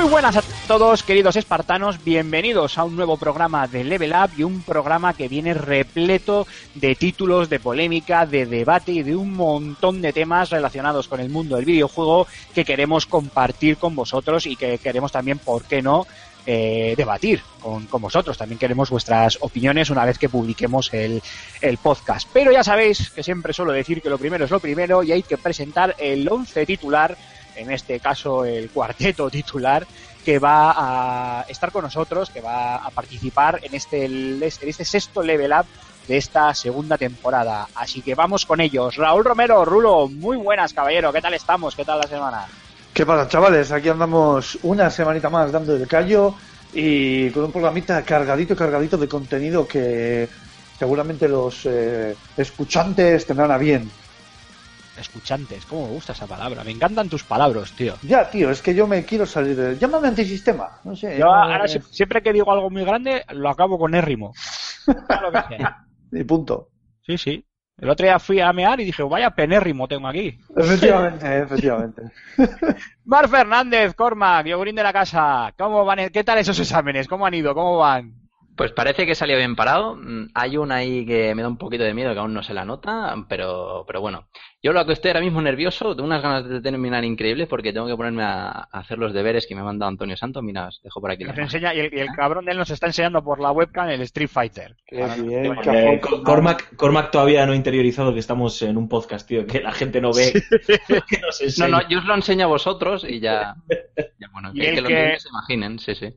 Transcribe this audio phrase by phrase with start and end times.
[0.00, 4.44] Muy buenas a todos, queridos espartanos, bienvenidos a un nuevo programa de Level Up y
[4.44, 10.00] un programa que viene repleto de títulos, de polémica, de debate y de un montón
[10.00, 14.78] de temas relacionados con el mundo del videojuego que queremos compartir con vosotros y que
[14.78, 16.06] queremos también, ¿por qué no?,
[16.46, 18.38] eh, debatir con, con vosotros.
[18.38, 21.22] También queremos vuestras opiniones una vez que publiquemos el,
[21.60, 22.26] el podcast.
[22.32, 25.22] Pero ya sabéis que siempre suelo decir que lo primero es lo primero y hay
[25.22, 27.18] que presentar el once titular,
[27.56, 29.86] en este caso el cuarteto titular,
[30.24, 35.22] que va a estar con nosotros, que va a participar en este, en este sexto
[35.22, 35.66] level up
[36.06, 37.68] de esta segunda temporada.
[37.74, 38.96] Así que vamos con ellos.
[38.96, 41.12] Raúl Romero, Rulo, muy buenas, caballero.
[41.12, 41.74] ¿Qué tal estamos?
[41.74, 42.46] ¿Qué tal la semana?
[42.92, 43.70] ¿Qué pasa, chavales?
[43.72, 46.34] Aquí andamos una semanita más dando el callo
[46.72, 50.28] y con un programita cargadito, cargadito de contenido que
[50.78, 53.90] seguramente los eh, escuchantes tendrán a bien.
[55.00, 56.62] Escuchantes, ¿cómo me gusta esa palabra?
[56.64, 57.96] Me encantan tus palabras, tío.
[58.02, 59.78] Ya, tío, es que yo me quiero salir de...
[59.78, 61.18] Llámame antisistema, no sé.
[61.18, 64.32] Yo llámame- ahora si- siempre que digo algo muy grande, lo acabo con érrimo.
[64.86, 64.94] Que
[65.56, 65.76] sea.
[66.12, 66.68] Y punto.
[67.02, 67.46] Sí, sí.
[67.78, 70.36] El otro día fui a mear y dije, vaya penérrimo tengo aquí.
[70.56, 72.02] Efectivamente, efectivamente.
[73.04, 75.54] Mar Fernández, Cormac, yogurín de la casa.
[75.56, 76.10] ¿Cómo van?
[76.10, 77.08] ¿Qué tal esos exámenes?
[77.08, 77.54] ¿Cómo han ido?
[77.54, 78.19] ¿Cómo van?
[78.60, 79.96] Pues parece que salió bien parado.
[79.96, 82.52] Mm, Hay una ahí que me da un poquito de miedo, que aún no se
[82.52, 84.28] la nota, pero, pero bueno.
[84.62, 87.86] Yo lo que estoy ahora mismo nervioso, tengo unas ganas de terminar increíbles porque tengo
[87.86, 90.42] que ponerme a, hacer los deberes que me ha mandado Antonio Santos.
[90.42, 91.24] Mira, os dejo por aquí.
[91.24, 93.50] Nos la enseña, y el, y el cabrón de él nos está enseñando por la
[93.50, 94.76] webcam el Street Fighter.
[94.84, 96.00] Qué bien, bueno, qué Eh.
[96.22, 100.02] Cormac, Cormac todavía no ha interiorizado que estamos en un podcast, tío, que la gente
[100.02, 100.34] no ve.
[101.08, 103.54] que nos No, no, yo os lo enseño a vosotros y ya.
[104.18, 106.14] ya bueno, Y que, el que los que- niños se imaginen, sí, sí.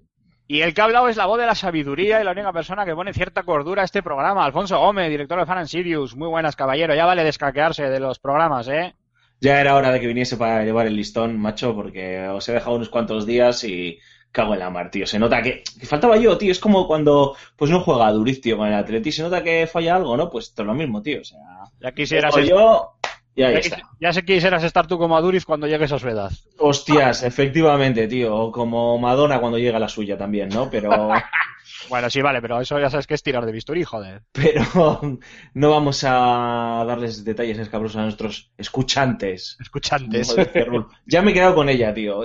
[0.54, 2.86] Y el que ha hablado es la voz de la sabiduría y la única persona
[2.86, 4.46] que pone cierta cordura a este programa.
[4.46, 6.16] Alfonso Gómez, director de Fan and Sirius.
[6.16, 6.94] Muy buenas, caballero.
[6.94, 8.94] Ya vale descaquearse de los programas, ¿eh?
[9.42, 12.76] Ya era hora de que viniese para llevar el listón, macho, porque os he dejado
[12.76, 13.98] unos cuantos días y
[14.32, 15.08] cago en la mar, tío.
[15.08, 16.52] Se nota que, que faltaba yo, tío.
[16.52, 19.12] Es como cuando pues no juega Duriz, tío, con el Atleti.
[19.12, 20.30] Se nota que falla algo, ¿no?
[20.30, 21.22] Pues todo lo mismo, tío.
[21.22, 21.40] O sea,
[21.82, 22.92] Ya quisieras, yo
[23.36, 23.82] y ahí ya, está.
[24.00, 26.32] ya sé quisieras estar tú como Aduriz cuando llegues a su edad.
[26.58, 28.36] Hostias, efectivamente, tío.
[28.36, 30.70] O como Madonna cuando llega la suya también, ¿no?
[30.70, 30.90] Pero...
[31.90, 34.22] Bueno, sí, vale, pero eso ya sabes que es tirar de bisturí, joder.
[34.32, 34.64] pero
[35.54, 39.58] no vamos a darles detalles escabrosos a nuestros escuchantes.
[39.60, 40.36] Escuchantes.
[41.06, 42.22] Ya me he quedado con ella, tío.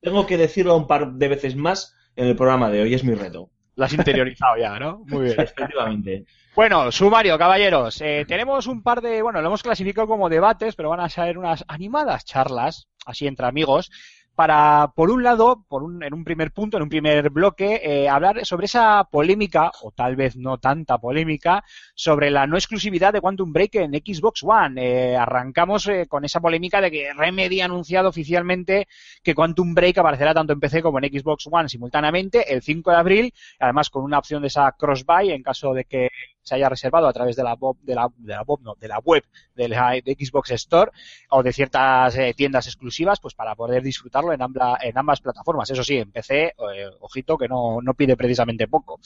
[0.00, 3.14] Tengo que decirlo un par de veces más en el programa de hoy, es mi
[3.14, 3.50] reto.
[3.74, 5.04] Lo has interiorizado ya, ¿no?
[5.06, 5.32] Muy bien.
[5.40, 6.24] Efectivamente.
[6.54, 8.02] Bueno, sumario, caballeros.
[8.02, 11.38] Eh, tenemos un par de, bueno, lo hemos clasificado como debates, pero van a ser
[11.38, 13.90] unas animadas charlas, así entre amigos,
[14.34, 18.08] para, por un lado, por un, en un primer punto, en un primer bloque, eh,
[18.08, 21.64] hablar sobre esa polémica, o tal vez no tanta polémica,
[21.94, 24.82] sobre la no exclusividad de Quantum Break en Xbox One.
[24.82, 28.88] Eh, arrancamos eh, con esa polémica de que Remedy ha anunciado oficialmente
[29.22, 32.96] que Quantum Break aparecerá tanto en PC como en Xbox One simultáneamente el 5 de
[32.96, 36.08] abril, además con una opción de esa cross-buy en caso de que
[36.42, 38.88] se haya reservado a través de la web, de la, de la web, no, de
[38.88, 40.90] la web de, la, Xbox Store
[41.30, 45.70] o de ciertas eh, tiendas exclusivas, pues para poder disfrutarlo en, ambla, en ambas plataformas.
[45.70, 46.54] Eso sí, en PC, eh,
[47.00, 49.00] ojito que no, no pide precisamente poco.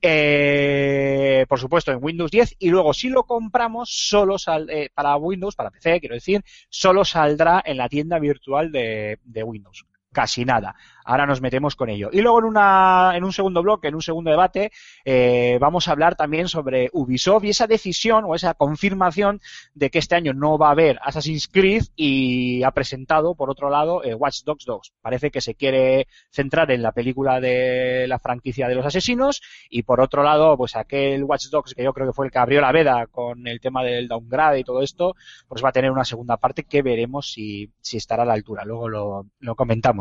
[0.00, 4.36] Eh, por supuesto, en Windows 10 y luego si lo compramos solo
[4.68, 9.84] eh, para Windows, para PC, quiero decir, solo saldrá en la tienda virtual de Windows.
[10.12, 10.74] Casi nada.
[11.04, 12.10] Ahora nos metemos con ello.
[12.12, 14.72] Y luego en, una, en un segundo bloque, en un segundo debate,
[15.04, 19.40] eh, vamos a hablar también sobre Ubisoft y esa decisión o esa confirmación
[19.74, 23.70] de que este año no va a haber Assassin's Creed y ha presentado, por otro
[23.70, 24.92] lado, eh, Watch Dogs 2.
[25.00, 29.84] Parece que se quiere centrar en la película de la franquicia de los asesinos y
[29.84, 32.60] por otro lado, pues aquel Watch Dogs que yo creo que fue el que abrió
[32.60, 35.14] la veda con el tema del downgrade y todo esto,
[35.48, 38.64] pues va a tener una segunda parte que veremos si, estará a la altura.
[38.64, 39.99] Luego lo comentamos.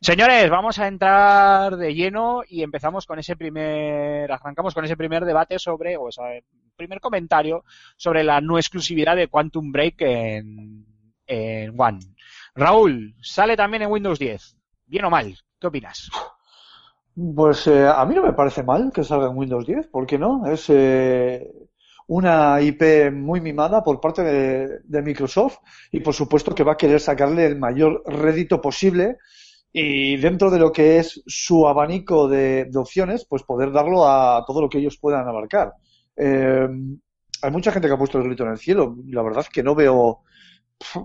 [0.00, 5.24] Señores, vamos a entrar de lleno y empezamos con ese primer, arrancamos con ese primer
[5.24, 6.26] debate sobre, o sea,
[6.76, 7.64] primer comentario
[7.96, 10.86] sobre la no exclusividad de Quantum Break en,
[11.26, 12.00] en One.
[12.54, 14.56] Raúl, sale también en Windows 10.
[14.86, 15.36] ¿Bien o mal?
[15.58, 16.10] ¿Qué opinas?
[17.34, 20.18] Pues eh, a mí no me parece mal que salga en Windows 10, ¿por qué
[20.18, 20.46] no?
[20.46, 21.50] Es eh,
[22.10, 25.58] una IP muy mimada por parte de, Microsoft
[25.92, 29.18] y por supuesto que va a querer sacarle el mayor rédito posible
[29.72, 34.60] y dentro de lo que es su abanico de, opciones, pues poder darlo a todo
[34.60, 35.74] lo que ellos puedan abarcar.
[36.16, 36.68] Eh,
[37.42, 38.96] hay mucha gente que ha puesto el grito en el cielo.
[39.06, 40.22] La verdad es que no veo,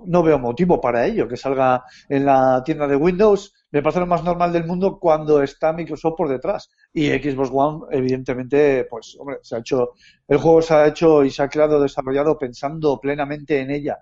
[0.08, 3.54] no veo motivo para ello, que salga en la tienda de Windows.
[3.69, 6.72] Me parece lo más normal del mundo cuando está Microsoft por detrás.
[6.98, 9.92] Y Xbox One, evidentemente, pues, hombre, se ha hecho,
[10.30, 13.98] el juego se ha hecho y se ha creado, desarrollado pensando plenamente en ella.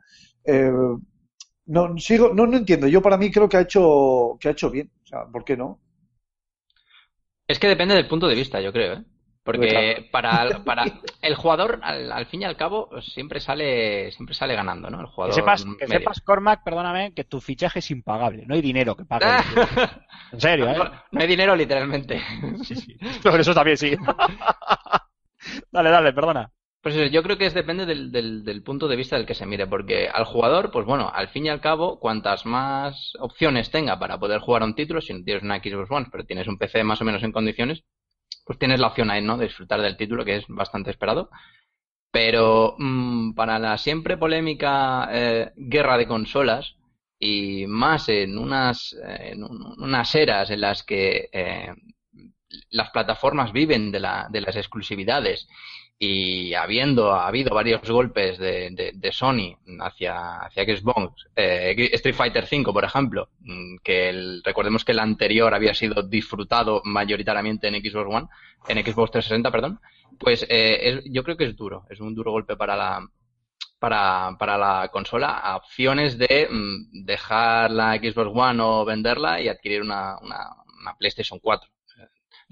[0.45, 0.71] Eh,
[1.65, 2.87] no, sigo, no, no entiendo.
[2.87, 4.91] Yo para mí creo que ha hecho, que ha hecho bien.
[5.03, 5.79] O sea, ¿por qué no?
[7.47, 9.03] Es que depende del punto de vista, yo creo, ¿eh?
[9.43, 10.85] Porque para, para
[11.21, 15.01] el jugador, al, al fin y al cabo, siempre sale, siempre sale ganando, ¿no?
[15.01, 18.45] El Que jugador sepas, que sepas, Cormac, perdóname, que tu fichaje es impagable.
[18.47, 19.25] No hay dinero que pague.
[20.31, 20.75] En serio, ¿eh?
[20.77, 22.19] no, no hay dinero, literalmente.
[22.63, 22.97] Sí, sí.
[23.21, 23.95] Por eso también sí.
[25.71, 26.51] dale, dale, perdona.
[26.81, 29.35] Pues eso, yo creo que es depende del, del, del punto de vista del que
[29.35, 33.71] se mire, porque al jugador, pues bueno, al fin y al cabo, cuantas más opciones
[33.71, 36.47] tenga para poder jugar a un título, si no tienes una Xbox One, pero tienes
[36.47, 37.83] un PC más o menos en condiciones,
[38.43, 39.37] pues tienes la opción ahí, ¿no?
[39.37, 41.29] De disfrutar del título, que es bastante esperado.
[42.11, 46.75] Pero mm, para la siempre polémica eh, guerra de consolas,
[47.19, 51.73] y más en unas, eh, en un- unas eras en las que eh,
[52.69, 55.47] las plataformas viven de, la, de las exclusividades
[55.99, 62.83] y habiendo habido varios golpes de, Sony hacia, hacia Xbox, eh, Street Fighter V, por
[62.83, 68.27] ejemplo, mm, que recordemos que el anterior había sido disfrutado mayoritariamente en Xbox One,
[68.67, 69.79] en Xbox 360, perdón,
[70.19, 73.07] pues eh, es- yo creo que es duro, es un duro golpe para la
[73.79, 79.49] para, para la consola a opciones de mm, dejar la Xbox One o venderla y
[79.49, 80.37] adquirir una, una,
[80.81, 81.69] una PlayStation 4.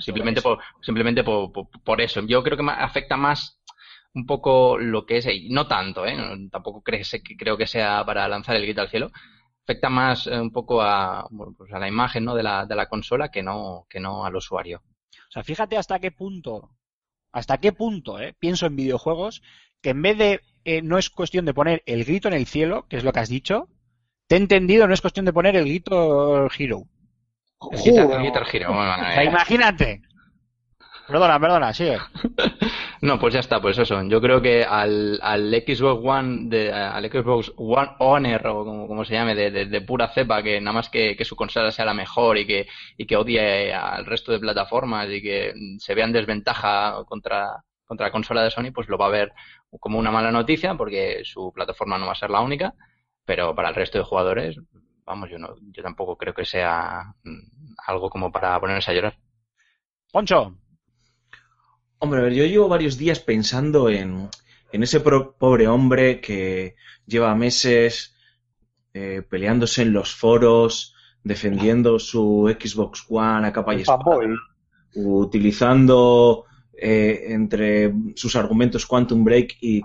[0.01, 2.21] Simplemente por, simplemente por, por, por eso.
[2.25, 3.62] Yo creo que afecta más
[4.13, 6.18] un poco lo que es, y no tanto, ¿eh?
[6.51, 9.12] Tampoco creo, que creo que sea para lanzar el grito al cielo.
[9.63, 12.36] Afecta más eh, un poco a, bueno, pues a la imagen ¿no?
[12.36, 14.81] de, la, de la consola que no, que no al usuario.
[15.30, 16.71] O sea, fíjate hasta qué punto,
[17.31, 18.36] hasta qué punto, ¿eh?
[18.38, 19.42] pienso en videojuegos,
[19.81, 22.86] que en vez de, eh, no es cuestión de poner el grito en el cielo,
[22.89, 23.69] que es lo que has dicho,
[24.27, 26.88] te he entendido, no es cuestión de poner el grito Hero.
[28.22, 30.02] Guitar, Hero, bueno, eh, imagínate.
[31.08, 31.98] Perdona, perdona, sigue.
[33.04, 34.00] No, pues ya está, pues eso.
[34.04, 39.04] Yo creo que al, al Xbox One, de, al Xbox One Honor, o como, como
[39.06, 41.84] se llame, de, de- de pura cepa, que nada más que, que su consola sea
[41.86, 42.68] la mejor y que,
[42.98, 48.06] y que odie al resto de plataformas y que se vea en desventaja contra, contra
[48.06, 49.31] la consola de Sony, pues lo va a ver
[49.80, 52.75] como una mala noticia porque su plataforma no va a ser la única,
[53.25, 54.57] pero para el resto de jugadores,
[55.06, 59.18] vamos, yo no, yo tampoco creo que sea mm, algo como para ponerse a llorar.
[60.12, 60.56] Poncho,
[62.00, 64.27] Hombre, a ver, yo llevo varios días pensando en,
[64.71, 66.75] en ese pro- pobre hombre que
[67.06, 68.15] lleva meses
[68.94, 74.04] eh, peleándose en los foros, defendiendo su Xbox One a capa y espada,
[74.95, 79.81] utilizando eh, entre sus argumentos Quantum Break y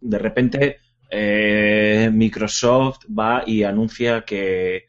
[0.00, 0.78] de repente
[1.10, 4.86] eh, Microsoft va y anuncia que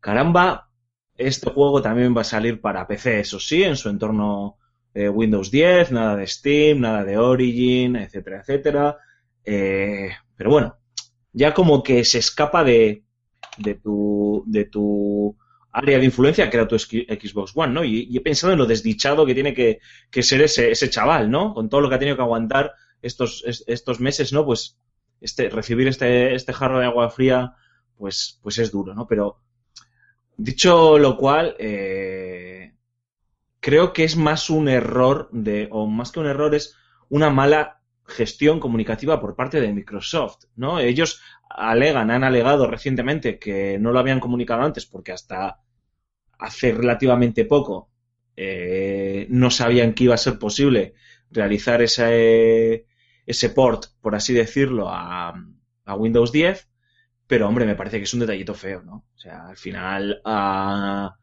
[0.00, 0.70] caramba,
[1.16, 4.58] este juego también va a salir para PC, eso sí, en su entorno
[4.94, 8.98] eh, Windows 10, nada de Steam, nada de Origin, etcétera, etcétera.
[9.44, 10.78] Eh, pero bueno,
[11.32, 13.04] ya como que se escapa de,
[13.58, 15.36] de tu, de tu
[15.72, 17.84] área de influencia, que era tu Xbox One, ¿no?
[17.84, 19.80] Y, y he pensado en lo desdichado que tiene que,
[20.10, 21.54] que ser ese, ese chaval, ¿no?
[21.54, 24.44] Con todo lo que ha tenido que aguantar estos, es- estos meses, ¿no?
[24.46, 24.78] Pues
[25.24, 27.54] este, recibir este, este jarro de agua fría,
[27.96, 29.06] pues, pues es duro, ¿no?
[29.06, 29.40] Pero
[30.36, 32.74] dicho lo cual, eh,
[33.58, 36.76] creo que es más un error de, o más que un error, es
[37.08, 40.78] una mala gestión comunicativa por parte de Microsoft, ¿no?
[40.78, 45.60] Ellos alegan, han alegado recientemente que no lo habían comunicado antes porque hasta
[46.38, 47.88] hace relativamente poco
[48.36, 50.92] eh, no sabían que iba a ser posible
[51.30, 52.84] realizar ese,
[53.26, 55.34] ese port, por así decirlo, a,
[55.96, 56.68] Windows 10,
[57.26, 59.04] pero hombre, me parece que es un detallito feo, ¿no?
[59.14, 61.14] O sea, al final, a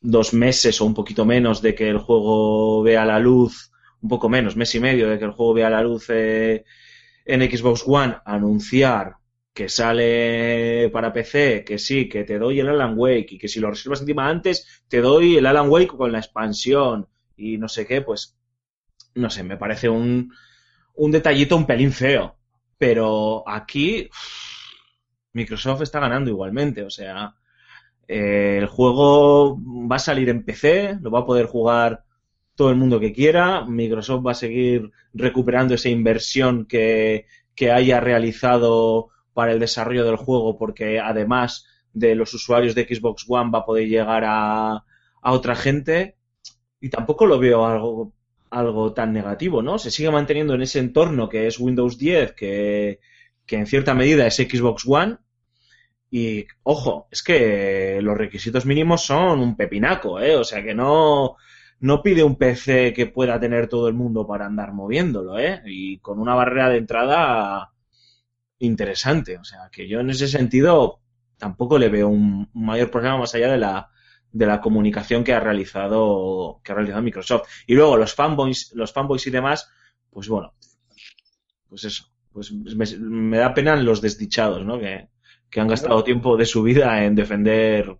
[0.00, 4.28] dos meses o un poquito menos de que el juego vea la luz, un poco
[4.28, 6.64] menos, mes y medio de que el juego vea la luz eh,
[7.24, 9.16] en Xbox One, anunciar
[9.52, 13.60] que sale para PC, que sí, que te doy el Alan Wake y que si
[13.60, 17.86] lo reservas encima antes, te doy el Alan Wake con la expansión y no sé
[17.86, 18.38] qué, pues
[19.14, 20.32] no sé, me parece un,
[20.94, 22.36] un detallito un pelín feo.
[22.78, 24.08] Pero aquí
[25.32, 27.34] Microsoft está ganando igualmente, o sea,
[28.08, 32.04] eh, el juego va a salir en PC, lo va a poder jugar
[32.54, 38.00] todo el mundo que quiera, Microsoft va a seguir recuperando esa inversión que, que haya
[38.00, 43.60] realizado para el desarrollo del juego, porque además de los usuarios de Xbox One va
[43.60, 44.84] a poder llegar a,
[45.22, 46.16] a otra gente
[46.80, 48.12] y tampoco lo veo algo,
[48.50, 49.78] algo tan negativo, ¿no?
[49.78, 53.00] Se sigue manteniendo en ese entorno que es Windows 10, que,
[53.46, 55.18] que en cierta medida es Xbox One.
[56.10, 60.36] Y ojo, es que los requisitos mínimos son un pepinaco, ¿eh?
[60.36, 61.36] O sea que no,
[61.80, 65.62] no pide un PC que pueda tener todo el mundo para andar moviéndolo, ¿eh?
[65.66, 67.72] Y con una barrera de entrada
[68.58, 69.38] interesante.
[69.38, 71.00] O sea que yo en ese sentido
[71.38, 73.90] tampoco le veo un, mayor problema más allá de la,
[74.32, 78.92] de la comunicación que ha realizado que ha realizado Microsoft y luego los fanboys los
[78.92, 79.70] fanboys y demás
[80.10, 80.54] pues bueno
[81.68, 85.08] pues eso pues me, me da pena los desdichados no que,
[85.50, 87.96] que han gastado tiempo de su vida en defender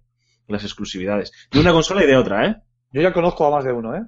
[0.47, 2.57] las exclusividades de una consola y de otra eh
[2.93, 4.03] Yo ya conozco a más de uno, ¿eh?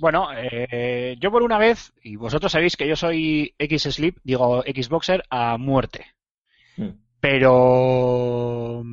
[0.00, 5.24] Bueno, eh, yo por una vez, y vosotros sabéis que yo soy X-Sleep, digo Xboxer
[5.28, 6.06] a muerte.
[6.76, 6.90] Mm.
[7.20, 8.84] Pero...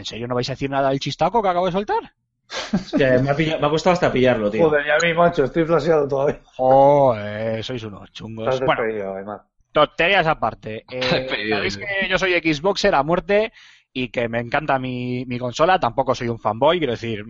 [0.00, 2.12] ¿En serio no vais a decir nada del chistaco que acabo de soltar?
[2.72, 5.44] Es que me, ha pilla- me ha costado hasta pillarlo tío Joder, ya mi macho,
[5.44, 6.40] estoy flasheado todavía.
[6.56, 8.48] Joder, sois unos chungos.
[8.52, 10.84] Estás Bueno, tonterías aparte.
[10.90, 13.52] Eh, sabéis que yo soy Xboxer a muerte
[13.92, 15.78] y que me encanta mi, mi consola.
[15.80, 17.24] Tampoco soy un fanboy, quiero decir,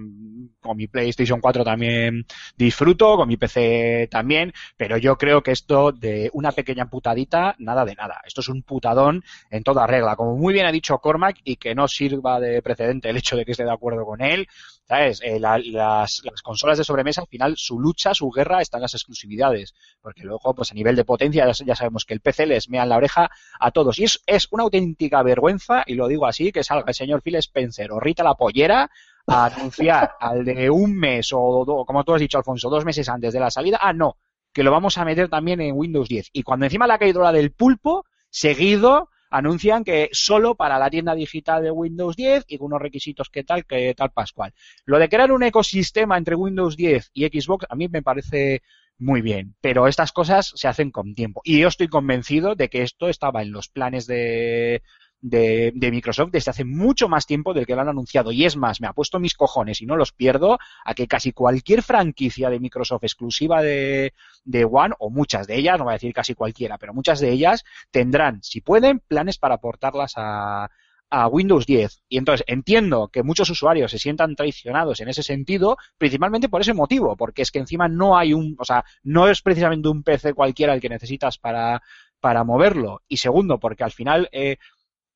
[0.60, 2.26] con mi PlayStation 4 también
[2.56, 7.84] disfruto, con mi PC también, pero yo creo que esto de una pequeña putadita, nada
[7.84, 8.20] de nada.
[8.26, 10.16] Esto es un putadón en toda regla.
[10.16, 13.44] Como muy bien ha dicho Cormac, y que no sirva de precedente el hecho de
[13.44, 14.48] que esté de acuerdo con él,
[14.90, 15.20] ¿sabes?
[15.22, 18.82] Eh, la- las, las consolas de sobremesa, al final, su lucha, su guerra está en
[18.82, 19.72] las exclusividades.
[20.02, 22.82] Porque luego, pues a nivel de potencia, ya, ya sabemos que el PC les mea
[22.82, 23.30] en la oreja
[23.60, 23.98] a todos.
[24.00, 27.36] Y es, es una auténtica vergüenza, y lo digo así, que salga el señor Phil
[27.36, 28.90] Spencer o Rita la pollera
[29.28, 33.08] a anunciar al de un mes o, do- como tú has dicho, Alfonso, dos meses
[33.08, 34.16] antes de la salida, ah, no,
[34.52, 36.30] que lo vamos a meter también en Windows 10.
[36.32, 40.90] Y cuando encima le ha caído la del pulpo, seguido anuncian que solo para la
[40.90, 44.52] tienda digital de Windows 10 y con unos requisitos que tal, que tal Pascual.
[44.84, 48.62] Lo de crear un ecosistema entre Windows 10 y Xbox a mí me parece
[48.98, 51.40] muy bien, pero estas cosas se hacen con tiempo.
[51.44, 54.82] Y yo estoy convencido de que esto estaba en los planes de,
[55.20, 58.32] de, de Microsoft desde hace mucho más tiempo del que lo han anunciado.
[58.32, 61.32] Y es más, me ha puesto mis cojones y no los pierdo a que casi
[61.32, 65.94] cualquier franquicia de Microsoft exclusiva de, de One, o muchas de ellas, no voy a
[65.94, 70.70] decir casi cualquiera, pero muchas de ellas tendrán, si pueden, planes para portarlas a,
[71.10, 72.02] a Windows 10.
[72.08, 76.72] Y entonces entiendo que muchos usuarios se sientan traicionados en ese sentido, principalmente por ese
[76.72, 80.34] motivo, porque es que encima no hay un, o sea, no es precisamente un PC
[80.34, 81.82] cualquiera el que necesitas para,
[82.20, 83.02] para moverlo.
[83.08, 84.58] Y segundo, porque al final eh,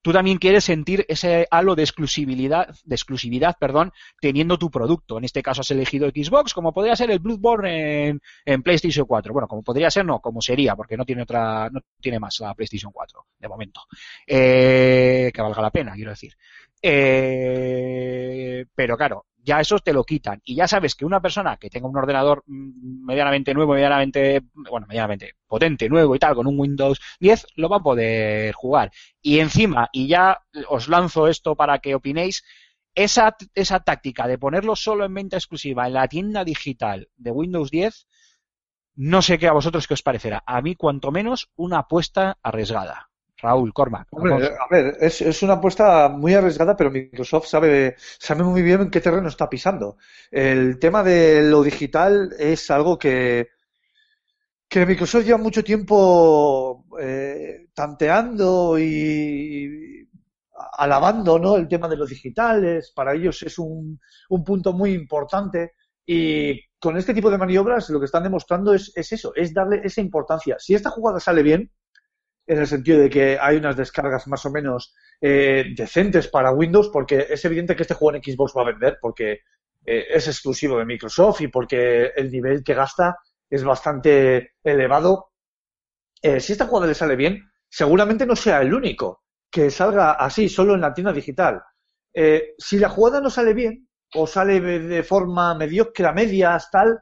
[0.05, 5.17] tú también quieres sentir ese halo de exclusividad, de exclusividad, perdón, teniendo tu producto.
[5.17, 9.33] En este caso has elegido Xbox, como podría ser el Bloodborne en, en PlayStation 4.
[9.33, 12.53] Bueno, como podría ser, no, como sería, porque no tiene otra, no tiene más la
[12.53, 13.81] PlayStation 4, de momento.
[14.27, 16.33] Eh, que valga la pena, quiero decir.
[16.83, 20.41] Eh, pero claro, ya eso te lo quitan.
[20.43, 24.87] Y ya sabes que una persona que tenga un ordenador mm, medianamente nuevo, medianamente, bueno,
[24.87, 28.91] medianamente potente, nuevo y tal, con un Windows 10, lo va a poder jugar.
[29.21, 32.43] Y encima, y ya os lanzo esto para que opinéis,
[32.95, 37.69] esa, esa táctica de ponerlo solo en venta exclusiva en la tienda digital de Windows
[37.69, 38.07] 10,
[38.95, 40.43] no sé qué a vosotros qué os parecerá.
[40.47, 43.09] A mí, cuanto menos, una apuesta arriesgada.
[43.37, 44.07] Raúl, Cormac.
[44.11, 44.55] Hombre, Alfonso.
[44.59, 48.89] a ver, es, es una apuesta muy arriesgada, pero Microsoft sabe, sabe muy bien en
[48.89, 49.97] qué terreno está pisando.
[50.31, 53.49] El tema de lo digital es algo que,
[54.67, 60.07] que Microsoft lleva mucho tiempo eh, tanteando y
[60.77, 61.57] alabando, ¿no?
[61.57, 63.99] El tema de los digitales, para ellos es un,
[64.29, 65.73] un punto muy importante
[66.05, 69.81] y con este tipo de maniobras lo que están demostrando es, es eso, es darle
[69.83, 70.57] esa importancia.
[70.59, 71.71] Si esta jugada sale bien,
[72.47, 76.89] en el sentido de que hay unas descargas más o menos eh, decentes para Windows,
[76.91, 79.41] porque es evidente que este juego en Xbox va a vender, porque
[79.85, 83.17] eh, es exclusivo de Microsoft y porque el nivel que gasta
[83.49, 85.31] es bastante elevado.
[86.21, 90.49] Eh, si esta jugada le sale bien, seguramente no sea el único que salga así,
[90.49, 91.61] solo en la tienda digital.
[92.13, 96.99] Eh, si la jugada no sale bien, o sale de forma mediocre a medias, tal,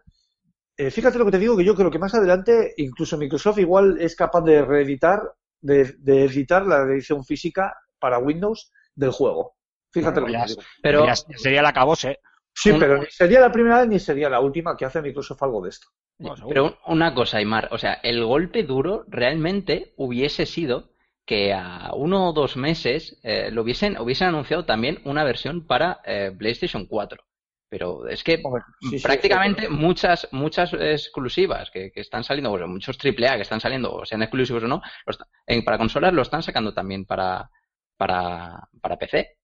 [0.77, 3.98] eh, fíjate lo que te digo, que yo creo que más adelante incluso Microsoft igual
[4.00, 5.22] es capaz de reeditar
[5.62, 9.56] de, de editar la edición física para Windows del juego.
[9.92, 10.62] Fíjate lo que te digo.
[10.82, 12.20] Pero Ya sería la cabose.
[12.56, 15.42] Sí, un- pero ni sería la primera vez ni sería la última que hace Microsoft
[15.44, 15.88] algo de esto.
[16.20, 16.36] No.
[16.48, 20.92] Pero un- una cosa, Aymar, o sea, el golpe duro realmente hubiese sido
[21.25, 26.01] que a uno o dos meses eh, lo hubiesen, hubiesen anunciado también una versión para
[26.06, 27.24] eh, PlayStation 4.
[27.74, 32.51] Pero es que Hombre, sí, sí, prácticamente sí, muchas muchas exclusivas que, que están saliendo,
[32.51, 35.80] bueno, muchos AAA que están saliendo, o sean exclusivos o no, los ta- en- para
[35.80, 37.50] consolas lo están sacando también para,
[37.98, 39.38] para, para PC.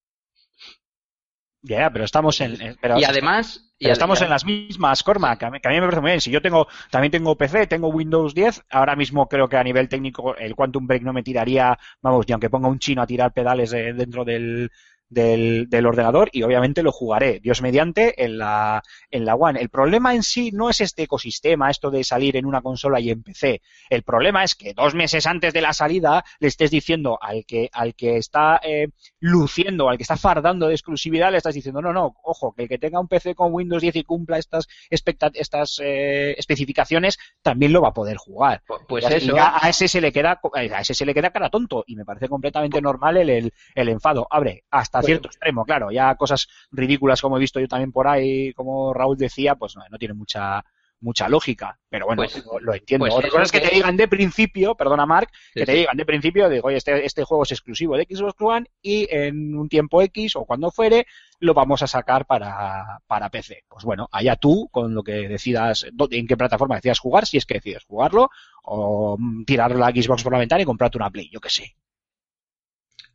[1.61, 2.61] Ya, pero estamos en.
[2.61, 3.73] en- pero- y además...
[3.79, 5.87] y pero estamos además- en las mismas, Cormac, que a, mí, que a mí me
[5.87, 6.21] parece muy bien.
[6.21, 9.89] Si yo tengo, también tengo PC, tengo Windows 10, ahora mismo creo que a nivel
[9.89, 13.33] técnico el Quantum Break no me tiraría, vamos, ni aunque ponga un chino a tirar
[13.33, 14.71] pedales dentro del,
[15.09, 19.59] del, del ordenador y obviamente lo jugaré, Dios mediante, en la, en la One.
[19.59, 23.09] El problema en sí no es este ecosistema, esto de salir en una consola y
[23.09, 23.61] en PC.
[23.89, 27.69] El problema es que dos meses antes de la salida le estés diciendo al que,
[27.73, 28.89] al que está eh,
[29.19, 32.69] luciendo, al que está fardando de exclusividad, le estás diciendo, no, no, ojo, que el
[32.69, 37.81] que tenga un PC con Windows 10 y cumpla estas, estas eh, especificaciones, también lo
[37.81, 38.61] va a poder jugar.
[38.67, 39.35] Pu- Pues Y eso...
[39.35, 42.05] ya a ese se le queda, a ese se le queda cara tonto y me
[42.05, 44.27] parece completamente normal el, el, el enfado.
[44.29, 45.05] Abre, hasta Bueno.
[45.07, 49.17] cierto extremo, claro, ya cosas ridículas como he visto yo también por ahí, como Raúl
[49.17, 50.63] decía, pues no, no tiene mucha
[51.01, 53.05] mucha lógica, pero bueno, Pues- lo, lo entiendo.
[53.05, 55.71] pues Otra cosa es que, que- te digan de principio, perdona Mark, Sí, que te
[55.71, 55.77] sí.
[55.77, 59.55] digan de principio, digo, oye, este, este juego es exclusivo de Xbox One y en
[59.55, 61.05] un tiempo X o cuando fuere
[61.39, 63.63] lo vamos a sacar para, para PC.
[63.69, 67.45] Pues bueno, allá tú con lo que decidas, en qué plataforma decidas jugar, si es
[67.45, 68.29] que decides jugarlo,
[68.63, 71.75] o mm, tirar la Xbox por la ventana y comprarte una Play, yo qué sé.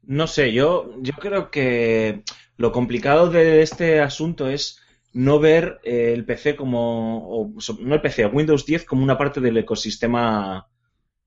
[0.07, 2.23] No sé, yo, yo creo que
[2.57, 4.81] lo complicado de este asunto es
[5.13, 9.41] no ver eh, el PC como, o, no el PC, Windows 10 como una parte
[9.41, 10.69] del ecosistema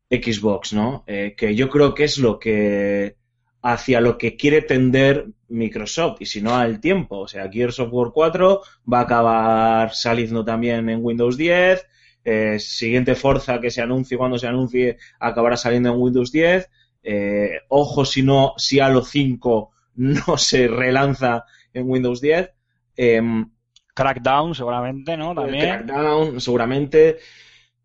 [0.10, 1.04] Xbox, ¿no?
[1.08, 3.18] Eh, que yo creo que es lo que,
[3.62, 7.20] hacia lo que quiere tender Microsoft, y si no al tiempo.
[7.20, 11.86] O sea, Gears of War 4 va a acabar saliendo también en Windows 10,
[12.26, 16.70] eh, siguiente Forza que se anuncie cuando se anuncie acabará saliendo en Windows 10.
[17.10, 22.52] Eh, ojo si no, si Halo 5 no se relanza en Windows 10.
[22.98, 23.50] Em,
[23.94, 25.34] Crackdown seguramente, ¿no?
[25.34, 25.64] También.
[25.64, 27.20] Crackdown, seguramente.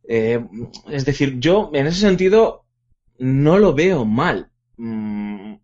[0.08, 0.44] Eh,
[0.90, 2.64] es decir, yo en ese sentido
[3.18, 4.50] no lo veo mal.
[4.76, 5.54] Mm,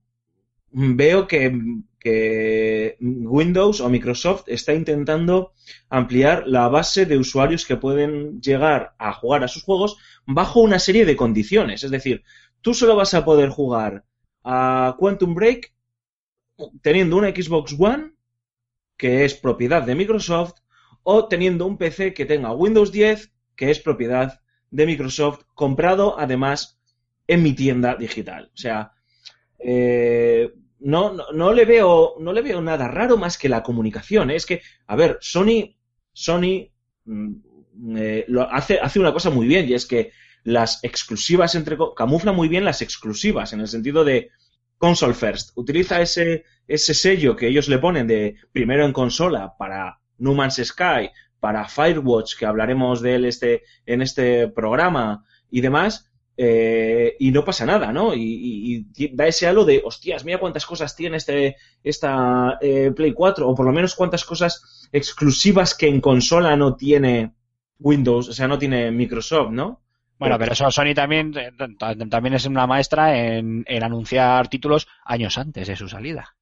[0.70, 1.60] veo que,
[1.98, 5.52] que Windows o Microsoft está intentando
[5.90, 10.78] ampliar la base de usuarios que pueden llegar a jugar a sus juegos bajo una
[10.78, 11.82] serie de condiciones.
[11.82, 12.22] Es decir,
[12.60, 14.04] tú solo vas a poder jugar
[14.44, 15.72] a Quantum Break
[16.82, 18.12] teniendo una Xbox One
[18.96, 20.54] que es propiedad de Microsoft
[21.02, 24.40] o teniendo un PC que tenga Windows 10 que es propiedad
[24.70, 26.78] de Microsoft comprado además
[27.26, 28.50] en mi tienda digital.
[28.54, 28.92] O sea,
[29.58, 34.30] eh, no, no, no le veo no le veo nada raro más que la comunicación.
[34.30, 35.76] Es que, a ver, Sony
[36.12, 36.70] Sony
[37.04, 40.10] mm, eh, lo hace, hace una cosa muy bien y es que
[40.44, 44.30] las exclusivas entre camufla muy bien las exclusivas en el sentido de
[44.78, 45.50] console first.
[45.56, 50.60] Utiliza ese ese sello que ellos le ponen de primero en consola para No Man's
[50.62, 57.30] Sky, para Firewatch, que hablaremos de él este, en este programa y demás, eh, y
[57.30, 58.14] no pasa nada, ¿no?
[58.14, 63.48] Y da ese halo de, hostias, mira cuántas cosas tiene este, esta eh, Play 4,
[63.48, 67.34] o por lo menos cuántas cosas exclusivas que en consola no tiene
[67.78, 69.82] Windows, o sea, no tiene Microsoft, ¿no?
[70.18, 71.52] Bueno, pero eso Sony también, eh,
[72.10, 76.34] también es una maestra en, en anunciar títulos años antes de su salida.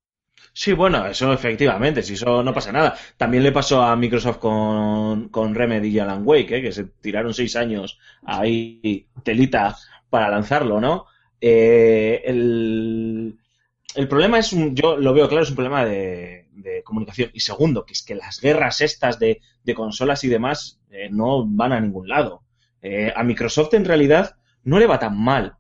[0.52, 2.96] Sí, bueno, eso efectivamente, si eso no pasa nada.
[3.18, 6.62] También le pasó a Microsoft con, con Remedy y Alan Wake, ¿eh?
[6.62, 9.76] que se tiraron seis años ahí telita
[10.08, 11.06] para lanzarlo, ¿no?
[11.40, 13.38] Eh, el,
[13.94, 17.30] el problema es, un, yo lo veo claro, es un problema de, de comunicación.
[17.34, 21.44] Y segundo, que es que las guerras estas de, de consolas y demás eh, no
[21.46, 22.42] van a ningún lado.
[22.88, 25.56] Eh, a Microsoft en realidad no le va tan mal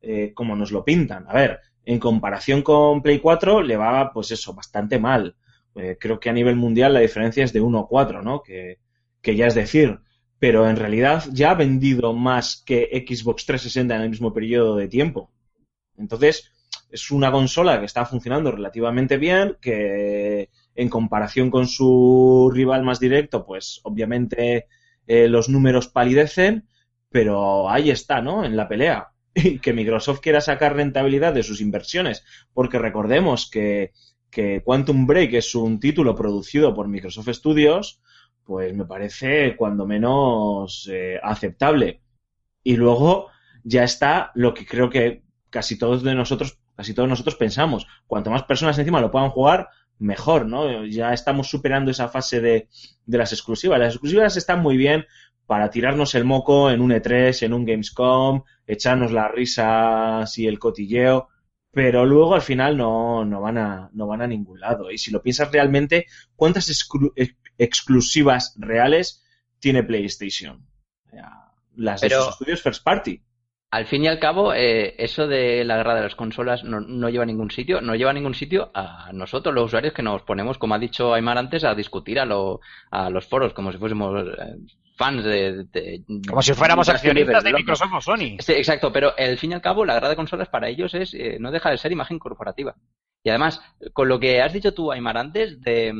[0.00, 1.24] eh, como nos lo pintan.
[1.28, 5.36] A ver, en comparación con Play 4 le va, pues eso, bastante mal.
[5.76, 8.42] Eh, creo que a nivel mundial la diferencia es de 1 a 4, ¿no?
[8.42, 8.80] Que,
[9.20, 10.00] que ya es decir.
[10.40, 14.88] Pero en realidad ya ha vendido más que Xbox 360 en el mismo periodo de
[14.88, 15.30] tiempo.
[15.96, 16.50] Entonces,
[16.90, 22.98] es una consola que está funcionando relativamente bien, que en comparación con su rival más
[22.98, 24.66] directo, pues obviamente
[25.06, 26.68] eh, los números palidecen,
[27.10, 28.44] pero ahí está, ¿no?
[28.44, 29.08] En la pelea.
[29.34, 33.92] Y que Microsoft quiera sacar rentabilidad de sus inversiones, porque recordemos que,
[34.30, 38.00] que Quantum Break es un título producido por Microsoft Studios,
[38.44, 42.02] pues me parece cuando menos eh, aceptable.
[42.62, 43.28] Y luego
[43.64, 48.30] ya está lo que creo que casi todos de nosotros, casi todos nosotros pensamos, cuanto
[48.30, 49.68] más personas encima lo puedan jugar,
[50.02, 50.84] mejor, ¿no?
[50.86, 52.68] Ya estamos superando esa fase de,
[53.06, 53.78] de las exclusivas.
[53.78, 55.06] Las exclusivas están muy bien
[55.46, 60.58] para tirarnos el moco en un E3, en un Gamescom, echarnos las risas y el
[60.58, 61.28] cotilleo,
[61.70, 64.90] pero luego al final no, no, van, a, no van a ningún lado.
[64.90, 69.24] Y si lo piensas realmente, ¿cuántas exclu- ex- exclusivas reales
[69.58, 70.66] tiene PlayStation?
[71.74, 73.22] Las de Pero- sus estudios First Party.
[73.72, 77.08] Al fin y al cabo, eh, eso de la guerra de las consolas no, no
[77.08, 80.20] lleva a ningún sitio, no lleva a ningún sitio a nosotros, los usuarios, que nos
[80.22, 83.78] ponemos, como ha dicho Aymar antes, a discutir a, lo- a los foros, como si
[83.78, 84.56] fuésemos eh,
[84.98, 87.52] fans de, de- Como si fuéramos accionistas de.
[87.54, 88.36] Microsoft o Sony.
[88.40, 91.14] Sí, exacto, pero al fin y al cabo, la guerra de consolas para ellos es
[91.14, 92.74] eh, no deja de ser imagen corporativa.
[93.24, 93.62] Y además,
[93.94, 95.94] con lo que has dicho tú, Aymar, antes, de,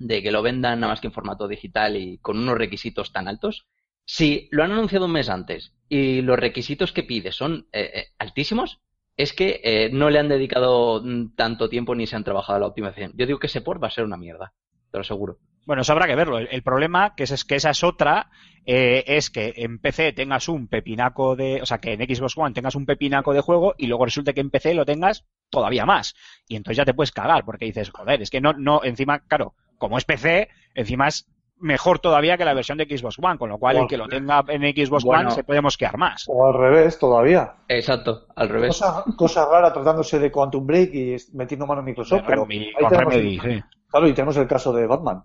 [0.00, 3.28] de que lo vendan nada más que en formato digital y con unos requisitos tan
[3.28, 3.64] altos,
[4.06, 8.04] si lo han anunciado un mes antes y los requisitos que pide son eh, eh,
[8.18, 8.80] altísimos,
[9.16, 12.66] es que eh, no le han dedicado mm, tanto tiempo ni se han trabajado la
[12.66, 13.12] optimización.
[13.16, 14.54] Yo digo que ese port va a ser una mierda,
[14.90, 15.38] te lo aseguro.
[15.66, 16.38] Bueno, eso habrá que verlo.
[16.38, 18.30] El, problema, que es, que esa es otra,
[18.64, 21.60] eh, es que en PC tengas un pepinaco de.
[21.60, 24.40] O sea, que en Xbox One tengas un pepinaco de juego y luego resulte que
[24.40, 26.14] en PC lo tengas todavía más.
[26.46, 29.54] Y entonces ya te puedes cagar, porque dices, joder, es que no, no, encima, claro,
[29.76, 31.26] como es PC, encima es
[31.58, 34.44] mejor todavía que la versión de Xbox One, con lo cual el que lo tenga
[34.48, 35.28] en Xbox Bueno.
[35.28, 36.24] One se puede mosquear más.
[36.28, 37.54] O al revés todavía.
[37.68, 38.68] Exacto, al revés.
[38.78, 42.22] Cosa, cosa rara tratándose de Quantum Break y metiendo mano en Microsoft.
[42.26, 43.64] pero Remedy, ahí con tenemos Remedy, el- sí.
[43.88, 45.22] Claro, y tenemos el caso de Batman.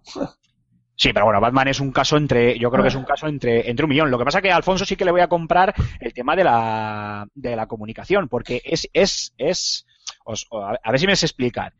[0.95, 3.67] Sí, pero bueno, Batman es un caso entre, yo creo que es un caso entre,
[3.69, 4.11] entre un millón.
[4.11, 6.43] Lo que pasa que a Alfonso sí que le voy a comprar el tema de
[6.43, 9.87] la, de la comunicación, porque es, es, es,
[10.25, 11.73] os- a ver si me sé explicar.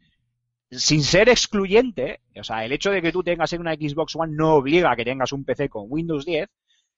[0.72, 4.34] Sin ser excluyente, o sea, el hecho de que tú tengas en una Xbox One
[4.36, 6.50] no obliga a que tengas un PC con Windows 10,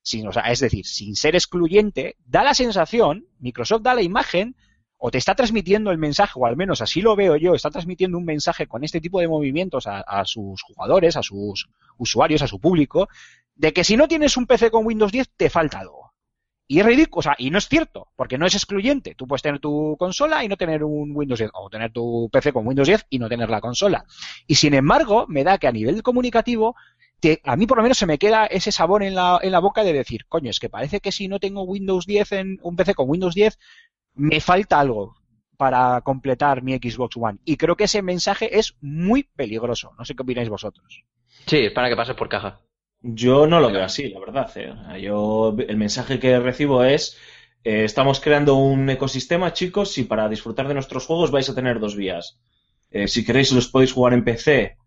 [0.01, 4.55] sin, o sea, es decir, sin ser excluyente, da la sensación, Microsoft da la imagen,
[4.97, 8.17] o te está transmitiendo el mensaje, o al menos así lo veo yo, está transmitiendo
[8.17, 12.47] un mensaje con este tipo de movimientos a, a sus jugadores, a sus usuarios, a
[12.47, 13.09] su público,
[13.55, 16.02] de que si no tienes un PC con Windows 10 te falta algo.
[16.67, 19.15] Y es ridículo, o sea, y no es cierto, porque no es excluyente.
[19.15, 22.53] Tú puedes tener tu consola y no tener un Windows 10, o tener tu PC
[22.53, 24.05] con Windows 10 y no tener la consola.
[24.47, 26.75] Y sin embargo, me da que a nivel comunicativo,
[27.19, 29.59] te- a mí por lo menos se me queda ese sabor en la, en la
[29.59, 32.75] boca de decir, coño, es que parece que si no tengo Windows 10 en un
[32.77, 33.59] PC con Windows 10,
[34.15, 35.15] me falta algo
[35.57, 37.39] para completar mi Xbox One.
[37.45, 39.91] Y creo que ese mensaje es muy peligroso.
[39.97, 41.03] No sé qué opináis vosotros.
[41.45, 42.61] Sí, es para que pases por caja.
[43.03, 44.49] Yo no lo veo así, la verdad.
[44.55, 45.01] eh.
[45.01, 47.17] Yo el mensaje que recibo es
[47.63, 51.79] eh, estamos creando un ecosistema, chicos, y para disfrutar de nuestros juegos vais a tener
[51.79, 52.39] dos vías.
[52.91, 54.77] Eh, si queréis los podéis jugar en PC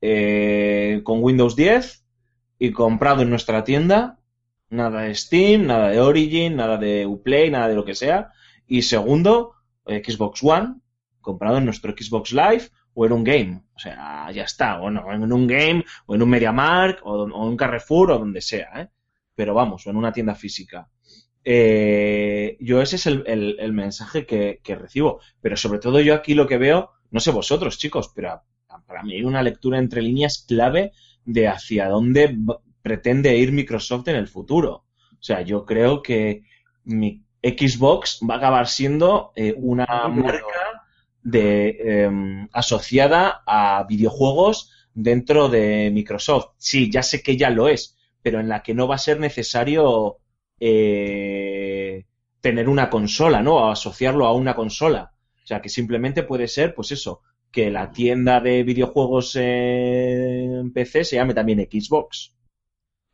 [0.00, 2.04] eh, con Windows 10
[2.58, 4.18] y comprado en nuestra tienda.
[4.70, 8.32] Nada de Steam, nada de Origin, nada de Uplay, nada de lo que sea.
[8.66, 9.54] Y segundo,
[9.86, 10.76] Xbox One,
[11.20, 13.52] comprado en nuestro Xbox Live o en un game.
[13.76, 14.80] O sea, ya está.
[14.80, 18.18] O no, en un game, o en un MediaMark, o, o en un Carrefour, o
[18.18, 18.88] donde sea, ¿eh?
[19.34, 20.88] Pero vamos, o en una tienda física.
[21.44, 25.20] Eh, yo ese es el, el- el mensaje que, que recibo.
[25.40, 28.42] Pero sobre todo yo aquí lo que veo, no sé vosotros, chicos, pero
[28.86, 30.92] para mí hay una lectura entre líneas clave
[31.24, 32.36] de hacia dónde
[32.82, 34.84] pretende ir Microsoft en el futuro.
[35.12, 36.42] O sea, yo creo que
[36.84, 40.44] mi Xbox va a acabar siendo eh, una marca
[41.22, 46.54] de em, asociada a videojuegos dentro de Microsoft.
[46.58, 49.20] Sí, ya sé que ya lo es, pero en la que no va a ser
[49.20, 50.18] necesario
[50.60, 52.04] eh,
[52.40, 53.56] tener una consola, ¿no?
[53.56, 55.12] O asociarlo a una consola.
[55.42, 61.04] O sea, que simplemente puede ser, pues eso, que la tienda de videojuegos en PC
[61.04, 62.34] se llame también Xbox.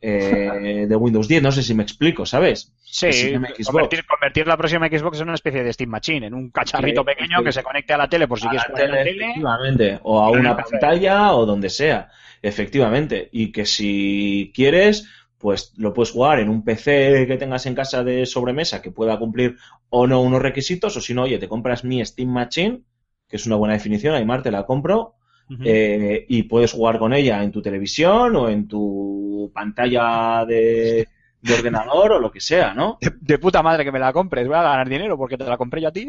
[0.07, 2.75] Eh, de Windows 10, no sé si me explico, ¿sabes?
[2.83, 3.33] Sí,
[3.65, 7.07] convertir, convertir la próxima Xbox en una especie de Steam Machine, en un cacharrito Sí,
[7.07, 7.45] pequeño sí.
[7.45, 9.25] que se conecte a la tele por si a quieres la en la tele, tele.
[9.25, 12.11] efectivamente, o a una pantalla o donde sea,
[12.43, 17.75] efectivamente, y que si quieres, pues lo puedes jugar en un PC que tengas en
[17.75, 19.57] casa de sobremesa que pueda cumplir
[19.89, 22.83] o no unos requisitos, o si no, oye, te compras mi Steam Machine,
[23.29, 25.14] que es una buena definición, Aymar, te la compro,
[25.63, 31.09] Eh, y puedes jugar con ella en tu televisión o en tu pantalla de,
[31.41, 32.99] de ordenador o lo que sea, ¿no?
[33.01, 35.57] de, de puta madre que me la compres, voy a ganar dinero porque te la
[35.57, 36.09] compré yo a ti.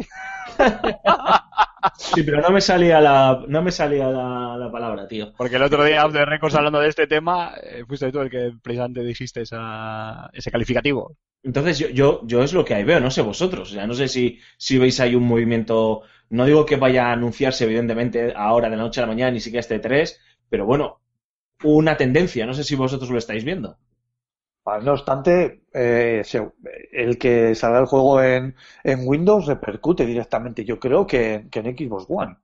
[1.93, 5.33] Sí, pero no me salía la, no me salía la, la palabra, tío.
[5.37, 8.51] Porque el otro día, de Records, hablando de este tema, eh, fuiste tú el que
[8.61, 11.15] precisamente dijiste esa, ese calificativo.
[11.43, 13.71] Entonces yo, yo, yo es lo que ahí veo, no sé vosotros.
[13.71, 16.01] O sea, no sé si, si veis ahí un movimiento.
[16.29, 19.39] No digo que vaya a anunciarse, evidentemente, ahora de la noche a la mañana, ni
[19.39, 20.19] siquiera este 3,
[20.49, 21.01] pero bueno,
[21.63, 22.45] una tendencia.
[22.45, 23.77] No sé si vosotros lo estáis viendo.
[24.83, 26.23] No obstante, eh,
[26.91, 31.77] el que salga el juego en, en Windows repercute directamente, yo creo que, que en
[31.77, 32.35] Xbox One.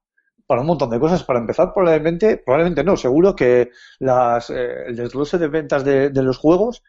[0.46, 1.24] Para un montón de cosas.
[1.24, 6.24] Para empezar, probablemente, probablemente no, seguro que las, eh, el desglose de ventas de, de
[6.24, 6.84] los juegos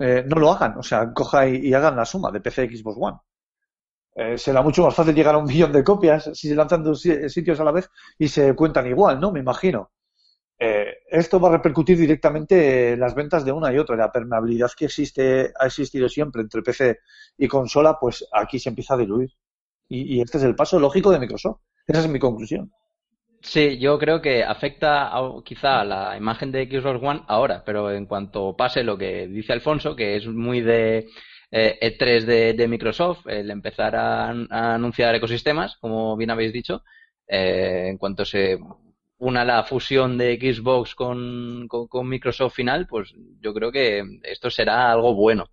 [0.00, 0.78] eh, no lo hagan.
[0.78, 3.18] O sea, coja y, y hagan la suma de PC y Xbox One.
[4.16, 7.00] Eh, será mucho más fácil llegar a un millón de copias si se lanzan dos
[7.00, 9.32] si- sitios a la vez y se cuentan igual, ¿no?
[9.32, 9.90] Me imagino.
[10.58, 13.96] Eh, esto va a repercutir directamente en las ventas de una y otra.
[13.96, 16.98] La permeabilidad que existe, ha existido siempre entre PC
[17.38, 19.30] y consola, pues aquí se empieza a diluir.
[19.88, 21.60] Y, este es el paso lógico de Microsoft.
[21.86, 22.72] Esa es mi conclusión.
[23.42, 25.12] Sí, yo creo que afecta
[25.44, 29.52] quizá a la imagen de Xbox One ahora, pero en cuanto pase lo que dice
[29.52, 31.06] Alfonso, que es muy de
[31.50, 36.82] eh, E3 de, Microsoft, el empezar a, a anunciar ecosistemas, como bien habéis dicho,
[37.28, 38.58] eh, en cuanto se
[39.18, 44.50] una la fusión de Xbox con, con, con Microsoft final, pues yo creo que esto
[44.50, 45.46] será algo bueno.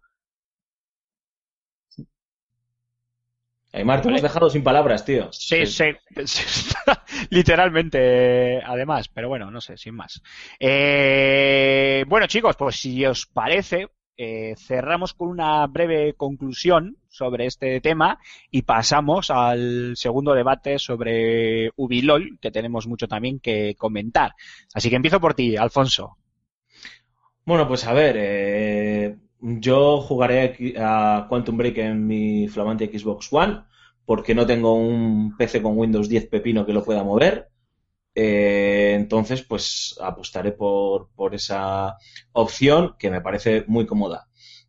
[3.74, 5.32] Aymar, te hemos dejado sin palabras, tío.
[5.32, 5.86] Sí, sí,
[7.30, 10.22] literalmente, además, pero bueno, no sé, sin más.
[10.60, 17.82] Eh, bueno, chicos, pues si os parece, eh, cerramos con una breve conclusión sobre este
[17.82, 18.20] tema
[18.50, 24.34] y pasamos al segundo debate sobre Ubilol, que tenemos mucho también que comentar.
[24.74, 26.18] Así que empiezo por ti, Alfonso.
[27.46, 33.64] Bueno, pues a ver, eh, yo jugaré a Quantum Break en mi flamante Xbox One
[34.06, 37.50] porque no tengo un PC con Windows 10 pepino que lo pueda mover.
[38.14, 41.98] Eh, entonces, pues apostaré por, por esa
[42.34, 44.28] opción que me parece muy cómoda.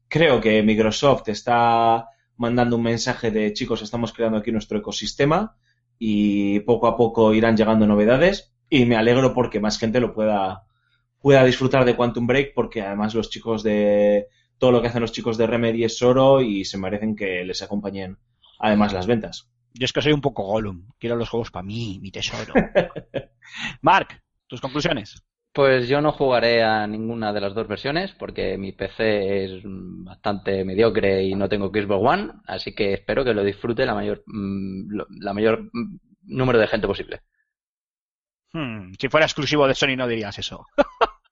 [0.08, 5.56] Creo que Microsoft está mandando un mensaje de chicos, estamos creando aquí nuestro ecosistema
[5.98, 10.64] y poco a poco irán llegando novedades y me alegro porque más gente lo pueda,
[11.20, 15.12] pueda disfrutar de Quantum Break porque además los chicos de todo lo que hacen los
[15.12, 18.18] chicos de Remedy es oro y se merecen que les acompañen
[18.58, 19.48] además las ventas.
[19.74, 20.88] Yo es que soy un poco Gollum.
[20.98, 22.52] Quiero los juegos para mí, mi tesoro.
[23.80, 25.22] Mark, tus conclusiones.
[25.54, 30.64] Pues yo no jugaré a ninguna de las dos versiones porque mi PC es bastante
[30.64, 34.98] mediocre y no tengo Xbox One, así que espero que lo disfrute la mayor, mm,
[35.20, 37.20] la mayor mm, número de gente posible.
[38.52, 40.66] Hmm, si fuera exclusivo de Sony no dirías eso.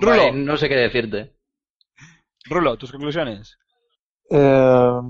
[0.00, 0.32] Rulo.
[0.32, 1.34] No sé qué decirte.
[2.46, 3.58] Rulo, tus conclusiones.
[4.30, 5.00] Eh,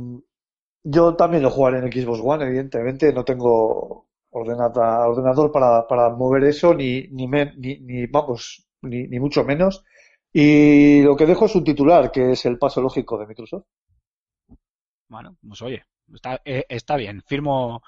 [0.82, 3.12] yo también lo jugaré en Xbox One, evidentemente.
[3.12, 9.06] No tengo ordenata- ordenador para, para mover eso, ni, ni, me- ni, ni, vamos, ni,
[9.08, 9.84] ni mucho menos.
[10.32, 13.64] Y lo que dejo es un titular, que es el paso lógico de Microsoft.
[15.08, 17.22] Bueno, pues oye, está, eh, está bien.
[17.26, 17.82] Firmo,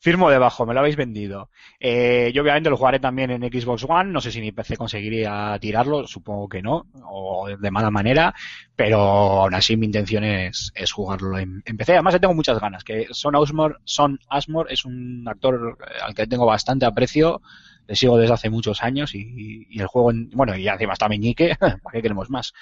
[0.00, 1.50] firmo debajo, me lo habéis vendido.
[1.80, 4.12] Eh, yo obviamente lo jugaré también en Xbox One.
[4.12, 8.34] No sé si mi PC conseguiría tirarlo, supongo que no, o de mala manera,
[8.76, 11.92] pero aún así mi intención es, es jugarlo en, PC.
[11.94, 12.84] Además, le tengo muchas ganas.
[12.84, 17.40] Que Son Ashmore, Son Ashmore es un actor eh, al que tengo bastante aprecio.
[17.86, 21.08] Le sigo desde hace muchos años y, y el juego, en- bueno, y encima está
[21.08, 22.52] Meñique, ¿para qué queremos más?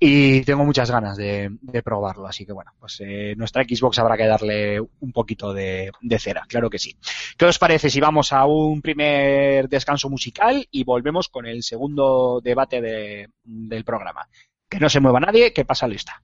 [0.00, 1.50] Y tengo muchas ganas de,
[1.84, 6.44] probarlo, así que bueno, pues eh, nuestra Xbox habrá que darle un poquito de, cera,
[6.48, 6.96] claro que sí.
[7.36, 12.40] ¿Qué os parece si vamos a un primer descanso musical y volvemos con el segundo
[12.40, 14.28] debate de- del programa?
[14.68, 16.22] Que no se mueva nadie, que pasa lista.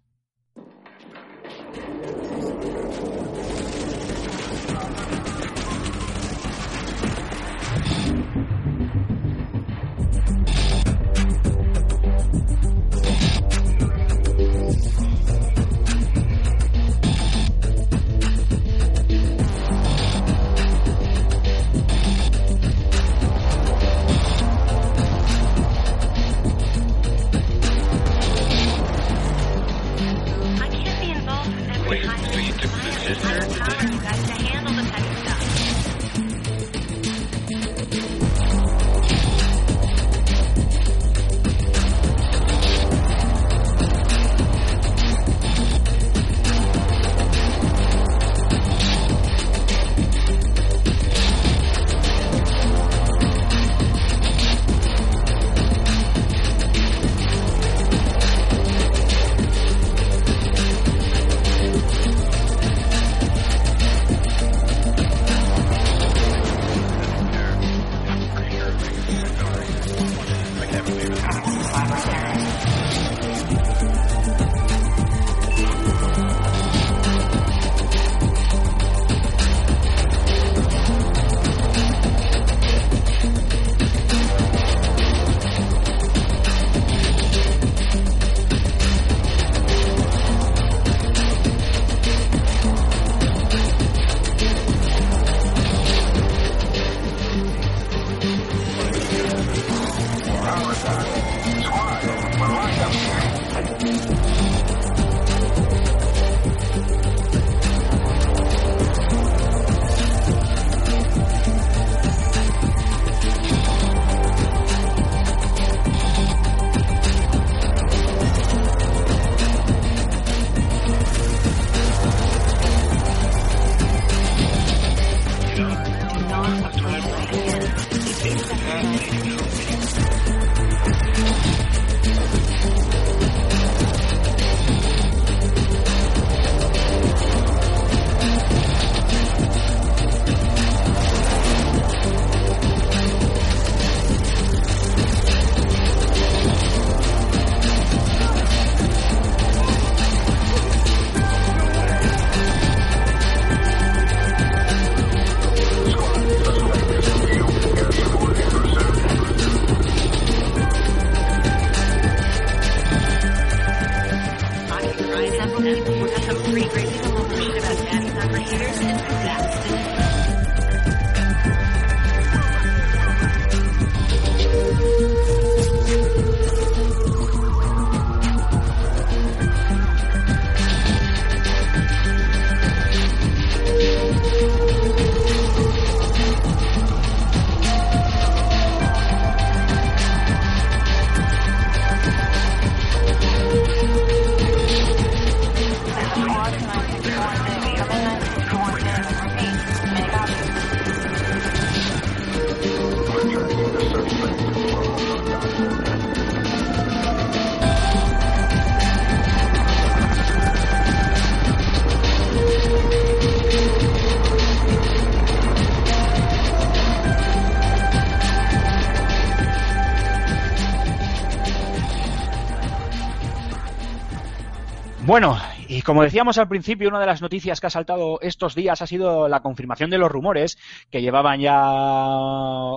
[225.85, 229.29] Como decíamos al principio, una de las noticias que ha saltado estos días ha sido
[229.29, 230.59] la confirmación de los rumores
[230.90, 231.61] que llevaban ya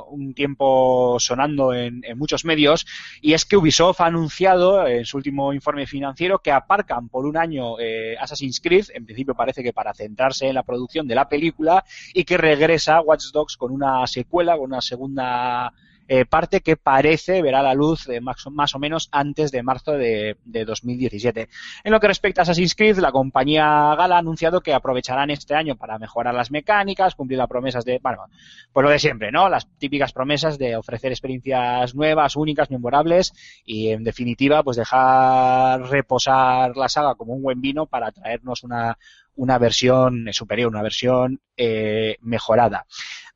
[0.10, 2.86] un tiempo sonando en, en muchos medios,
[3.22, 7.38] y es que Ubisoft ha anunciado en su último informe financiero que aparcan por un
[7.38, 11.30] año eh, Assassin's Creed, en principio parece que para centrarse en la producción de la
[11.30, 15.74] película, y que regresa Watch Dogs con una secuela, con una segunda
[16.08, 20.66] eh, parte que parece verá la luz más, o- menos antes de marzo de, de
[20.66, 21.50] 2017.
[21.84, 23.64] En lo que respecta a Assassin's Creed, la compañía
[23.96, 28.00] Gala ha anunciado que aprovecharán este año para mejorar las mecánicas, cumplir las promesas de,
[28.02, 28.26] bueno,
[28.72, 29.50] pues lo de siempre, ¿no?
[29.50, 33.34] Las típicas promesas de ofrecer experiencias nuevas, únicas, memorables
[33.66, 38.98] y, en definitiva, pues dejar reposar la saga como un buen vino para traernos una,
[39.36, 42.86] una versión superior, una versión eh, mejorada.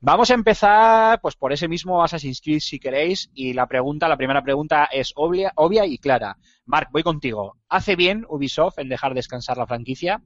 [0.04, 4.16] Vamos a empezar pues por ese mismo Assassin's Creed si queréis y la pregunta, la
[4.16, 5.52] primera pregunta es obvia,
[5.86, 6.38] y clara.
[6.66, 7.56] Mark, voy contigo.
[7.68, 10.20] ¿Hace bien Ubisoft en dejar descansar la franquicia?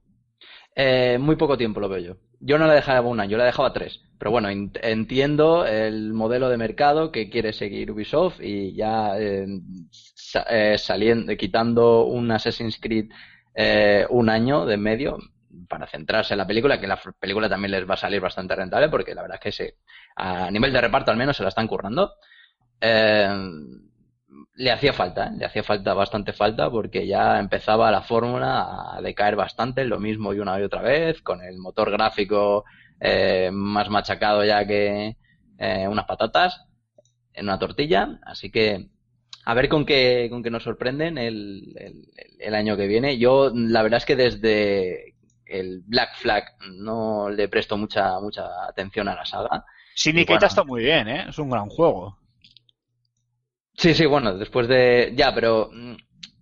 [0.75, 2.15] Eh, muy poco tiempo lo veo yo.
[2.39, 4.01] Yo no la dejaba un año, yo la dejaba tres.
[4.17, 9.45] Pero bueno, entiendo el modelo de mercado que quiere seguir Ubisoft y ya eh,
[10.49, 13.11] eh, saliendo, quitando un Assassin's Creed
[13.53, 15.19] eh, un año de medio
[15.67, 18.89] para centrarse en la película, que la película también les va a salir bastante rentable
[18.89, 19.77] porque la verdad es que se,
[20.15, 22.13] a nivel de reparto al menos se la están currando.
[22.79, 23.29] Eh,
[24.55, 25.31] le hacía falta, ¿eh?
[25.37, 30.33] le hacía falta, bastante falta, porque ya empezaba la fórmula a decaer bastante, lo mismo
[30.33, 32.65] y una y otra vez, con el motor gráfico
[32.99, 35.15] eh, más machacado ya que
[35.59, 36.65] eh, unas patatas
[37.33, 38.89] en una tortilla, así que
[39.45, 41.73] a ver con qué, con qué nos sorprenden el,
[42.39, 43.17] el año que viene.
[43.17, 45.15] Yo, la verdad es que desde
[45.49, 49.65] el Black Flag no le presto mucha, mucha atención a la saga.
[49.95, 50.47] Syndicate bueno.
[50.47, 51.25] está muy bien, ¿eh?
[51.29, 52.17] Es un gran juego.
[53.75, 55.13] Sí, sí, bueno, después de.
[55.15, 55.69] Ya, pero.
[55.71, 55.95] mm,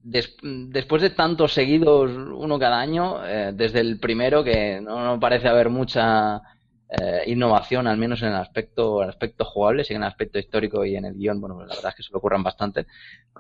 [0.04, 5.20] des- después de tantos seguidos, uno cada año, eh, desde el primero, que no, no
[5.20, 6.42] parece haber mucha
[6.90, 10.86] eh, innovación, al menos en el aspecto, el aspecto jugable, sí en el aspecto histórico
[10.86, 12.86] y en el guion, bueno, la verdad es que se lo ocurran bastante.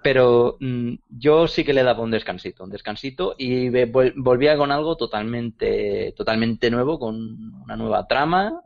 [0.01, 3.69] Pero mm, yo sí que le daba un descansito, un descansito, y
[4.15, 7.15] volvía con algo totalmente, totalmente nuevo, con
[7.63, 8.61] una nueva trama,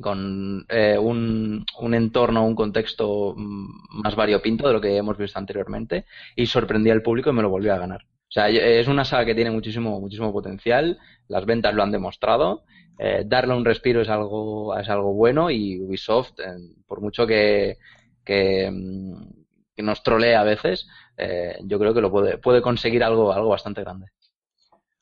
[0.00, 5.38] con eh, un, un entorno, un contexto mm, más variopinto de lo que hemos visto
[5.38, 6.06] anteriormente
[6.36, 8.02] y sorprendía al público y me lo volvió a ganar.
[8.28, 10.98] O sea, es una saga que tiene muchísimo, muchísimo potencial,
[11.28, 12.64] las ventas lo han demostrado,
[12.98, 17.78] eh, darle un respiro es algo, es algo bueno y Ubisoft, eh, por mucho que,
[18.24, 19.38] que, mm,
[19.74, 23.48] que nos trolee a veces, eh, yo creo que lo puede, puede conseguir algo, algo
[23.48, 24.08] bastante grande.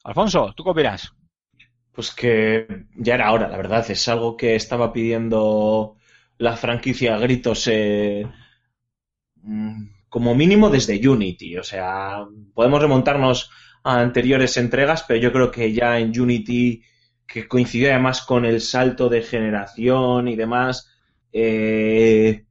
[0.04, 1.12] Alfonso, ¿tú qué opinas?
[1.92, 3.90] Pues que ya era hora, la verdad.
[3.90, 5.96] Es algo que estaba pidiendo
[6.38, 8.26] la franquicia a gritos eh,
[9.42, 11.56] mm, como mínimo desde Unity.
[11.56, 13.50] O sea, podemos remontarnos
[13.82, 16.82] a anteriores entregas, pero yo creo que ya en Unity,
[17.26, 20.90] que coincidió además con el salto de generación y demás,
[21.32, 22.44] eh,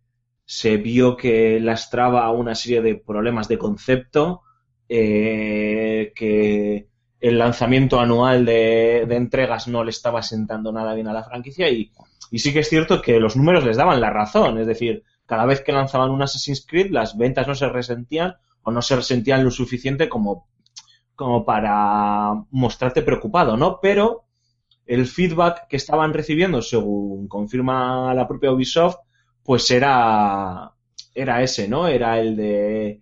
[0.46, 4.42] se vio que lastraba una serie de problemas de concepto,
[4.88, 6.88] eh, que
[7.20, 11.70] el lanzamiento anual de, de entregas no le estaba sentando nada bien a la franquicia
[11.70, 11.92] y,
[12.30, 15.46] y sí que es cierto que los números les daban la razón, es decir, cada
[15.46, 19.44] vez que lanzaban un Assassin's Creed las ventas no se resentían o no se resentían
[19.44, 20.48] lo suficiente como,
[21.16, 23.80] como para mostrarte preocupado, ¿no?
[23.82, 24.25] Pero
[24.86, 28.98] el feedback que estaban recibiendo, según confirma la propia Ubisoft,
[29.44, 30.72] pues era,
[31.14, 31.88] era ese, ¿no?
[31.88, 33.02] Era el de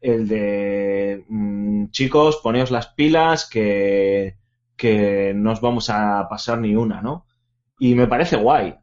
[0.00, 4.36] el de mm, chicos, poneos las pilas que,
[4.76, 7.26] que no os vamos a pasar ni una, ¿no?
[7.78, 8.74] Y me parece guay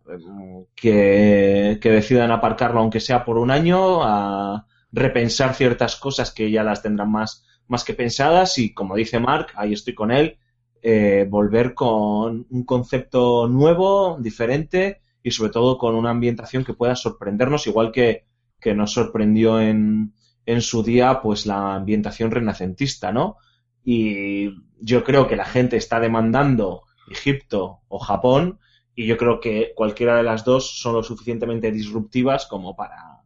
[0.75, 6.63] que, que decidan aparcarlo, aunque sea por un año, a repensar ciertas cosas que ya
[6.63, 10.37] las tendrán más, más que pensadas y, como dice Mark, ahí estoy con él,
[10.81, 16.95] eh, volver con un concepto nuevo, diferente y sobre todo con una ambientación que pueda
[16.95, 18.25] sorprendernos, igual que,
[18.59, 20.13] que nos sorprendió en,
[20.45, 23.37] en su día pues la ambientación renacentista, ¿no?
[23.83, 24.49] Y
[24.79, 28.59] yo creo que la gente está demandando Egipto o Japón
[28.95, 33.23] y yo creo que cualquiera de las dos son lo suficientemente disruptivas como para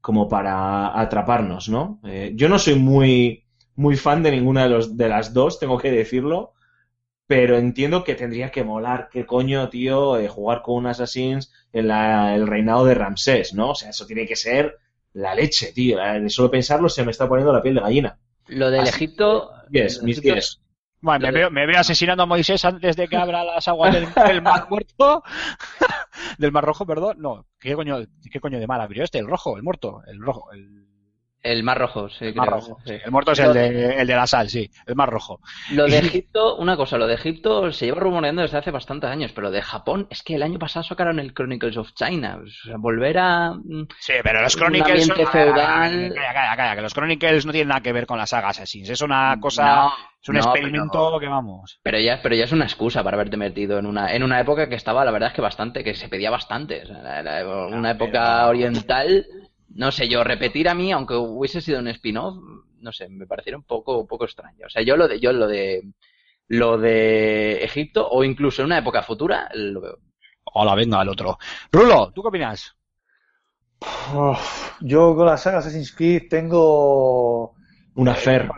[0.00, 2.00] como para atraparnos, ¿no?
[2.04, 3.44] Eh, yo no soy muy
[3.76, 6.54] muy fan de ninguna de los de las dos, tengo que decirlo,
[7.34, 11.88] pero entiendo que tendría que molar, qué coño, tío, eh, jugar con un Assassins en
[11.88, 13.70] la- el reinado de Ramsés, ¿no?
[13.70, 14.76] O sea, eso tiene que ser
[15.14, 15.98] la leche, tío.
[15.98, 18.18] Eh, De solo pensarlo se me está poniendo la piel de gallina.
[18.48, 19.50] Lo del Así Egipto.
[19.70, 20.58] Yes, mis Egipto- pies.
[21.00, 24.04] Bueno, me veo, me veo asesinando a Moisés antes de que abra las aguas del,
[24.36, 25.22] del mar muerto.
[26.38, 27.16] del mar rojo, perdón.
[27.18, 27.96] No, ¿qué coño,
[28.30, 29.18] ¿qué coño de mar abrió este?
[29.20, 30.52] El rojo, el muerto, el rojo.
[30.52, 30.86] El...
[31.42, 32.78] El Mar Rojo, sí, El creo, rojo.
[32.86, 32.94] sí.
[33.04, 34.70] El muerto es el de, el de la sal, sí.
[34.86, 35.40] El mar rojo.
[35.72, 39.32] Lo de Egipto, una cosa, lo de Egipto se lleva rumoreando desde hace bastantes años,
[39.34, 42.38] pero de Japón es que el año pasado sacaron el Chronicles of China.
[42.44, 43.54] O sea, volver a.
[43.54, 45.10] mm, Sí, pero los Un Chronicles.
[45.10, 46.12] ambiente son- feudal.
[46.14, 48.88] Calla, calla, calla, que los Chronicles no tienen nada que ver con la saga Assassins.
[48.90, 49.64] Es una cosa.
[49.74, 51.80] No, es un no, experimento pero- que vamos.
[51.82, 54.68] Pero ya, pero ya es una excusa para haberte metido en una, en una época
[54.68, 56.82] que estaba, la verdad es que bastante, que se pedía bastante.
[56.82, 59.26] O sea, era- era una época oriental,
[59.74, 62.36] no sé, yo repetir a mí, aunque hubiese sido un spin-off,
[62.80, 64.66] no sé, me pareciera un poco, un poco extraño.
[64.66, 65.82] O sea, yo lo de, yo lo de,
[66.48, 69.98] lo de Egipto, o incluso en una época futura, lo veo.
[70.44, 71.38] Hola, venga, al otro.
[71.70, 72.76] Rulo, ¿tú qué opinas?
[74.14, 77.54] Uf, yo con la saga Assassin's Creed tengo...
[77.94, 78.48] Una fer.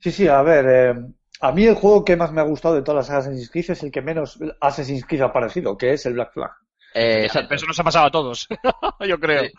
[0.00, 0.94] Sí, sí, a ver, eh,
[1.40, 3.70] a mí el juego que más me ha gustado de todas las sagas Assassin's Creed
[3.70, 6.52] es el que menos Assassin's Creed ha parecido, que es el Black Flag.
[6.94, 7.54] Eh, exacto.
[7.54, 8.48] Eso nos ha pasado a todos.
[9.06, 9.42] Yo creo.
[9.42, 9.52] Sí.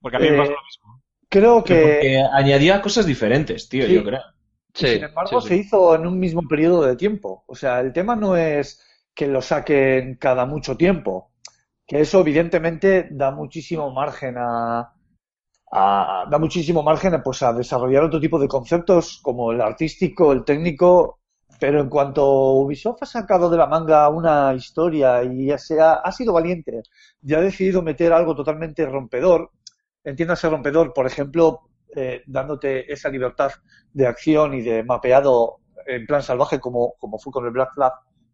[0.00, 1.02] Porque a mí me Eh, pasa lo mismo.
[1.28, 3.94] Creo que, porque añadía cosas diferentes, tío, Sí.
[3.94, 4.22] yo creo.
[4.74, 7.44] Sí, sin embargo, sí, se hizo en un mismo periodo de tiempo.
[7.46, 8.80] O sea, el tema no es
[9.14, 11.32] que lo saquen cada mucho tiempo,
[11.86, 14.92] que eso evidentemente da muchísimo margen a,
[15.72, 20.32] a- da muchísimo margen a, pues, a desarrollar otro tipo de conceptos como el artístico,
[20.32, 21.20] el técnico,
[21.60, 26.12] pero en cuanto Ubisoft ha sacado de la manga una historia y ya sea, ha
[26.12, 26.82] sido valiente
[27.22, 29.50] y ha decidido meter algo totalmente rompedor,
[30.04, 31.60] entiéndase rompedor, por ejemplo,
[31.94, 33.52] eh, dándote esa libertad
[33.92, 37.92] de acción y de mapeado en plan salvaje como, como fue con el Black Flag,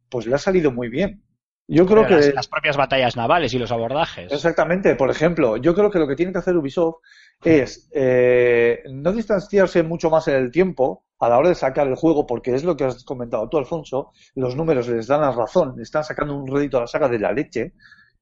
[0.09, 1.23] pues le ha salido muy bien.
[1.69, 4.33] Yo creo Pero que las, las propias batallas navales y los abordajes.
[4.33, 6.97] Exactamente, por ejemplo, yo creo que lo que tiene que hacer Ubisoft
[7.43, 11.97] es eh, no distanciarse mucho más en el tiempo a la hora de sacar el
[11.97, 15.81] juego, porque es lo que has comentado tú, Alfonso, los números les dan la razón,
[15.81, 17.73] están sacando un rédito a la saga de la leche,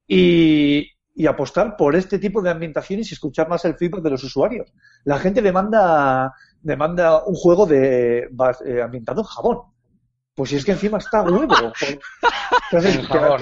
[0.07, 4.24] y, y apostar por este tipo de ambientaciones y escuchar más el feedback de los
[4.24, 4.72] usuarios.
[5.04, 8.28] La gente demanda, demanda un juego de,
[8.66, 9.58] eh, ambientado en jabón.
[10.36, 11.46] Pues si es que encima está huevo.
[12.70, 13.40] ¿Qué has, En jabón.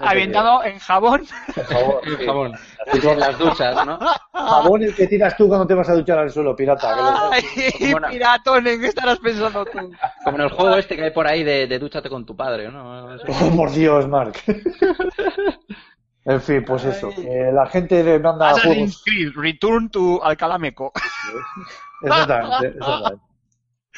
[0.00, 1.26] Ambientado en jabón.
[1.54, 2.24] En jabón, El sí.
[2.26, 2.52] jabón.
[2.92, 3.98] Y con las duchas, ¿no?
[4.32, 6.92] Jabón el que tiras tú cuando te vas a duchar al suelo, pirata.
[7.76, 9.78] que lo- Ay, piratón, ¿en qué estarás pensando tú?
[10.24, 12.68] Como en el juego este que hay por ahí de, de dúchate con tu padre,
[12.72, 13.04] ¿no?
[13.14, 14.34] Oh, por Dios, Mark.
[16.28, 17.10] en fin, pues eso.
[17.10, 19.02] que la gente demanda Assassin's juegos.
[19.04, 20.92] Creed, Return to Alcalá Meco.
[22.02, 23.28] Exactamente, exactamente.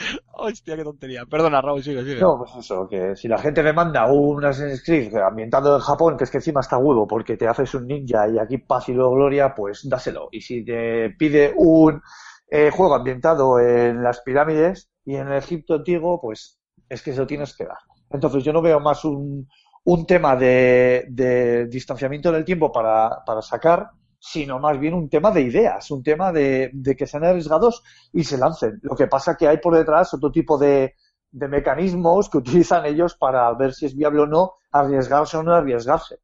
[0.33, 1.26] Hostia, qué tontería.
[1.26, 2.20] Perdona, Raúl, sigue, sigue.
[2.20, 6.24] No, pues eso, que si la gente demanda un Assassin's Creed ambientado en Japón, que
[6.24, 9.16] es que encima está huevo porque te haces un ninja y aquí paz y luego
[9.16, 10.28] gloria, pues dáselo.
[10.31, 12.01] Y si te pide un
[12.49, 16.59] eh, juego ambientado en las pirámides y en el Egipto antiguo, pues
[16.89, 17.78] es que se lo tienes que dar.
[18.11, 19.47] Entonces yo no veo más un,
[19.85, 25.09] un tema de, de distanciamiento en el tiempo para, para sacar, sino más bien un
[25.09, 28.78] tema de ideas, un tema de, de que sean arriesgados y se lancen.
[28.83, 30.95] Lo que pasa que hay por detrás otro tipo de,
[31.31, 35.55] de mecanismos que utilizan ellos para ver si es viable o no arriesgarse o no
[35.55, 36.18] arriesgarse.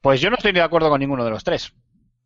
[0.00, 1.74] Pues yo no estoy de acuerdo con ninguno de los tres.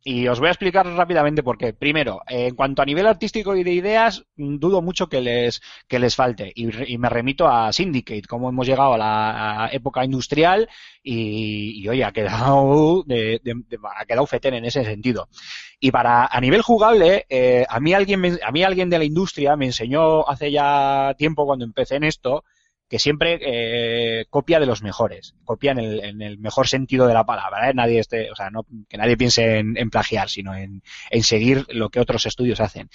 [0.07, 1.73] Y os voy a explicar rápidamente por qué.
[1.73, 6.15] Primero, en cuanto a nivel artístico y de ideas, dudo mucho que les, que les
[6.15, 6.51] falte.
[6.53, 6.67] Y,
[6.99, 10.69] me remito a Syndicate, cómo hemos llegado a la época industrial
[11.01, 13.41] y, y, oye, ha quedado, de-
[13.99, 15.27] ha quedado fetén en ese sentido.
[15.79, 19.05] Y para, a nivel jugable, eh, a, mí alguien me- a mí alguien de la
[19.05, 22.43] industria me enseñó hace ya tiempo cuando empecé en esto,
[22.89, 27.13] que siempre eh, copia de los mejores, copia en el, en el mejor sentido de
[27.15, 27.73] la palabra, ¿eh?
[27.73, 31.65] nadie esté, o sea, no, que nadie piense en, en plagiar, sino en, en seguir
[31.69, 32.89] lo que otros estudios hacen.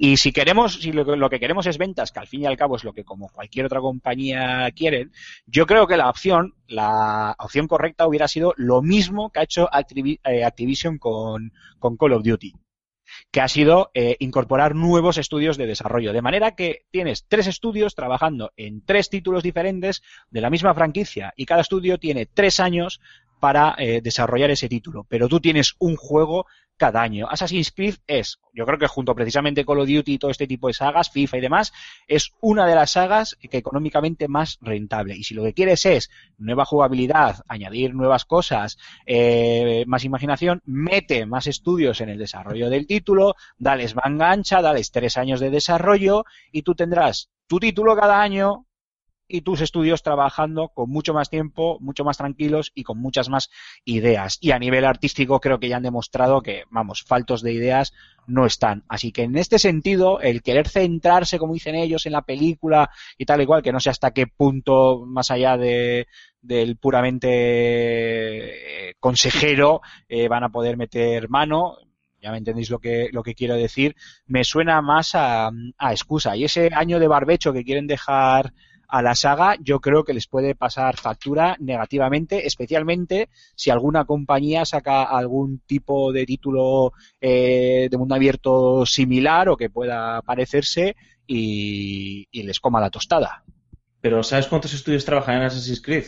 [0.00, 2.46] Y si queremos, si lo, que- lo que queremos es ventas, que al fin y
[2.46, 5.12] al cabo es lo que como cualquier otra compañía quieren,
[5.46, 9.68] yo creo que la opción, la opción correcta hubiera sido lo mismo que ha hecho
[10.24, 12.54] eh, Activision con, con Call of Duty
[13.30, 16.12] que ha sido eh, incorporar nuevos estudios de desarrollo.
[16.12, 21.32] De manera que tienes tres estudios trabajando en tres títulos diferentes de la misma franquicia
[21.36, 23.00] y cada estudio tiene tres años
[23.38, 25.06] para eh, desarrollar ese título.
[25.08, 26.46] Pero tú tienes un juego
[26.78, 27.26] cada año.
[27.28, 30.68] Assassin's Creed es, yo creo que junto precisamente Call of Duty y todo este tipo
[30.68, 31.72] de sagas, FIFA y demás,
[32.06, 35.16] es una de las sagas que económicamente más rentable.
[35.16, 36.08] Y si lo que quieres es
[36.38, 42.86] nueva jugabilidad, añadir nuevas cosas, eh, más imaginación, mete más estudios en el desarrollo del
[42.86, 48.20] título, dales manga ancha, dales tres años de desarrollo y tú tendrás tu título cada
[48.22, 48.66] año
[49.28, 53.50] y tus estudios trabajando con mucho más tiempo, mucho más tranquilos y con muchas más
[53.84, 54.38] ideas.
[54.40, 57.92] Y a nivel artístico creo que ya han demostrado que, vamos, faltos de ideas
[58.26, 58.84] no están.
[58.88, 63.26] Así que en este sentido, el querer centrarse, como dicen ellos, en la película y
[63.26, 66.06] tal igual, que no sé hasta qué punto, más allá de,
[66.40, 67.28] del puramente
[68.90, 71.76] eh, consejero, eh, van a poder meter mano.
[72.20, 73.94] ya me entendéis lo que, lo que quiero decir,
[74.26, 76.36] me suena más a, a excusa.
[76.36, 78.52] Y ese año de barbecho que quieren dejar
[78.88, 84.64] a la saga, yo creo que les puede pasar factura negativamente, especialmente si alguna compañía
[84.64, 92.26] saca algún tipo de título eh, de mundo abierto similar o que pueda parecerse y,
[92.30, 93.44] y les coma la tostada.
[94.00, 96.06] Pero ¿sabes cuántos estudios trabajan en Assassin's Creed?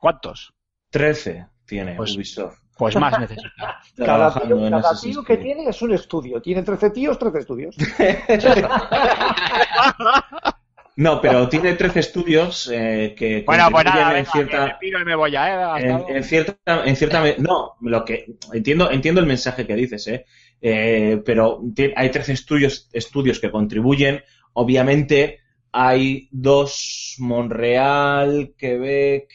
[0.00, 0.52] ¿Cuántos?
[0.90, 2.58] 13 tiene Pues- Ubisoft.
[2.78, 3.80] Pues más necesita.
[3.96, 6.42] Cada tío, en cada tío que tiene es un estudio.
[6.42, 7.74] Tiene 13 tíos, 13 estudios.
[10.96, 14.56] No, pero tiene 13 estudios eh, que Bueno, pues nada, en cierta...
[14.56, 15.90] que me piro y me voy ya, ¿eh?
[15.92, 20.24] Hasta en, cierta en cierta no lo que entiendo entiendo el mensaje que dices eh,
[20.62, 21.60] Eh, pero
[21.96, 24.22] hay 13 estudios estudios que contribuyen
[24.54, 25.40] obviamente
[25.70, 29.28] hay dos Monreal Quebec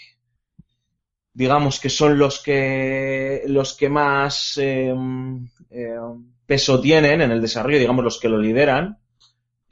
[1.32, 4.96] digamos que son los que los que más eh,
[6.48, 8.98] peso tienen en el desarrollo digamos los que lo lideran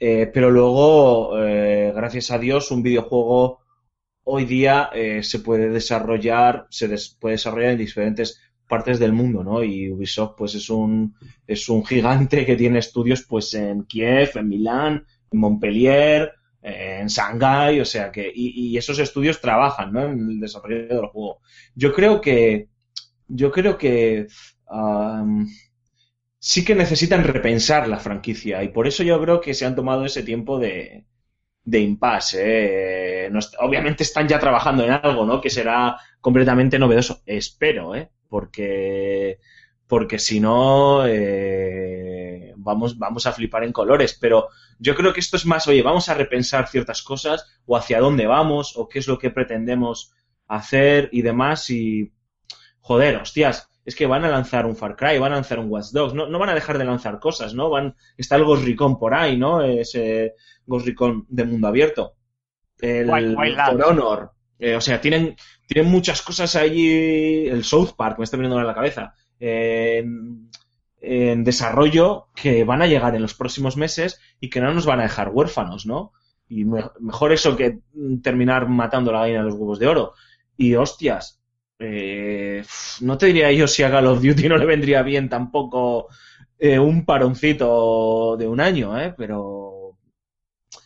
[0.02, 3.60] Eh, pero luego eh, gracias a Dios un videojuego
[4.24, 9.44] hoy día eh, se puede desarrollar, se des- puede desarrollar en diferentes partes del mundo,
[9.44, 9.64] ¿no?
[9.64, 11.14] Y Ubisoft, pues es un,
[11.46, 16.32] es un gigante que tiene estudios, pues en Kiev, en Milán, en Montpellier,
[16.62, 20.04] en Shanghái, o sea que, y, esos estudios trabajan, ¿no?
[20.06, 21.40] En el desarrollo del juego.
[21.74, 22.68] Yo creo que,
[23.28, 24.26] yo creo que,
[26.40, 30.04] sí que necesitan repensar la franquicia y por eso yo creo que se han tomado
[30.06, 31.06] ese tiempo de,
[31.64, 33.26] de impasse.
[33.26, 33.30] ¿eh?
[33.60, 35.40] Obviamente están ya trabajando en algo, ¿no?
[35.40, 37.22] Que será completamente novedoso.
[37.26, 38.10] Espero, ¿eh?
[38.28, 39.38] Porque,
[39.86, 44.16] porque si no, eh, vamos, vamos a flipar en colores.
[44.20, 48.00] Pero yo creo que esto es más, oye, vamos a repensar ciertas cosas o hacia
[48.00, 50.14] dónde vamos o qué es lo que pretendemos
[50.48, 52.12] hacer y demás y,
[52.80, 53.69] joder, hostias.
[53.84, 56.26] Es que van a lanzar un Far Cry, van a lanzar un Watch Dogs, no,
[56.28, 57.70] no van a dejar de lanzar cosas, ¿no?
[57.70, 59.62] Van, está el Ghost Recon por ahí, ¿no?
[59.62, 60.34] Ese
[60.66, 62.14] Ghost Recon de mundo abierto.
[62.80, 63.72] El Wild- Wildlands.
[63.72, 64.30] For Honor.
[64.58, 65.34] Eh, o sea, tienen,
[65.66, 67.48] tienen muchas cosas allí.
[67.48, 69.14] El South Park me está viniendo a la cabeza.
[69.38, 70.50] eh, en,
[71.02, 75.00] en desarrollo que van a llegar en los próximos meses y que no nos van
[75.00, 76.12] a dejar huérfanos, ¿no?
[76.46, 77.78] Y me- mejor eso que
[78.22, 80.12] terminar matando la gallina de los huevos de oro.
[80.58, 81.39] Y hostias,
[81.80, 82.62] eh,
[83.00, 86.08] no te diría yo si a Call of Duty no le vendría bien tampoco
[86.58, 89.14] eh, un paroncito de un año, ¿eh?
[89.16, 89.69] Pero...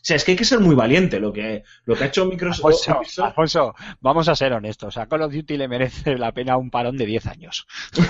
[0.05, 2.27] O sea, es que hay que ser muy valiente lo que, lo que ha hecho
[2.27, 2.91] Microsoft.
[3.21, 4.99] Alfonso, vamos a ser honestos.
[4.99, 7.67] A Call of Duty le merece la pena un parón de 10 años.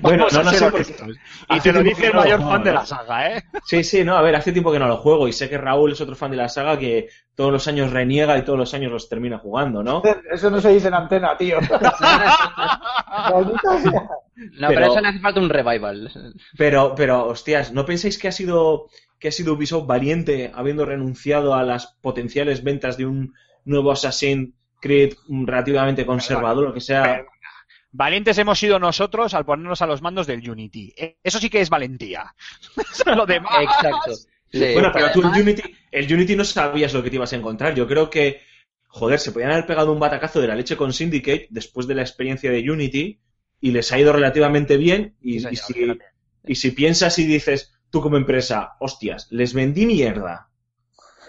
[0.00, 1.16] Bueno, no, no sé, porque honestos.
[1.48, 2.72] Y te lo dice el mayor fan de ¿eh?
[2.74, 3.44] la saga, ¿eh?
[3.64, 5.92] Sí, sí, no, a ver, hace tiempo que no lo juego y sé que Raúl
[5.92, 8.92] es otro fan de la saga que todos los años reniega y todos los años
[8.92, 10.02] los termina jugando, ¿no?
[10.32, 11.58] Eso no se dice en antena, tío.
[14.60, 16.10] No, pero, Pero- eso le hace falta un revival.
[16.58, 18.86] Pero, pero, hostias, ¿no pensáis que ha sido
[19.18, 23.34] que ha sido Ubisoft valiente habiendo renunciado a las potenciales ventas de un
[23.66, 27.24] nuevo Assassin's Creed relativamente conservador, lo que sea?
[27.92, 30.94] Valientes hemos sido nosotros al ponernos a los mandos del Unity.
[30.96, 32.34] Eh, Eso sí que es valentía.
[33.16, 33.52] lo demás.
[33.62, 34.14] Exacto.
[34.52, 37.32] Sí, Bueno, pero tú además- el Unity, el Unity no sabías lo que te ibas
[37.32, 37.74] a encontrar.
[37.74, 38.40] Yo creo que,
[38.88, 42.02] joder, se podían haber pegado un batacazo de la leche con Syndicate después de la
[42.02, 43.20] experiencia de Unity
[43.60, 45.16] y les ha ido relativamente bien.
[45.20, 46.04] Y, Sí, y señor, si, fíjate.
[46.46, 50.50] y si piensas y dices, tú como empresa, hostias, les vendí mierda.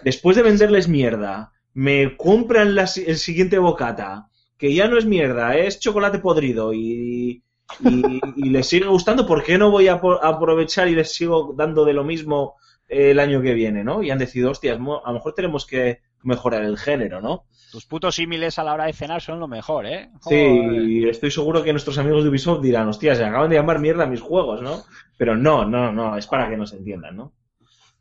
[0.03, 5.55] Después de venderles mierda, me compran la el siguiente bocata, que ya no es mierda,
[5.57, 7.43] es chocolate podrido y,
[7.79, 11.53] y, y les sigue gustando, ¿por qué no voy a a aprovechar y les sigo
[11.57, 12.55] dando de lo mismo
[12.87, 14.03] el año que viene, ¿no?
[14.03, 17.45] Y han decidido, hostias, a lo mejor tenemos que mejorar el género, ¿no?
[17.71, 20.09] Tus putos símiles a la hora de cenar son lo mejor, ¿eh?
[20.21, 23.79] Sí, y estoy seguro que nuestros amigos de Ubisoft dirán, hostias, se acaban de llamar
[23.79, 24.83] mierda a mis juegos, ¿no?
[25.17, 27.33] Pero no, no, no, es para que nos entiendan, ¿no?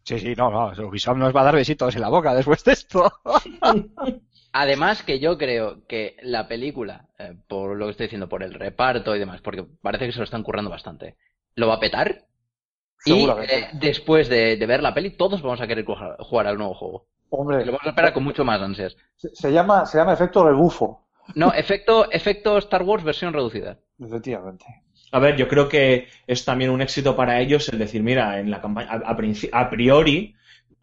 [0.02, 0.88] Sí, sí, no, no.
[0.88, 3.12] Ubisoft nos va a dar besitos en la boca después de esto.
[4.52, 8.54] Además que yo creo que la película, eh, por lo que estoy diciendo, por el
[8.54, 11.16] reparto y demás, porque parece que se lo están currando bastante,
[11.54, 12.24] lo va a petar.
[13.04, 16.58] Y eh, después de, de ver la peli, todos vamos a querer jugar, jugar al
[16.58, 17.06] nuevo juego.
[17.30, 18.96] Hombre, lo vamos a esperar con mucho más ansias.
[19.16, 21.06] se, se llama, se llama efecto rebufo.
[21.34, 23.78] No, efecto, efecto Star Wars versión reducida.
[24.00, 24.64] Efectivamente.
[25.12, 28.50] A ver, yo creo que es también un éxito para ellos el decir, mira, en
[28.50, 30.34] la campaña, a, a princi- a priori,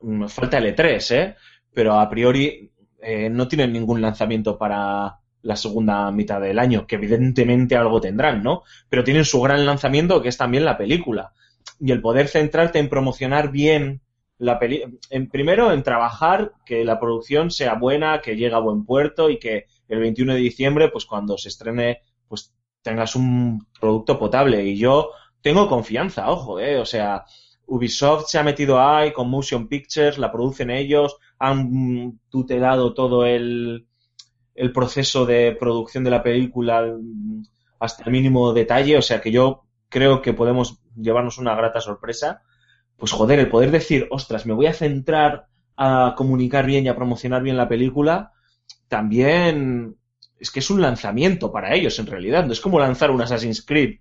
[0.01, 1.35] mm, falta el E3, ¿eh?
[1.73, 2.71] Pero a priori
[3.01, 8.41] eh, no tienen ningún lanzamiento para la segunda mitad del año, que evidentemente algo tendrán,
[8.43, 8.63] ¿no?
[8.89, 11.33] Pero tienen su gran lanzamiento, que es también la película.
[11.79, 14.01] Y el poder centrarte en promocionar bien
[14.39, 18.85] la peli, en, primero en trabajar que la producción sea buena, que llegue a buen
[18.85, 24.19] puerto y que el 21 de diciembre, pues cuando se estrene, pues tengas un producto
[24.19, 24.63] potable.
[24.63, 25.11] Y yo
[25.41, 27.25] tengo confianza, ojo, eh, o sea,
[27.65, 33.87] Ubisoft se ha metido ahí con Motion Pictures, la producen ellos, han tutelado todo el,
[34.55, 36.85] el proceso de producción de la película
[37.79, 42.41] hasta el mínimo detalle, o sea que yo creo que podemos llevarnos una grata sorpresa.
[42.97, 46.95] Pues joder, el poder decir, ostras, me voy a centrar a comunicar bien y a
[46.95, 48.33] promocionar bien la película,
[48.87, 49.95] también
[50.39, 53.63] es que es un lanzamiento para ellos en realidad, no es como lanzar un Assassin's
[53.63, 53.99] Creed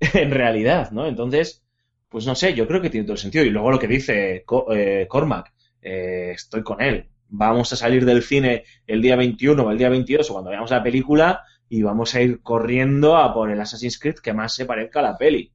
[0.14, 1.06] en realidad, ¿no?
[1.06, 1.62] Entonces,
[2.08, 3.44] pues no sé, yo creo que tiene todo el sentido.
[3.44, 7.08] Y luego lo que dice eh, Cormac, eh, estoy con él.
[7.28, 10.70] Vamos a salir del cine el día 21 o el día 22 o cuando veamos
[10.70, 14.66] la película y vamos a ir corriendo a por el Assassin's Creed que más se
[14.66, 15.50] parezca a la peli.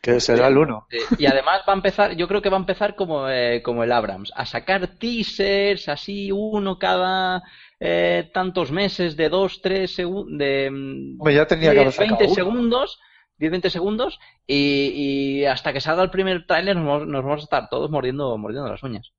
[0.00, 0.86] Que será el uno.
[0.90, 3.84] Eh, Y además va a empezar, yo creo que va a empezar como, eh, como
[3.84, 7.42] el Abrams, a sacar teasers, así uno cada
[7.78, 10.68] eh, tantos meses de dos, tres segundos, de
[11.18, 12.34] Hombre, ya tenía que haber 10, sacado 20 uno.
[12.34, 12.98] segundos,
[13.38, 17.40] 10, 20 segundos, y, y hasta que salga el primer tráiler nos, vamos- nos vamos
[17.40, 19.12] a estar todos mordiendo, mordiendo las uñas.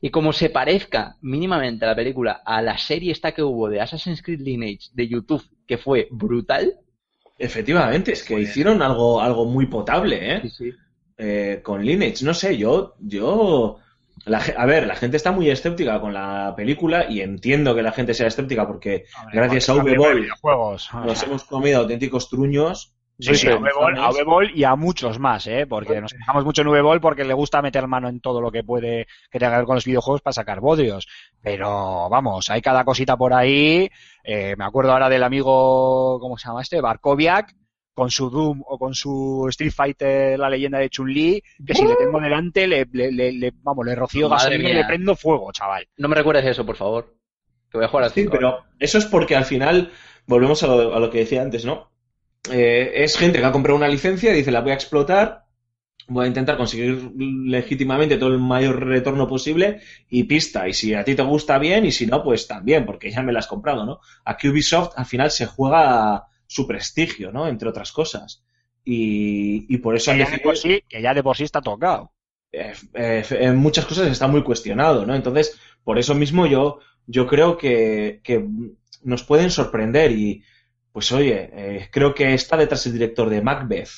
[0.00, 4.22] Y como se parezca mínimamente la película a la serie esta que hubo de Assassin's
[4.22, 6.74] Creed Lineage de YouTube, que fue brutal,
[7.38, 10.42] Efectivamente, es que hicieron algo, algo muy potable, ¿eh?
[11.18, 12.24] eh, con Lineage.
[12.24, 13.78] No sé, yo, yo,
[14.24, 17.92] la a ver, la gente está muy escéptica con la película y entiendo que la
[17.92, 22.94] gente sea escéptica porque gracias a o nos hemos comido auténticos truños.
[23.24, 25.66] Sí, sí, a Sí, V-Ball, a y a muchos más, ¿eh?
[25.66, 28.62] Porque nos fijamos mucho en V-Ball porque le gusta meter mano en todo lo que
[28.64, 31.06] puede que tenga que ver con los videojuegos para sacar bodrios.
[31.42, 33.90] Pero vamos, hay cada cosita por ahí.
[34.22, 36.80] Eh, me acuerdo ahora del amigo, ¿cómo se llama este?
[36.80, 37.54] Barkoviak,
[37.94, 41.96] con su Doom o con su Street Fighter, la leyenda de Chun-Li, que si le
[41.96, 45.86] tengo delante, le, le, le- le- vamos, le rocío gasolina y le prendo fuego, chaval.
[45.98, 47.14] no me recuerdes eso, por favor.
[47.70, 48.32] Que voy a jugar al Sí, cinco.
[48.32, 49.92] pero eso es porque al final,
[50.26, 51.90] volvemos a lo, a lo que decía antes, ¿no?
[52.50, 55.46] Eh, es gente que ha comprado una licencia y dice, la voy a explotar,
[56.08, 59.80] voy a intentar conseguir legítimamente todo el mayor retorno posible
[60.10, 60.68] y pista.
[60.68, 63.32] Y si a ti te gusta bien y si no, pues también, porque ya me
[63.32, 64.00] la has comprado, ¿no?
[64.24, 67.48] Aquí Ubisoft al final se juega su prestigio, ¿no?
[67.48, 68.44] Entre otras cosas.
[68.84, 71.36] Y, y por eso Que han ya, de decidido por sí, que ya de por
[71.36, 72.12] sí está tocado.
[72.52, 75.14] eh, eh, en muchas cosas está muy cuestionado, ¿no?
[75.14, 78.46] Entonces, por eso mismo yo, yo creo que, que
[79.02, 80.42] nos pueden sorprender y,
[80.94, 83.90] pues oye, eh, creo que está detrás el director de Macbeth,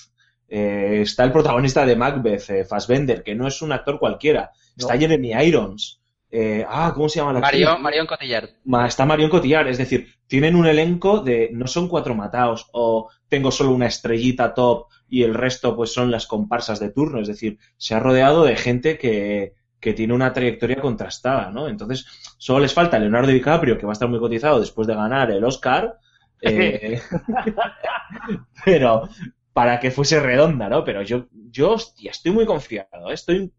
[0.49, 4.97] eh, está el protagonista de Macbeth, eh, Fassbender, que no es un actor cualquiera, está
[4.97, 7.65] Jeremy Irons, eh, ah, ¿cómo se llama la actriz?
[7.65, 8.49] Marion, Marion Cotillard.
[8.65, 13.11] Ma- está Marion Cotillard, es decir, tienen un elenco de no son cuatro mataos o
[13.29, 17.29] tengo solo una estrellita top y el resto pues son las comparsas de turno, es
[17.29, 21.69] decir, se ha rodeado de gente que, que tiene una trayectoria contrastada, ¿no?
[21.69, 22.07] Entonces,
[22.39, 25.45] solo les falta Leonardo DiCaprio, que va a estar muy cotizado después de ganar el
[25.45, 25.99] Oscar,
[26.41, 27.01] eh,
[28.65, 29.09] pero
[29.53, 30.85] para que fuese redonda, ¿no?
[30.85, 33.15] Pero yo, yo, hostia, estoy muy confiado, ¿eh?
[33.15, 33.53] estoy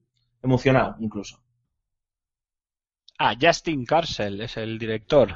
[0.43, 1.41] emocionado incluso.
[3.19, 5.35] Ah, Justin Carcel es el director.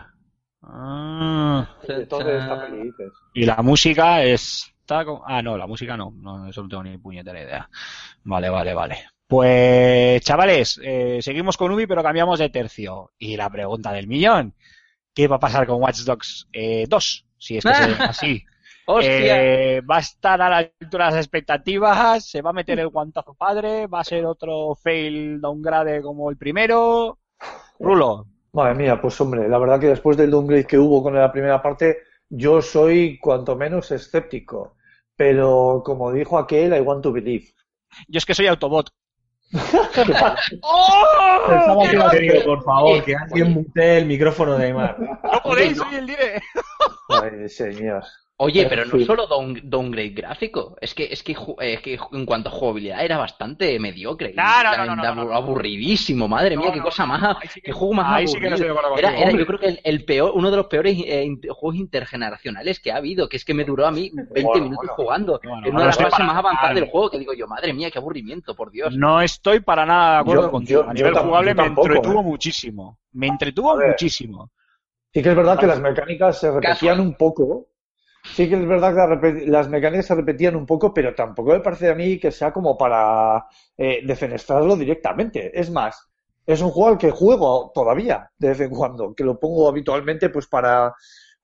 [0.61, 1.77] Ah.
[1.87, 3.11] Entonces, esta peli dices.
[3.33, 5.21] Y la música está con...
[5.25, 6.11] Ah, no, la música no.
[6.11, 7.69] No, eso no tengo ni puñetera idea.
[8.23, 8.97] Vale, vale, vale.
[9.25, 13.13] Pues, chavales, eh, seguimos con Ubi, pero cambiamos de tercio.
[13.17, 14.53] Y la pregunta del millón.
[15.13, 17.25] ¿Qué va a pasar con Watch Dogs eh, 2?
[17.41, 18.45] Si es que se así.
[18.85, 19.43] ¡Hostia!
[19.43, 22.29] Eh, ¿Va a estar a la altura de las expectativas?
[22.29, 23.87] ¿Se va a meter el guantazo padre?
[23.87, 27.17] ¿Va a ser otro fail downgrade como el primero?
[27.79, 28.27] Rulo.
[28.53, 31.61] Madre mía, pues hombre, la verdad que después del downgrade que hubo con la primera
[31.61, 34.75] parte, yo soy cuanto menos escéptico.
[35.15, 37.45] Pero como dijo aquel, I want to believe.
[38.07, 38.89] Yo es que soy Autobot.
[41.47, 44.97] Pensaba que iba serio, por favor, que alguien mute el micrófono de Aymar.
[44.99, 46.41] No podéis, soy el dire.
[47.09, 48.03] Ay, señor.
[48.43, 49.05] Oye, pero no Sí.
[49.05, 53.05] solo down- downgrade gráfico, es que, es que, eh, es que en cuanto a jugabilidad
[53.05, 54.33] era bastante mediocre.
[54.35, 55.33] No, no, no, no, no, Abu- no, no.
[55.35, 58.39] aburridísimo, madre mía, qué no, cosa más, ahí sí que- qué juego más ahí sí
[58.39, 58.97] que no aburrido.
[58.97, 62.79] Era, era yo creo que el, el peor, uno de los peores eh, juegos intergeneracionales
[62.79, 64.93] que ha habido, que es que me duró a mí 20 Bueno, minutos bueno.
[64.95, 65.39] jugando.
[65.43, 67.33] Bueno, en bueno, una de las estoy fases para- más avanzadas del juego, que digo
[67.33, 68.95] yo, madre mía, qué aburrimiento, por Dios.
[68.97, 70.81] No estoy para nada de acuerdo contigo.
[70.83, 72.23] yo- a nivel jugable yo me entretuvo ¿eh?
[72.23, 72.97] muchísimo.
[73.11, 74.49] Me entretuvo muchísimo.
[75.13, 77.67] Sí que es verdad que las mecánicas se repetían un poco.
[78.33, 81.89] Sí que es verdad que las mecánicas se repetían un poco, pero tampoco me parece
[81.89, 83.45] a mí que sea como para
[83.77, 85.51] eh, defenestrarlo directamente.
[85.59, 86.09] Es más,
[86.45, 90.29] es un juego al que juego todavía de vez en cuando, que lo pongo habitualmente
[90.29, 90.93] pues para...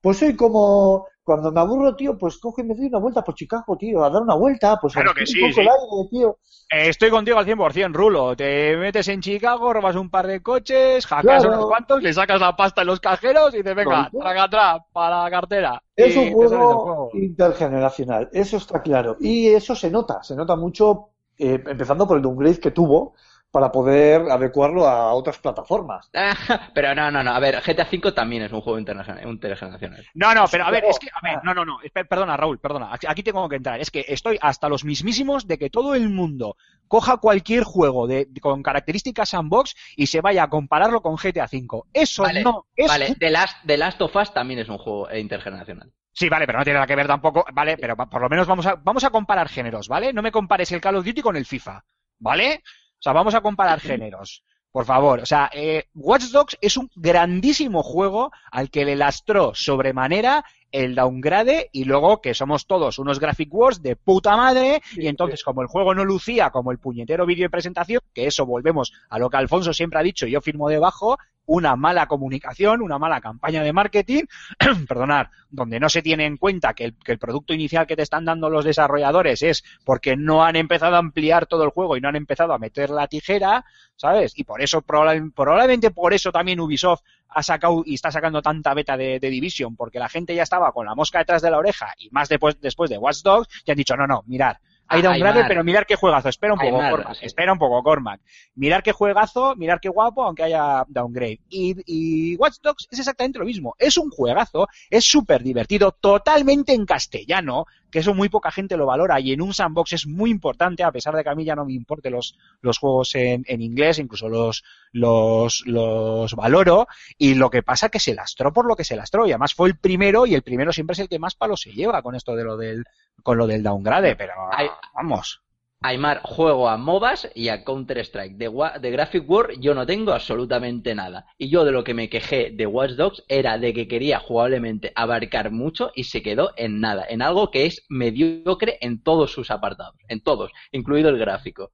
[0.00, 3.34] Pues soy como, cuando me aburro, tío, pues cojo y me doy una vuelta por
[3.34, 5.60] Chicago, tío, a dar una vuelta, pues a Claro que respirar un sí, poco sí.
[5.60, 6.38] el aire, tío.
[6.70, 8.34] Eh, Estoy contigo al 100%, Rulo.
[8.36, 11.48] Te metes en Chicago, robas un par de coches, Claro.
[11.50, 15.22] unos cuantos, le sacas la pasta en los cajeros y dices, venga, traga atrás para
[15.24, 15.82] la cartera.
[15.94, 17.10] Es un te juego.
[17.14, 19.16] intergeneracional, eso está claro.
[19.20, 23.14] Y eso se nota, se nota mucho, eh, empezando por el downgrade que tuvo
[23.50, 26.10] para poder adecuarlo a otras plataformas.
[26.74, 27.32] Pero no, no, no.
[27.32, 30.04] A ver, GTA V también es un juego internacional, intergeneracional.
[30.14, 31.78] No, no, pero a ver, es que, a ver, no, no, no,
[32.08, 33.80] perdona, Raúl, perdona, aquí- tengo que entrar.
[33.80, 38.28] Es que estoy hasta los mismísimos de que todo el mundo coja cualquier juego de,
[38.40, 41.82] con características sandbox y se vaya a compararlo con GTA V.
[41.92, 42.88] Eso Vale, no es.
[42.88, 45.92] Vale, The Last, The Last of Us también es un juego eh, intergeneracional.
[46.12, 48.66] Sí, vale, pero no tiene nada que ver tampoco, vale, pero por lo menos vamos
[48.66, 50.12] a, vamos a comparar géneros, ¿vale?
[50.12, 51.84] No me compares el Call of Duty con el FIFA,
[52.18, 52.62] ¿vale?
[52.98, 54.44] O sea, vamos a comparar géneros.
[54.70, 59.54] Por favor, o sea, eh, Watch Dogs es un grandísimo juego al que le lastró
[59.54, 65.06] sobremanera el downgrade y luego que somos todos unos graphic wars de puta madre y
[65.06, 68.92] entonces como el juego no lucía como el puñetero vídeo de presentación, que eso volvemos
[69.08, 71.18] a lo que Alfonso siempre ha dicho y yo firmo debajo,
[71.48, 74.24] una mala comunicación, una mala campaña de marketing,
[74.86, 78.50] perdonad, donde no se tiene en cuenta que el, producto inicial que te están dando
[78.50, 82.16] los desarrolladores es porque no han empezado a ampliar todo el juego y no han
[82.16, 83.64] empezado a meter la tijera,
[83.96, 84.38] ¿sabes?
[84.38, 88.74] Y por eso, probable- probablemente por eso también Ubisoft ha sacado y está sacando tanta
[88.74, 91.58] beta de, de Division, porque la gente ya estaba con la mosca detrás de la
[91.58, 95.00] oreja y más después, después de Watch Dogs, y han dicho, no, no, mirar, hay
[95.00, 95.48] Ah, downgrade, Aymar.
[95.48, 97.26] pero mirar qué juegazo, espera un poco, Aymar, Cormac, sí.
[97.26, 98.20] espera un poco, Cormac.
[98.54, 101.40] Mirar qué juegazo, mirar qué guapo, aunque haya downgrade.
[101.48, 103.74] Y, y Watch Dogs es exactamente lo mismo.
[103.78, 108.84] Es un juegazo, es súper divertido, totalmente en castellano, que eso muy poca gente lo
[108.86, 111.54] valora y en un sandbox es muy importante, a pesar de que a mí ya
[111.54, 114.62] no me importe los, los juegos en, en inglés, incluso los,
[114.92, 116.86] los, los valoro.
[117.16, 119.68] Y lo que pasa que se lastró por lo que se lastró y además fue
[119.68, 122.34] el primero y el primero siempre es el que más palo se lleva con esto
[122.36, 122.84] de lo del,
[123.22, 124.68] con lo del downgrade, pero Ay.
[124.94, 125.42] vamos.
[125.80, 128.36] Aymar, juego a MOBAs y a Counter-Strike.
[128.36, 128.50] De,
[128.80, 131.26] de Graphic War yo no tengo absolutamente nada.
[131.38, 134.92] Y yo de lo que me quejé de Watch Dogs era de que quería jugablemente
[134.96, 137.06] abarcar mucho y se quedó en nada.
[137.08, 139.94] En algo que es mediocre en todos sus apartados.
[140.08, 141.70] En todos, incluido el gráfico.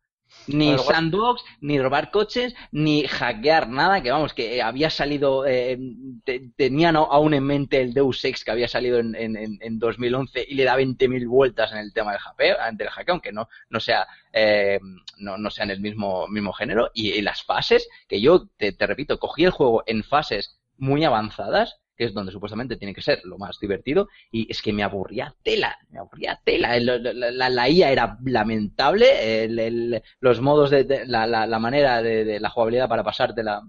[0.46, 5.78] Ni ver, sandbox, ni robar coches, ni hackear nada, que vamos, que había salido, eh,
[6.24, 9.78] te- tenían aún en mente el Deus Ex que había salido en, en, en- en
[9.78, 13.48] 2011 y le da 20.000 vueltas en el tema del hackeo, del hackeo aunque no,
[13.70, 14.78] no sea, eh,
[15.18, 18.72] no, no sea en el mismo, mismo género, y, y las fases, que yo te,
[18.72, 23.02] te repito, cogí el juego en fases muy avanzadas, que es donde supuestamente tiene que
[23.02, 26.76] ser lo más divertido, y es que me aburría tela, me aburría tela.
[26.76, 32.40] El- La, la- la IA era lamentable, el- los modos de, la, la- manera de,
[32.40, 33.62] la jugabilidad para pasarte la,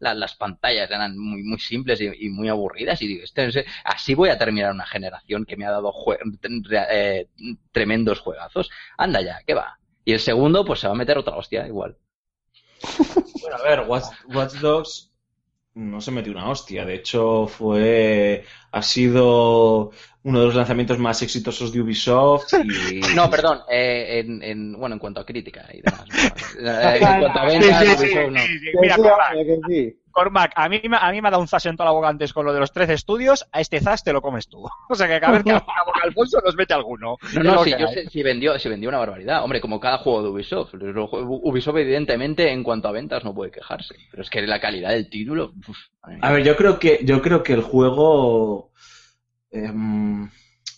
[0.00, 4.14] la- las pantallas eran muy, muy simples y, muy aburridas, y digo, esto es- así
[4.14, 6.18] voy a terminar una generación que me ha dado jue-
[6.90, 7.26] eh,
[7.72, 8.70] tremendos juegazos.
[8.96, 9.78] Anda ya, ¿qué va?
[10.04, 11.96] Y el segundo, pues se va a meter otra hostia, igual.
[13.40, 14.04] Bueno, a ver, Watch,
[14.34, 14.54] Watch
[15.78, 16.84] no se metió una hostia.
[16.84, 19.90] De hecho, fue ha sido
[20.24, 24.94] uno de los lanzamientos más exitosos de Ubisoft y No, perdón, eh, en, en- bueno,
[24.96, 26.04] en cuanto a crítica y demás.
[26.08, 26.14] ¿no?
[26.60, 28.40] Eh, en cuanto a ventas, Sí, sí, sí, Ubisoft no.
[28.40, 28.64] sí, sí.
[28.72, 28.96] Que Mira,
[29.68, 31.92] sí, Cormac, a mí, me- a mí me ha dado un zas en toda la
[31.92, 34.64] boca antes con lo de los 13 estudios, a este zas te lo comes tú.
[34.90, 35.52] O sea que cada vez que
[35.86, 37.16] boca Alfonso nos mete alguno.
[37.34, 39.44] No, no, que yo sé, sí vendió, sí vendió una barbaridad.
[39.44, 40.74] Hombre, como cada juego de Ubisoft.
[40.74, 43.94] Ubisoft, evidentemente, en cuanto a ventas, no puede quejarse.
[44.10, 45.52] Pero es que la calidad del título.
[45.68, 45.76] uf.
[46.20, 48.72] A ver, yo creo que, yo creo que el juego.
[49.50, 50.28] em,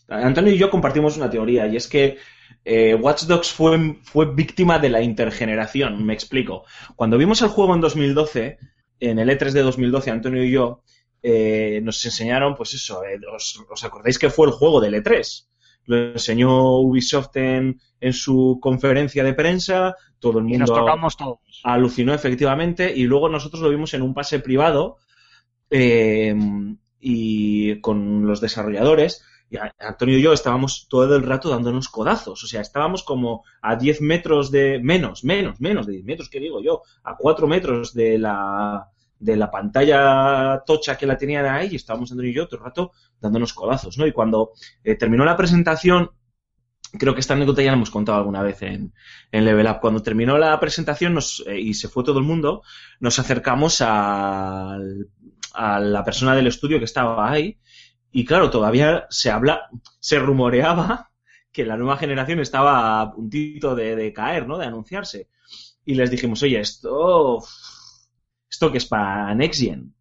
[0.09, 2.18] Antonio y yo compartimos una teoría, y es que
[2.64, 6.05] eh, Watch Dogs fue, fue víctima de la intergeneración.
[6.05, 6.64] Me explico.
[6.97, 8.59] Cuando vimos el juego en 2012,
[9.01, 10.82] en el E3 de 2012, Antonio y yo,
[11.22, 15.48] eh, nos enseñaron, pues eso, eh, os, os acordáis que fue el juego del E3?
[15.86, 21.16] Lo enseñó Ubisoft en, en su conferencia de prensa, todo el Y mundo nos tocamos
[21.16, 21.38] todos.
[21.62, 24.98] alucinó efectivamente y luego nosotros lo vimos en un pase privado
[25.70, 26.34] eh,
[27.01, 32.46] y con los desarrolladores y Antonio y yo estábamos todo el rato dándonos codazos, o
[32.46, 36.62] sea, estábamos como a 10 metros de menos, menos, menos de 10 metros, ¿qué digo
[36.62, 36.82] yo?
[37.03, 38.89] A 4 metros de la
[39.20, 42.92] de la pantalla tocha que la tenían ahí y estábamos Antonio y yo el rato
[43.20, 44.06] dándonos codazos, ¿no?
[44.06, 44.52] Y cuando
[44.84, 46.10] eh, terminó la presentación,
[46.98, 48.92] creo que esta anécdota ya la hemos contado alguna vez en,
[49.30, 49.78] en Level Up.
[49.80, 52.62] Cuando terminó la presentación nos, eh, y se fue todo el mundo,
[53.00, 55.08] nos acercamos al-
[55.54, 57.58] a la persona del estudio que estaba ahí.
[58.12, 59.68] Y claro, todavía se habla,
[60.00, 61.10] se rumoreaba
[61.52, 64.58] que la nueva generación estaba a puntito de, de caer, ¿no?
[64.58, 65.28] De anunciarse.
[65.84, 67.38] Y les dijimos, oye, esto,
[68.51, 69.94] esto que es para Next Gen.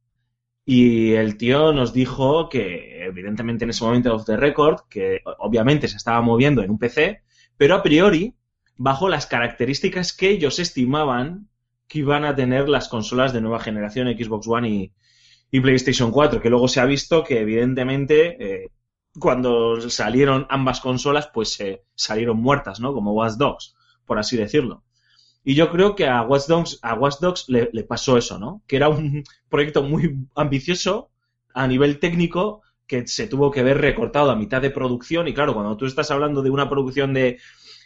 [0.65, 5.87] Y el tío nos dijo que, evidentemente en ese momento off the record, que obviamente
[5.87, 7.23] se estaba moviendo en un PC,
[7.57, 8.35] pero a priori
[8.77, 11.49] bajo las características que ellos estimaban
[11.87, 14.93] que iban a tener las consolas de nueva generación Xbox One y,
[15.51, 18.71] y PlayStation 4, que luego se ha visto que evidentemente eh,
[19.19, 22.93] cuando salieron ambas consolas pues eh, salieron muertas, ¿no?
[22.93, 23.75] Como Watch Dogs,
[24.05, 24.83] por así decirlo.
[25.49, 28.61] Y yo creo que a Watch Dogs, a Watch Dogs le, pasó eso, ¿no?
[28.67, 31.09] Que era un proyecto muy ambicioso
[31.55, 35.55] a nivel técnico que se tuvo que ver recortado a mitad de producción y claro,
[35.55, 37.39] cuando tú estás hablando de una producción de,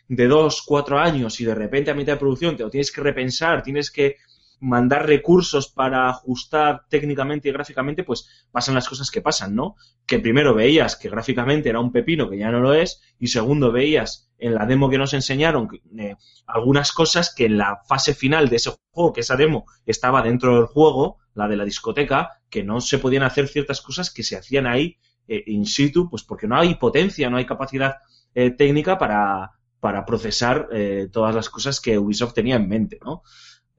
[0.09, 2.99] de dos, cuatro años y de repente a mitad de producción te lo tienes que
[2.99, 4.17] repensar, tienes que
[4.59, 9.75] mandar recursos para ajustar técnicamente y gráficamente, pues pasan las cosas que pasan, ¿no?
[10.05, 13.71] Que primero veías que gráficamente era un pepino que ya no lo es, y segundo
[13.71, 18.49] veías en la demo que nos enseñaron eh, algunas cosas que en la fase final
[18.49, 22.63] de ese juego, que esa demo estaba dentro del juego, la de la discoteca, que
[22.63, 24.97] no se podían hacer ciertas cosas que se hacían ahí
[25.27, 27.95] eh, in situ, pues porque no hay potencia, no hay capacidad
[28.35, 33.23] eh, técnica para, para procesar eh, todas las cosas que Ubisoft tenía en mente, ¿no?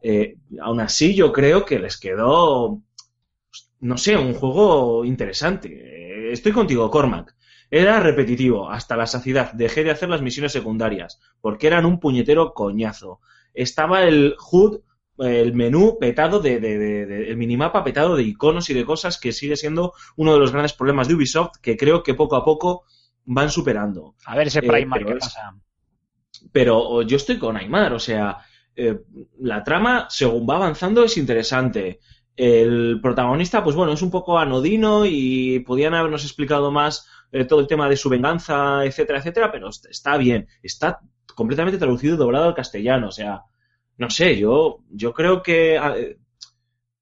[0.07, 2.83] Eh, aún así, yo creo que les quedó,
[3.81, 5.69] no sé, un juego interesante.
[6.29, 7.35] Eh, estoy contigo, Cormac.
[7.71, 9.53] Era repetitivo, hasta la saciedad.
[9.53, 13.21] Dejé de hacer las misiones secundarias, porque eran un puñetero coñazo.
[13.55, 14.81] Estaba el HUD,
[15.19, 19.19] el menú petado de, de- de- de- el minimapa petado de iconos y de cosas
[19.19, 22.45] que sigue siendo uno de los grandes problemas de Ubisoft, que creo que poco a
[22.45, 22.85] poco
[23.25, 25.55] van superando A ver ese Eh, Primal, pero ¿qué es- pasa?
[26.53, 28.39] pero yo estoy con Aymar, o sea,
[28.77, 29.01] eh,
[29.41, 32.01] la trama, según va avanzando, es interesante.
[32.37, 37.61] El protagonista, pues bueno, es un poco anodino y podían habernos explicado más eh, todo
[37.61, 41.01] el tema de su venganza, etcétera, etcétera, pero est- está bien, está
[41.35, 43.43] completamente traducido y doblado al castellano, o sea,
[43.99, 46.19] no sé, yo, yo creo que, eh,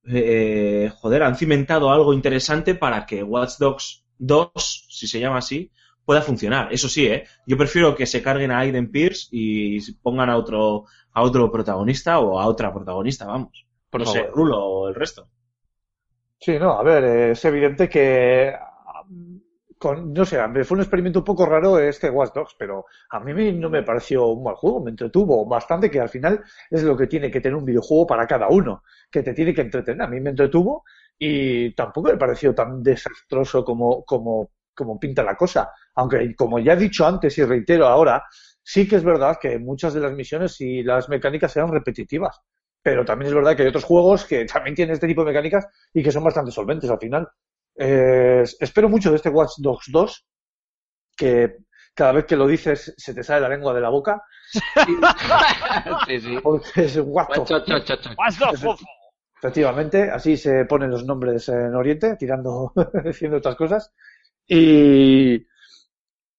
[0.07, 5.71] eh, joder, han cimentado algo interesante para que Watch Dogs 2, si se llama así,
[6.05, 6.73] pueda funcionar.
[6.73, 7.25] Eso sí, ¿eh?
[7.47, 12.21] Yo prefiero que se carguen a Aiden Pierce y pongan a otro, a otro protagonista
[12.21, 13.67] o a otra protagonista, vamos.
[13.91, 14.21] Por no favor.
[14.21, 15.29] sé, Rulo o el resto.
[16.39, 19.05] Sí, no, a ver, eh, es evidente que ah,
[19.79, 23.53] con, no sé, fue un experimento un poco raro este Watch Dogs, pero a mí
[23.53, 27.07] no me pareció un mal juego, me entretuvo bastante, que al final es lo que
[27.07, 30.03] tiene que tener un videojuego para cada uno, que te tiene que entretener.
[30.03, 30.85] A mí me entretuvo
[31.19, 35.71] y tampoco me pareció tan desastroso como, como, como pinta la cosa.
[35.95, 38.25] Aunque, como ya he dicho antes y reitero ahora,
[38.63, 42.41] sí que es verdad que muchas de las misiones y las mecánicas eran repetitivas.
[42.83, 45.67] Pero también es verdad que hay otros juegos que también tienen este tipo de mecánicas
[45.93, 47.29] y que son bastante solventes al final.
[47.77, 50.27] Eh, espero mucho de este Watch Dogs 2,
[51.17, 51.57] que
[51.95, 54.23] cada vez que lo dices se te sale la lengua de la boca,
[56.07, 56.39] sí, sí.
[56.43, 58.83] porque es Watch Dogs.
[59.39, 62.73] Efectivamente, así se ponen los nombres en Oriente, tirando,
[63.05, 63.93] haciendo otras cosas.
[64.55, 65.47] Y,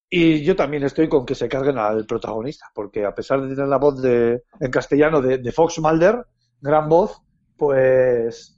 [0.10, 3.68] y yo también estoy con que se carguen al protagonista, porque a pesar de tener
[3.68, 6.26] la voz de, en castellano de, Fox Mulder,
[6.62, 7.20] gran voz,
[7.58, 8.56] pues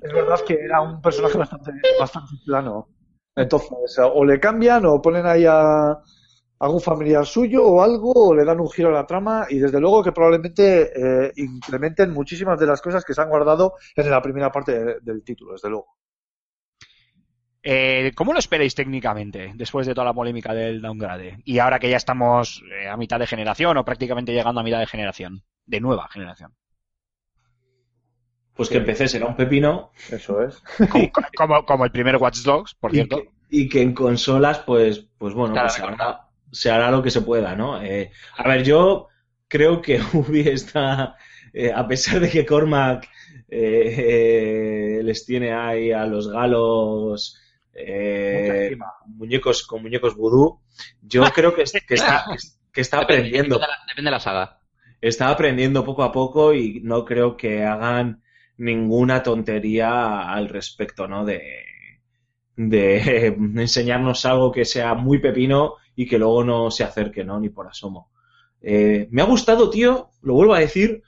[0.00, 2.88] es verdad que era un personaje bastante, bastante plano.
[3.36, 5.98] Entonces, o le cambian o ponen ahí a
[6.58, 9.80] algún familiar suyo o algo, o le dan un giro a la trama, y desde
[9.80, 14.22] luego que probablemente eh, incrementen muchísimas de las cosas que se han guardado en la
[14.22, 15.88] primera parte de- del título, desde luego.
[17.68, 21.38] Eh, ¿Cómo lo esperáis técnicamente después de toda la polémica del downgrade?
[21.44, 24.78] Y ahora que ya estamos eh, a mitad de generación o prácticamente llegando a mitad
[24.80, 26.54] de generación, de nueva generación.
[28.54, 30.62] Pues que empecé será un pepino Eso es.
[30.88, 33.16] Como, como- como el primer Watch Dogs, por y cierto.
[33.18, 37.02] que, y que en consolas, pues, pues bueno, Claro, pues se hará, se hará lo
[37.02, 37.82] que se pueda, ¿no?
[37.82, 39.08] Eh, a ver, yo
[39.48, 41.16] creo que Ubi está,
[41.52, 43.08] eh, a pesar de que Cormac
[43.48, 47.40] eh, les tiene ahí a los galos
[47.76, 50.60] eh, muñecos con muñecos vudú,
[51.02, 52.26] yo creo que, que está,
[52.72, 54.60] que está Depende, aprendiendo depende de la- depende de la saga.
[55.00, 58.22] está aprendiendo poco a poco y no creo que hagan
[58.58, 61.24] ninguna tontería al respecto, ¿no?
[61.24, 61.40] De,
[62.56, 67.40] de enseñarnos algo que sea muy pepino y que luego no se acerque, ¿no?
[67.40, 68.10] Ni por asomo.
[68.60, 71.02] Eh, me ha gustado, tío, lo vuelvo a decir,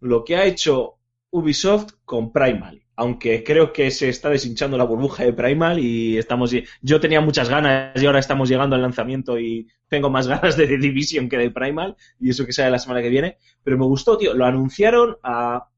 [0.00, 0.98] lo que ha hecho
[1.30, 2.81] Ubisoft con Primal.
[2.94, 6.54] Aunque creo que se está deshinchando la burbuja de Primal y estamos.
[6.82, 10.66] Yo tenía muchas ganas y ahora estamos llegando al lanzamiento y tengo más ganas de
[10.66, 13.38] The Division que de Primal y eso que sale la semana que viene.
[13.64, 14.34] Pero me gustó, tío.
[14.34, 15.68] Lo anunciaron a.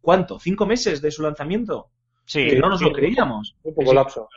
[0.00, 0.40] ¿Cuánto?
[0.40, 1.90] ¿Cinco meses de su lanzamiento?
[2.24, 3.56] Sí, que no nos lo creíamos.
[3.62, 3.94] Un poco Sí.
[3.96, 4.28] lapso.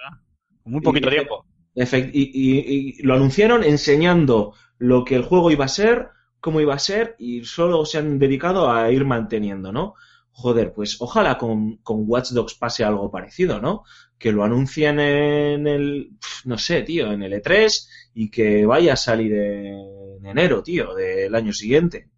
[0.65, 1.45] muy poquito Y- tiempo.
[1.75, 6.09] Efect- y, y- y lo anunciaron enseñando lo que el juego iba a ser,
[6.39, 9.95] cómo iba a ser, y solo se han dedicado a ir manteniendo, ¿no?
[10.33, 13.83] Joder, pues ojalá con, con Watch Dogs pase algo parecido, ¿no?
[14.17, 16.11] Que lo anuncien en el,
[16.45, 21.33] no sé, tío, en el E3 y que vaya a salir en enero, tío, del
[21.35, 22.09] año siguiente.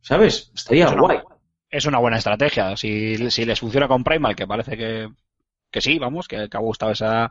[0.00, 0.50] ¿Sabes?
[0.54, 1.18] Estaría Es una- guay.
[1.70, 2.76] Es una buena estrategia.
[2.76, 5.08] Si, si les funciona con Primal, que parece que,
[5.70, 7.30] que sí, vamos, que, que ha gustado esa,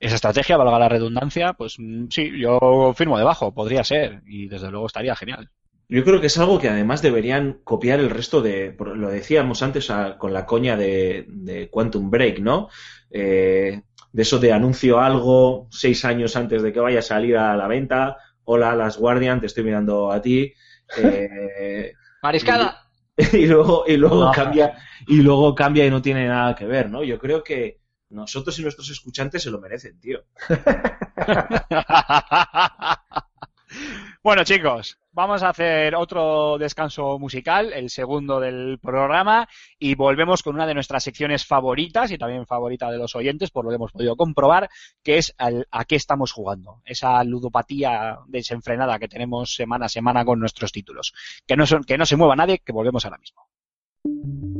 [0.00, 4.70] esa estrategia, valga la redundancia, pues mm, sí, yo firmo debajo, podría ser, y desde
[4.70, 5.50] luego estaría genial.
[5.88, 9.62] Yo creo que es algo que además deberían copiar el resto de, por- lo decíamos
[9.62, 12.68] antes a- con la coña de, de Quantum Break, ¿no?
[13.10, 13.82] Eh,
[14.12, 17.66] de eso de anuncio algo seis años antes de que vaya a salir a la
[17.68, 18.16] venta.
[18.44, 20.52] Hola, Las Guardian, te estoy mirando a ti.
[20.98, 22.86] Eh, Mariscada.
[23.32, 24.30] y luego, y luego No.
[24.32, 24.76] cambia,
[25.06, 27.02] y luego cambia y no tiene nada que ver, ¿no?
[27.02, 27.80] Yo creo que
[28.10, 30.24] nosotros y nuestros escuchantes se lo merecen, tío.
[34.22, 39.48] bueno, chicos, vamos a hacer otro descanso musical, el segundo del programa,
[39.78, 43.64] y volvemos con una de nuestras secciones favoritas y también favorita de los oyentes, por
[43.64, 44.68] lo que hemos podido comprobar,
[45.02, 46.82] que es a qué estamos jugando.
[46.84, 51.14] Esa ludopatía desenfrenada que tenemos semana a semana con nuestros títulos.
[51.46, 54.53] Que no, son, que no se mueva nadie, que volvemos ahora mismo.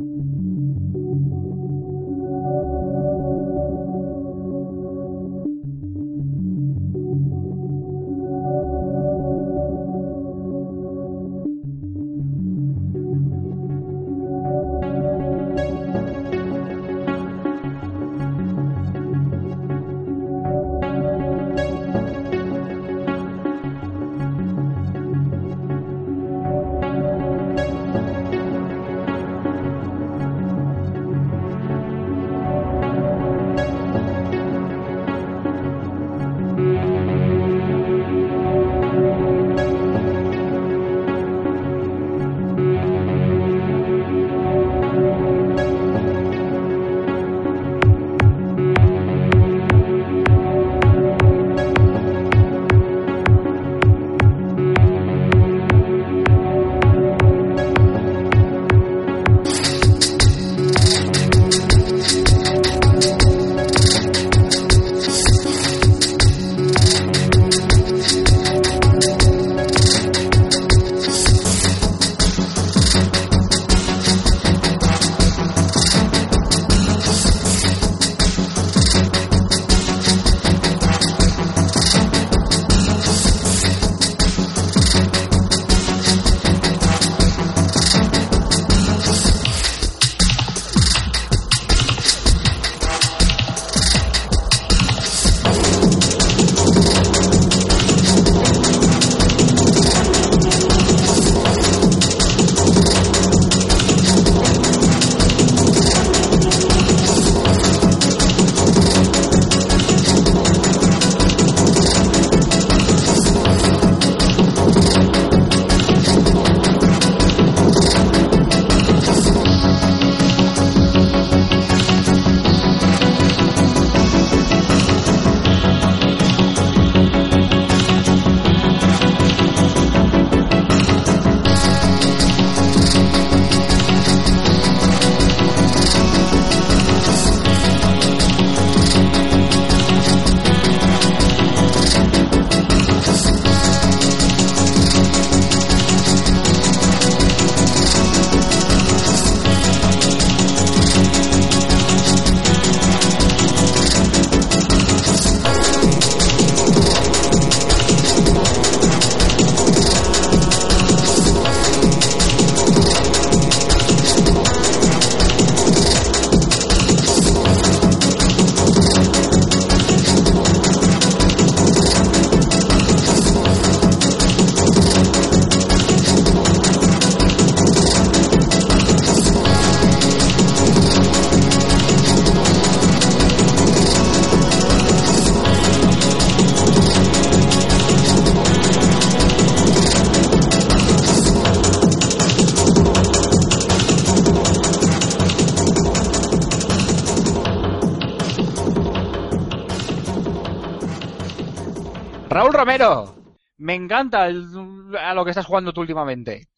[204.05, 206.49] Encanta a lo que estás jugando tú últimamente.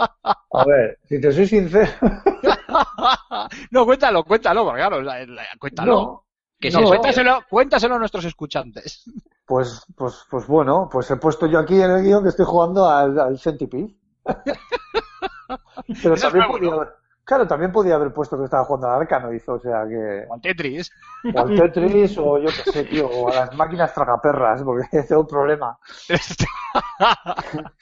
[0.53, 1.91] A ver, si te soy sincero,
[3.71, 5.91] no, cuéntalo, cuéntalo, porque claro, la- la- cuéntalo.
[5.91, 6.23] no.
[6.59, 9.03] Que No, cuéntaselo, cuéntaselo a nuestros escuchantes.
[9.45, 12.89] Pues, pues, pues bueno, pues he puesto yo aquí en el guion que estoy jugando
[12.89, 13.95] al, al Centipede.
[14.25, 16.75] Pero Eso es también nuevo, podía ¿no?
[16.77, 16.93] haber,
[17.27, 20.25] claro, también podía haber puesto que estaba jugando al Arcano, hizo, o sea que.
[20.29, 20.91] O al Tetris.
[21.33, 25.21] O al Tetris, o yo qué sé, tío, o a las máquinas tragaperras, porque tengo
[25.21, 25.77] un problema.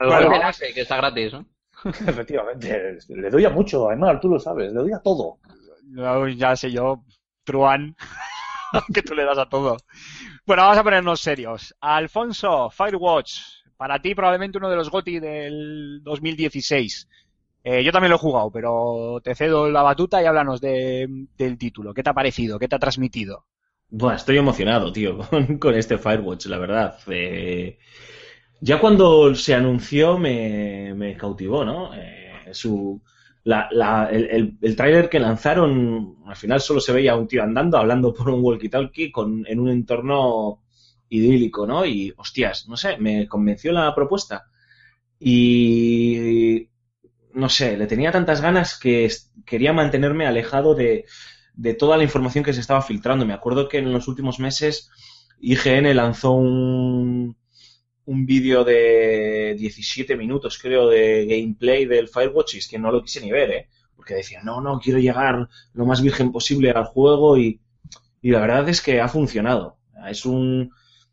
[0.00, 1.44] Al Bueno, que está gratis, ¿no?
[1.84, 5.38] Efectivamente, le doy a mucho, Aymar, tú lo sabes, le doy a todo.
[5.84, 7.04] No, ya sé yo,
[7.44, 7.94] Truán,
[8.94, 9.76] que tú le das a todo.
[10.46, 11.74] Bueno, vamos a ponernos serios.
[11.80, 13.40] Alfonso, Firewatch,
[13.76, 17.08] para ti probablemente uno de los GOTI del 2016.
[17.70, 21.58] Eh, yo también lo he jugado, pero te cedo la batuta y háblanos de- del
[21.58, 21.92] título.
[21.94, 22.58] ¿Qué te ha parecido?
[22.58, 23.46] ¿Qué te ha transmitido?
[23.90, 25.18] Buah, estoy emocionado, tío,
[25.60, 26.98] con, este Firewatch, la verdad.
[27.08, 27.78] Eh,
[28.60, 31.94] ya cuando se anunció me, cautivó, ¿no?
[31.94, 33.02] Eh, su,
[33.44, 37.42] la, la- el, el, el tráiler que lanzaron, al final solo se veía un tío
[37.42, 40.62] andando, hablando por un walkie-talkie con, en un entorno
[41.10, 41.86] idílico, ¿no?
[41.86, 44.46] Y, hostias, no sé, me convenció la propuesta.
[45.20, 46.68] Y,
[47.38, 49.08] no sé, le tenía tantas ganas que
[49.46, 51.04] quería mantenerme alejado de,
[51.54, 53.24] de toda la información que se estaba filtrando.
[53.24, 54.90] Me acuerdo que en los últimos meses
[55.40, 57.36] IGN lanzó un,
[58.06, 63.02] un vídeo de 17 minutos, creo, de gameplay del Firewatch y es que no lo
[63.02, 63.68] quise ni ver, ¿eh?
[63.94, 67.60] Porque decía, no, no, quiero llegar lo más virgen posible al juego y,
[68.20, 69.78] y la verdad es que ha funcionado.
[70.08, 70.72] Es un,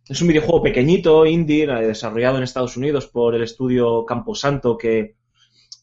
[0.09, 5.15] es un videojuego pequeñito, indie, desarrollado en Estados Unidos por el estudio Camposanto que,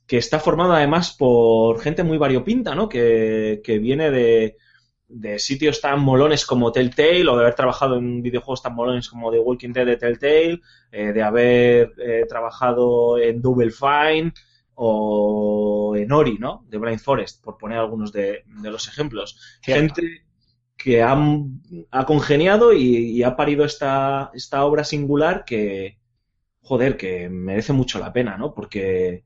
[0.06, 2.88] que está formado además por gente muy variopinta, ¿no?
[2.88, 4.56] Que, que viene de,
[5.08, 9.30] de sitios tan molones como Telltale o de haber trabajado en videojuegos tan molones como
[9.30, 14.32] The Walking Dead de Telltale, eh, de haber eh, trabajado en Double Fine
[14.74, 16.64] o en Ori, ¿no?
[16.68, 19.38] De Blind Forest, por poner algunos de, de los ejemplos.
[19.62, 19.94] Cierto.
[19.94, 20.24] Gente
[20.76, 21.16] que ha,
[21.92, 25.98] ha congeniado y, y ha parido esta, esta obra singular que,
[26.60, 28.52] joder, que merece mucho la pena, ¿no?
[28.52, 29.24] Porque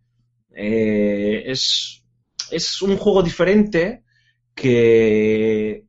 [0.56, 2.04] eh, es,
[2.50, 4.04] es un juego diferente
[4.54, 5.84] que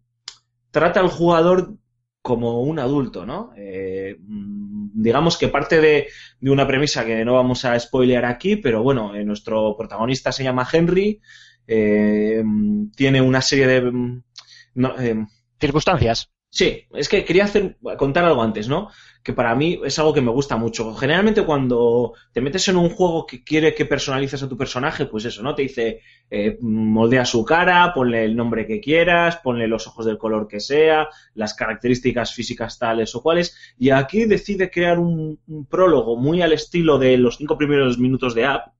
[0.71, 1.75] trata al jugador
[2.21, 3.51] como un adulto, ¿no?
[3.57, 6.07] Eh, mm, digamos que parte de,
[6.39, 10.43] de una premisa que no vamos a spoilear aquí, pero bueno, eh, nuestro protagonista se
[10.43, 11.21] llama Henry,
[11.67, 13.81] mm, tiene una serie de...
[13.91, 14.23] mm,
[15.59, 16.29] Circunstancias.
[16.49, 18.89] Sí, es que quería hacer, contar algo antes, ¿no?
[19.21, 20.95] Que para mí es algo que me gusta mucho.
[20.95, 25.25] Generalmente cuando te metes en un juego que quiere que personalices a tu personaje, pues
[25.25, 25.53] eso, ¿no?
[25.53, 26.01] Te dice,
[26.31, 30.59] eh, moldea su cara, ponle el nombre que quieras, ponle los ojos del color que
[30.61, 33.55] sea, las características físicas tales o cuales.
[33.77, 38.33] Y aquí decide crear un, un prólogo muy al estilo de los cinco primeros minutos
[38.33, 38.73] de app,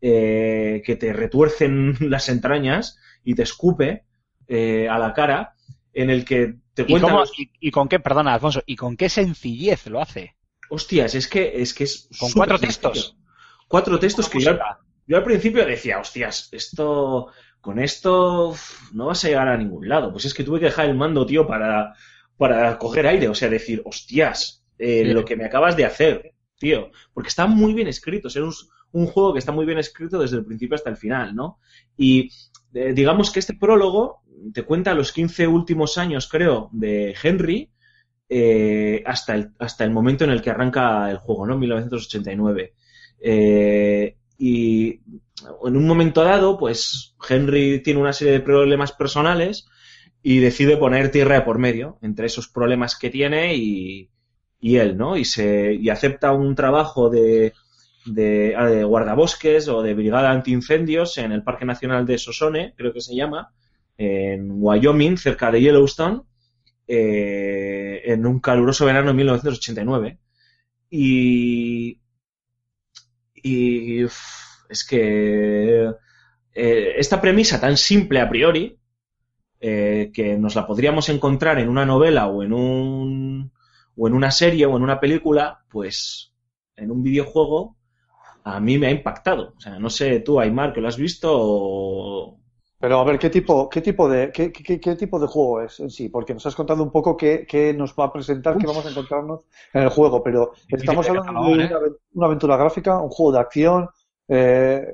[0.00, 4.04] eh, que te retuercen las entrañas y te escupe
[4.46, 5.53] eh, a la cara,
[5.94, 8.76] en el que te ¿Y, cuenta cómo- los- y- y con qué, perdona, Alfonso, y
[8.76, 10.36] con qué sencillez lo hace?
[10.70, 12.90] Hostias, es que es que es Con cuatro sencillo.
[12.90, 13.16] textos.
[13.68, 14.60] Cuatro textos que yo, al-
[15.06, 17.28] yo al principio decía, hostias, esto
[17.60, 18.54] con esto
[18.92, 20.12] no vas a llegar a ningún lado.
[20.12, 21.94] Pues es que tuve que dejar el mando, tío, para,
[22.36, 26.90] para coger aire, o sea, decir, hostias, eh, lo que me acabas de hacer, tío.
[27.14, 28.52] Porque está muy bien escrito, es un,
[28.92, 31.58] un juego que está muy bien escrito desde el principio hasta el final, ¿no?
[31.96, 32.30] Y
[32.74, 34.22] digamos que este prólogo
[34.52, 37.70] te cuenta los 15 últimos años, creo, de Henry,
[38.28, 41.56] eh, hasta, el, hasta el momento en el que arranca el juego, ¿no?
[41.56, 42.74] 1989.
[43.20, 45.00] Eh, y
[45.64, 49.66] en un momento dado, pues Henry tiene una serie de problemas personales
[50.22, 54.10] y decide poner tierra por medio entre esos problemas que tiene y,
[54.58, 55.16] y él, ¿no?
[55.16, 57.52] Y, se, y acepta un trabajo de,
[58.06, 62.92] de, ah, de guardabosques o de brigada antiincendios en el Parque Nacional de Sosone, creo
[62.92, 63.52] que se llama,
[63.96, 66.22] en Wyoming, cerca de Yellowstone,
[66.86, 70.18] eh, en un caluroso verano de 1989.
[70.90, 72.00] Y,
[73.34, 75.90] y es que
[76.54, 78.78] eh, esta premisa tan simple a priori,
[79.60, 83.52] eh, que nos la podríamos encontrar en una novela o en un
[83.96, 86.34] o en una serie o en una película, pues
[86.76, 87.76] en un videojuego
[88.44, 89.54] a mí me ha impactado.
[89.56, 92.40] O sea, no sé tú, Aymar, que lo has visto o...
[92.80, 95.80] Pero a ver, ¿qué tipo, qué tipo de, qué, qué- qué tipo de juego es
[95.80, 96.08] en sí?
[96.10, 98.90] Porque nos has contado un poco qué, qué nos va a presentar, qué vamos a
[98.90, 99.40] encontrarnos
[99.72, 101.66] en el juego, pero estamos hablando de ¿eh?
[101.66, 103.88] una, aven- una aventura gráfica, un juego de acción,
[104.28, 104.86] eh,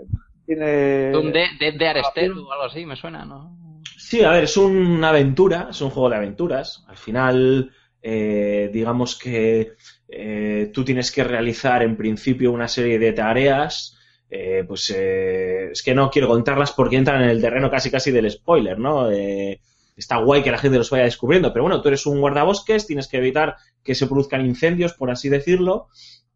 [0.46, 0.66] tiene...
[1.12, 3.56] De, de, de Arestel o algo así, me suena, ¿no?
[3.96, 6.84] Sí, a ver, es una aventura, es un juego de aventuras.
[6.88, 7.72] Al final,
[8.02, 9.74] eh, digamos que
[10.10, 13.96] eh, tú tienes que realizar en principio una serie de tareas.
[14.30, 18.10] eh, pues eh, es que no quiero contarlas porque entran en el terreno casi casi
[18.12, 19.10] del spoiler, ¿no?
[19.10, 19.60] Eh,
[19.96, 23.08] está guay que la gente los vaya descubriendo, pero bueno, tú eres un guardabosques, tienes
[23.08, 25.88] que evitar que se produzcan incendios, por así decirlo,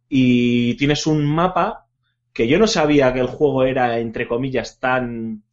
[0.09, 1.86] y tienes un mapa
[2.32, 5.44] que yo no sabía que el juego era, entre comillas, tan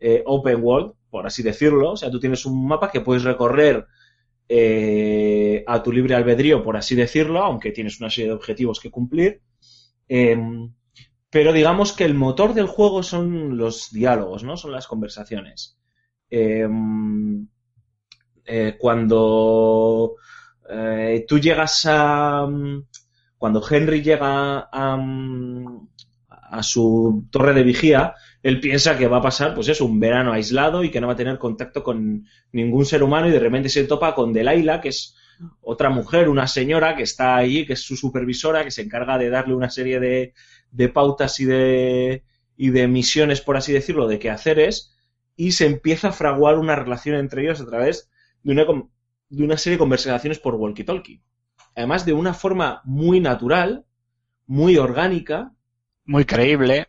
[0.00, 1.92] eh, open world, por así decirlo.
[1.92, 3.86] O sea, tú tienes un mapa que puedes recorrer
[4.48, 8.90] eh, a tu libre albedrío, por así decirlo, aunque tienes una serie de objetivos que
[8.90, 9.42] cumplir.
[10.08, 10.72] Em,
[11.30, 14.56] pero digamos que el motor del juego son los diálogos, ¿no?
[14.56, 15.78] Son las conversaciones.
[16.30, 17.46] Em,
[18.44, 20.16] eh, cuando
[20.70, 22.46] eh, tú llegas a...
[23.38, 24.96] Cuando Henry llega a,
[26.28, 28.14] a su torre de vigía,
[28.46, 31.14] él piensa que va a pasar, pues es un verano aislado y que no va
[31.14, 34.90] a tener contacto con ningún ser humano y de repente se topa con Delilah, que
[34.90, 35.16] es
[35.62, 39.30] otra mujer, una señora que está allí, que es su supervisora, que se encarga de
[39.30, 42.22] darle una serie de, pautas y de,
[42.56, 44.96] y de misiones, por así decirlo, de quehaceres,
[45.34, 48.08] y se empieza a fraguar una relación entre ellos a través
[48.44, 48.64] de una,
[49.28, 51.20] de una serie de conversaciones por walkie-talkie.
[51.74, 53.86] Además, de una forma muy natural,
[54.46, 55.52] muy orgánica,
[56.04, 56.86] Muy creíble.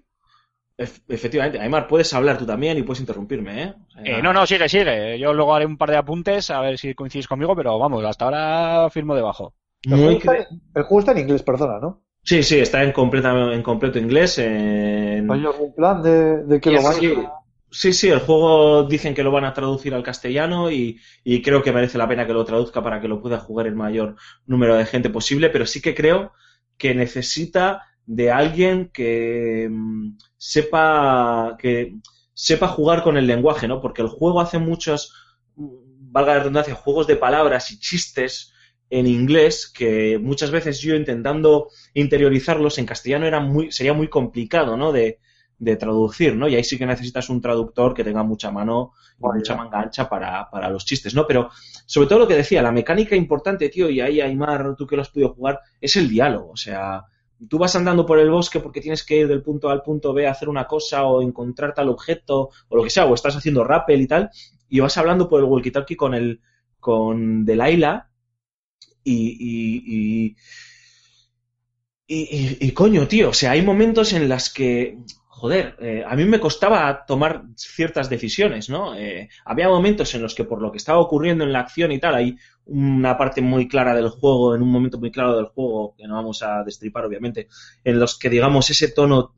[0.77, 1.59] Ef- efectivamente.
[1.59, 3.73] Aymar, puedes hablar tú también y puedes interrumpirme, ¿eh?
[3.87, 5.19] O sea, Eh, no, no, sigue, sigue.
[5.19, 8.25] Yo luego haré un par de apuntes a ver si coincidís conmigo, pero vamos, hasta
[8.25, 9.53] ahora firmo debajo.
[9.89, 12.03] El juego, Muy está, cre- el juego está en inglés, perdona, ¿no?
[12.23, 14.37] Sí, sí, está en, completa, en completo inglés.
[14.39, 15.29] En...
[15.31, 17.13] ¿Hay algún plan de, de que lo van Sí,
[17.71, 21.61] sí, sí, el juego dicen que lo van a traducir al castellano y, y creo
[21.63, 24.75] que merece la pena que lo traduzca para que lo pueda jugar el mayor número
[24.75, 26.33] de gente posible, pero sí que creo
[26.77, 31.95] que necesita de alguien que mm, sepa que
[32.33, 33.81] sepa jugar con el lenguaje, ¿no?
[33.81, 35.13] Porque el juego hace muchos,
[35.55, 38.53] valga la redundancia, juegos de palabras y chistes
[38.89, 44.77] en inglés que muchas veces yo intentando interiorizarlos en castellano era muy, sería muy complicado,
[44.77, 44.91] ¿no?
[44.91, 45.19] De,
[45.59, 46.47] de traducir, ¿no?
[46.47, 50.07] Y ahí sí que necesitas un traductor que tenga mucha mano y mucha manga ancha
[50.07, 51.25] para, para los chistes, ¿no?
[51.25, 51.49] Pero
[51.85, 55.01] sobre todo lo que decía, la mecánica importante, tío, y ahí Aymar, tú que lo
[55.01, 56.51] has podido jugar, es el diálogo.
[56.51, 57.03] O sea,
[57.49, 60.13] tú vas andando por el bosque porque tienes que ir del punto A al punto
[60.13, 63.35] B a hacer una cosa o encontrar tal objeto o lo que sea, o estás
[63.35, 64.29] haciendo rappel y tal,
[64.69, 66.41] y vas hablando por el walkie-talkie con el
[66.79, 68.09] con Delilah
[69.03, 70.35] y, y,
[72.07, 72.17] y,
[72.59, 74.97] y, y- coño, tío, o sea, hay momentos en las que,
[75.37, 78.95] joder, eh, a mí me costaba tomar ciertas decisiones, ¿no?
[78.95, 81.99] Eh, había momentos en los que por lo que estaba ocurriendo en la acción y
[81.99, 82.35] tal, hay
[82.65, 86.15] una parte muy clara del juego, en un momento muy claro del juego, que no
[86.15, 87.49] vamos a destripar obviamente,
[87.83, 89.35] en los que, digamos, ese tono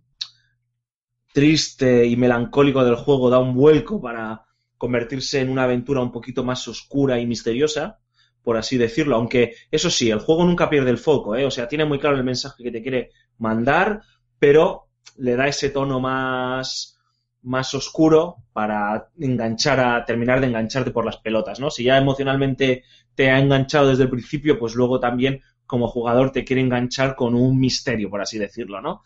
[1.33, 4.45] triste y melancólico del juego da un vuelco para
[4.77, 7.99] convertirse en una aventura un poquito más oscura y misteriosa,
[8.41, 11.45] por así decirlo, aunque eso sí, el juego nunca pierde el foco, ¿eh?
[11.45, 14.01] o sea, tiene muy claro el mensaje que te quiere mandar,
[14.39, 14.88] pero
[15.19, 16.99] le da ese tono más
[17.41, 21.69] más oscuro para enganchar a terminar de engancharte por las pelotas, ¿no?
[21.71, 22.83] Si ya emocionalmente
[23.15, 27.35] te ha enganchado desde el principio, pues luego también como jugador te quiere enganchar con
[27.35, 29.03] un misterio, por así decirlo, ¿no?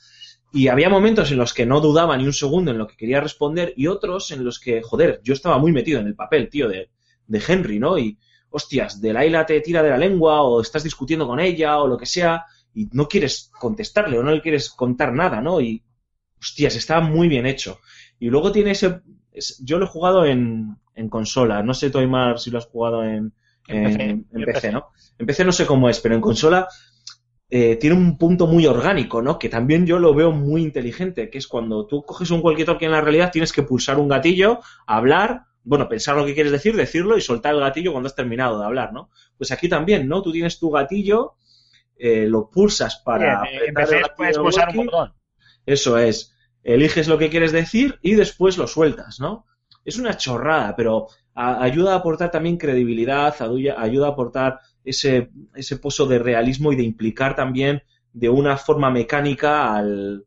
[0.51, 3.21] Y había momentos en los que no dudaba ni un segundo en lo que quería
[3.21, 6.67] responder y otros en los que, joder, yo estaba muy metido en el papel, tío,
[6.67, 6.89] de,
[7.27, 7.97] de Henry, ¿no?
[7.97, 8.17] Y,
[8.49, 12.05] hostias, Delilah te tira de la lengua o estás discutiendo con ella o lo que
[12.05, 15.59] sea y no quieres contestarle o no le quieres contar nada, ¿no?
[15.59, 15.83] Y,
[16.43, 17.79] hostias, está muy bien hecho.
[18.19, 19.01] Y luego tiene ese...
[19.31, 22.67] es- yo lo he jugado en, en consola, no sé tú, Aymar, si lo has
[22.67, 23.33] jugado en,
[23.67, 24.03] En en, PC,
[24.33, 24.71] en PC.
[24.71, 24.87] ¿no?
[25.17, 26.67] En PC no sé cómo es, pero en consola
[27.49, 29.37] eh, tiene un punto muy orgánico, ¿no?
[29.37, 32.91] Que también yo lo veo muy inteligente, que es cuando tú coges un walkie-talkie en
[32.91, 37.17] la realidad tienes que pulsar un gatillo, hablar, bueno, pensar lo que quieres decir, decirlo
[37.17, 39.09] y soltar el gatillo cuando has terminado de hablar, ¿no?
[39.37, 40.21] Pues aquí también, ¿no?
[40.23, 41.35] Tú tienes tu gatillo,
[41.97, 43.41] eh, lo pulsas para...
[43.43, 45.13] Bien, apretar el empecé, gatillo puedes del pulsar un botón.
[45.65, 46.32] Eso es.
[46.63, 49.45] Eliges lo que quieres decir y después lo sueltas, ¿no?
[49.85, 56.05] Es una chorrada, pero ayuda a aportar también credibilidad, ayuda a aportar ese, ese pozo
[56.05, 57.81] de realismo y de implicar también
[58.13, 60.25] de una forma mecánica al,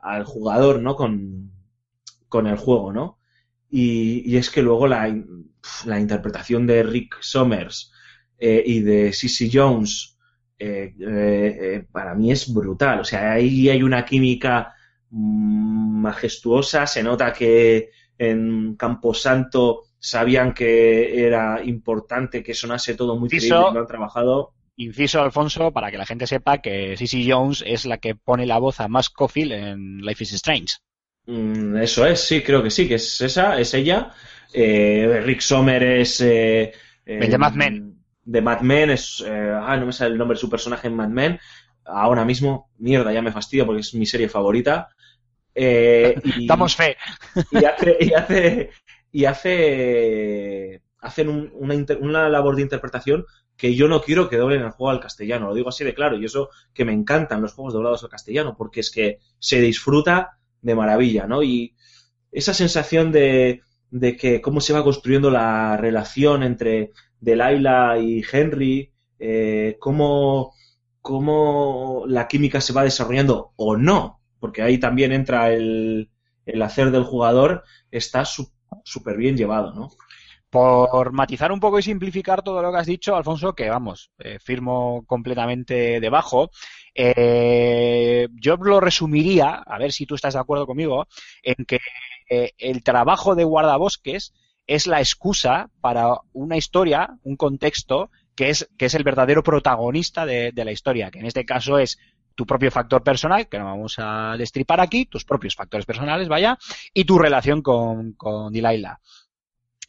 [0.00, 0.94] al jugador, ¿no?
[0.96, 1.52] Con,
[2.28, 3.18] con el juego, ¿no?
[3.70, 5.14] Y, y es que luego la,
[5.84, 7.92] la interpretación de Rick Somers
[8.38, 10.16] eh, y de Sissy Jones
[10.58, 13.00] eh, eh, para mí es brutal.
[13.00, 14.74] O sea, ahí hay una química
[15.10, 16.86] majestuosa.
[16.86, 23.54] Se nota que en Camposanto sabían que era importante que sonase todo muy Inciso.
[23.54, 24.52] creíble, lo han trabajado.
[24.76, 28.58] Inciso, Alfonso, para que la gente sepa que Sissy Jones es la que pone la
[28.58, 30.74] voz a Max Cofield en Life is Strange.
[31.26, 34.12] Mm, eso es, sí, creo que sí, que es esa, es ella.
[34.52, 36.20] Eh, Rick Sommer es...
[36.20, 36.72] Eh, eh,
[37.04, 37.98] El de Mad Men.
[38.24, 39.22] De Mad Men, es...
[39.26, 41.40] eh, ah, no me sale el nombre de su personaje en Mad Men.
[41.84, 44.88] Ahora mismo, mierda, ya me fastidia porque es mi serie favorita.
[45.60, 46.96] Eh, y, Damos fe.
[47.50, 47.96] y hace...
[48.00, 48.70] Y hace,
[49.12, 53.24] y hace hacen un- una, inter- una labor de interpretación
[53.56, 56.16] que yo no quiero que doblen el juego al castellano, lo digo así de claro,
[56.18, 60.38] y eso que me encantan los juegos doblados al castellano, porque es que se disfruta
[60.62, 61.42] de maravilla, ¿no?
[61.42, 61.74] Y
[62.32, 68.92] esa sensación de, de que cómo se va construyendo la relación entre Delilah y Henry,
[69.18, 70.54] eh, cómo,
[71.00, 76.10] cómo la química se va desarrollando o no, porque ahí también entra el,
[76.46, 79.90] el hacer del jugador, está súper bien llevado, ¿no?
[80.50, 84.38] Por matizar un poco y simplificar todo lo que has dicho, Alfonso, que vamos, eh,
[84.42, 86.50] firmo completamente debajo,
[86.94, 91.06] eh, yo lo resumiría, a ver si tú estás de acuerdo conmigo,
[91.42, 91.80] en que
[92.30, 94.32] eh, el trabajo de guardabosques
[94.66, 100.24] es la excusa para una historia, un contexto, que es, que es el verdadero protagonista
[100.24, 101.98] de, de la historia, que en este caso es
[102.38, 106.56] tu propio factor personal, que no vamos a destripar aquí, tus propios factores personales, vaya,
[106.94, 109.00] y tu relación con, con Delilah.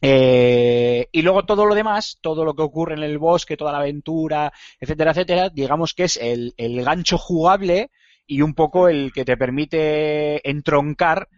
[0.02, 3.78] Eh, y luego todo lo demás, todo lo que ocurre en el bosque, toda la
[3.78, 7.92] aventura, etcétera, etcétera, digamos que es el, el gancho jugable
[8.26, 11.28] y un poco el que te permite entroncar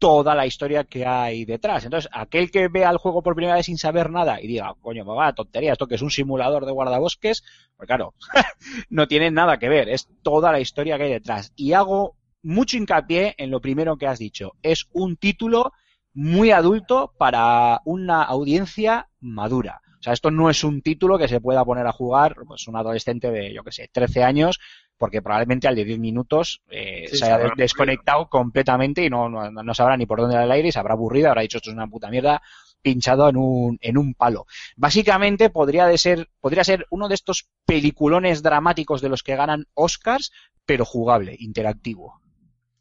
[0.00, 1.84] toda la historia que hay detrás.
[1.84, 5.04] Entonces, aquel que vea el juego por primera vez sin saber nada y diga, coño,
[5.04, 7.44] me va, tontería, esto que es un simulador de guardabosques,
[7.76, 8.14] pues claro,
[8.88, 11.52] no tiene nada que ver, es toda la historia que hay detrás.
[11.54, 15.72] Y hago mucho hincapié en lo primero que has dicho, es un título
[16.14, 19.82] muy adulto para una audiencia madura.
[20.00, 22.76] O sea, esto no es un título que se pueda poner a jugar pues un
[22.76, 24.58] adolescente de, yo que sé, 13 años,
[25.00, 29.30] porque probablemente al de 10 minutos eh, Sí, se haya se desconectado completamente y no,
[29.30, 31.56] no, no sabrá ni por dónde va el aire y se habrá aburrido, habrá dicho
[31.56, 32.42] esto es una puta mierda,
[32.82, 34.44] pinchado en un, en un palo.
[34.76, 39.64] Básicamente podría, de ser, podría ser uno de estos peliculones dramáticos de los que ganan
[39.72, 40.32] Oscars,
[40.66, 42.20] pero jugable, interactivo.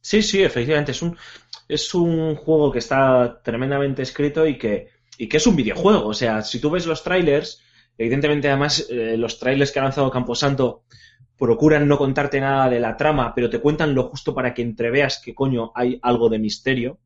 [0.01, 1.17] Sí, sí, efectivamente, es un,
[1.69, 6.05] es un juego que está tremendamente escrito y que, y que es un videojuego.
[6.05, 7.63] O sea, si tú ves los trailers,
[7.97, 10.83] evidentemente además eh, los trailers que ha lanzado Camposanto
[11.39, 15.21] procuran no contarte nada de la trama, pero te cuentan lo justo para que entreveas
[15.23, 16.99] que coño hay algo de misterio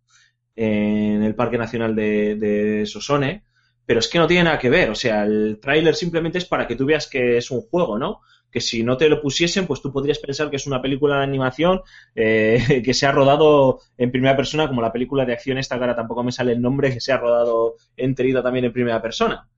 [0.55, 3.43] en el Parque Nacional de, Sosone.
[3.85, 6.67] Pero es que no tiene nada que ver, o sea, el tráiler simplemente es para
[6.67, 8.21] que tú veas que es un juego, ¿no?
[8.49, 11.23] Que si no te lo pusiesen, pues tú podrías pensar que es una película de
[11.23, 11.81] animación
[12.15, 15.81] eh, que se ha rodado en primera persona, como la película de acción esta, que
[15.81, 19.49] ahora tampoco me sale el nombre, que se ha rodado entregado también en primera persona.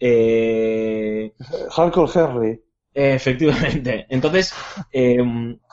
[0.00, 1.32] Eh,
[1.70, 2.67] Hardcore Henry.
[3.14, 4.06] Efectivamente.
[4.08, 4.52] Entonces,
[4.92, 5.18] eh,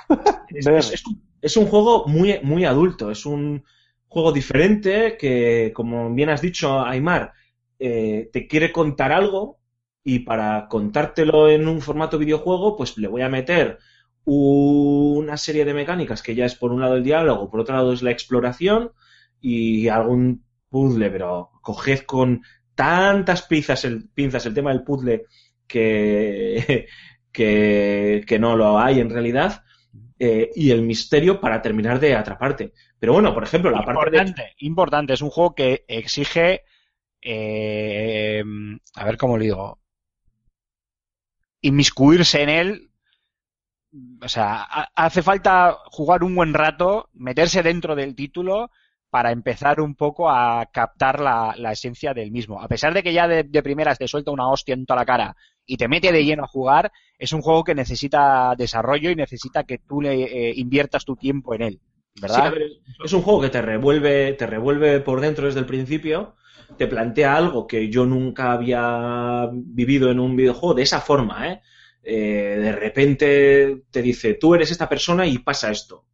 [0.49, 3.64] es, es- es un- es un juego muy, muy adulto, es un
[4.07, 7.34] juego diferente que, como bien has dicho, Aymar,
[7.77, 9.60] eh, te quiere contar algo
[10.03, 13.77] y para contártelo en un formato videojuego, pues le voy a meter
[14.23, 17.93] una serie de mecánicas que ya es por un lado el diálogo, por otro lado
[17.93, 18.91] es la exploración
[19.39, 22.41] y algún puzzle, pero coged con
[22.73, 25.26] tantas pinzas el, pinzas el tema del puzzle
[25.68, 26.88] que,
[27.35, 29.63] que, que no lo hay en realidad
[30.17, 32.71] eh, y el misterio para terminar de atraparte.
[32.99, 34.17] Pero bueno, por ejemplo, la parte de...
[34.59, 36.63] Importante, es un juego que exige,
[37.21, 38.43] eh,
[38.95, 39.79] a ver cómo lo digo,
[41.61, 42.91] inmiscuirse en él.
[44.21, 48.71] O sea, ha- hace falta jugar un buen rato, meterse dentro del título
[49.09, 52.61] para empezar un poco a captar la, la esencia del mismo.
[52.61, 55.05] A pesar de que ya de, de primeras te suelta una hostia en toda la
[55.05, 55.35] cara
[55.65, 59.63] y te mete de lleno a jugar, es un juego que necesita desarrollo y necesita
[59.63, 61.79] que tú le eh, inviertas tu tiempo en él.
[62.21, 62.53] ¿Verdad?
[63.03, 66.35] es un juego que te revuelve, te revuelve por dentro desde el principio,
[66.77, 71.61] te plantea algo que yo nunca había vivido en un videojuego de esa forma, ¿eh?
[72.07, 76.05] Eh, de repente te dice, tú eres esta persona y pasa esto.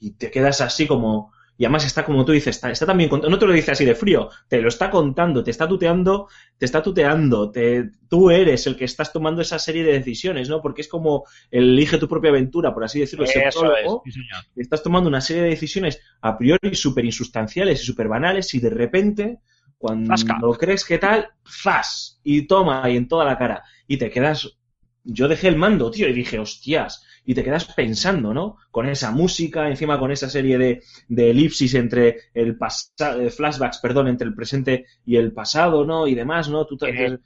[0.00, 1.32] Y te quedas así como...
[1.56, 3.94] Y además está como tú dices, está, está también no te lo dice así de
[3.94, 6.28] frío, te lo está contando, te está tuteando,
[6.58, 10.60] te está tuteando, te, tú eres el que estás tomando esa serie de decisiones, ¿no?
[10.60, 14.44] Porque es como elige tu propia aventura, por así decirlo, Eso es, prólogo sí, señor.
[14.56, 18.70] estás tomando una serie de decisiones a priori súper insustanciales y súper banales y de
[18.70, 19.38] repente,
[19.78, 20.38] cuando Zasca.
[20.58, 22.20] crees que tal, ¡zas!
[22.24, 23.62] Y toma, y en toda la cara.
[23.86, 24.58] Y te quedas...
[25.06, 27.04] Yo dejé el mando, tío, y dije, hostias.
[27.24, 28.56] Y te quedas pensando, ¿no?
[28.70, 34.08] Con esa música, encima con esa serie de, de elipsis entre el pasado, flashbacks, perdón,
[34.08, 36.06] entre el presente y el pasado, ¿no?
[36.06, 36.66] Y demás, ¿no?
[36.66, 37.18] Tú te- Eh,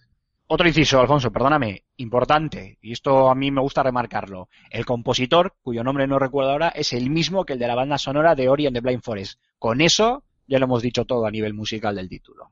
[0.50, 4.48] Otro inciso, Alfonso, perdóname, importante, y esto a mí me gusta remarcarlo.
[4.70, 7.98] El compositor, cuyo nombre no recuerdo ahora, es el mismo que el de la banda
[7.98, 9.38] sonora de Ori and the Blind Forest.
[9.58, 12.50] Con eso ya lo hemos dicho todo a nivel musical del título.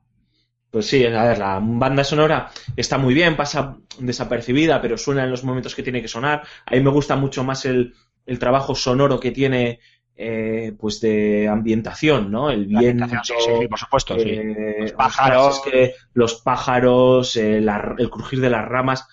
[0.69, 5.31] Pues sí, a ver, la banda sonora está muy bien, pasa desapercibida, pero suena en
[5.31, 6.43] los momentos que tiene que sonar.
[6.65, 7.93] A mí me gusta mucho más el,
[8.25, 9.79] el trabajo sonoro que tiene,
[10.15, 12.51] eh, pues de ambientación, ¿no?
[12.51, 14.29] El viento, sí, sí, sí, por supuesto, sí.
[14.29, 15.61] eh, Los pájaros.
[15.61, 19.07] que los pájaros, eh, la- el crujir de las ramas.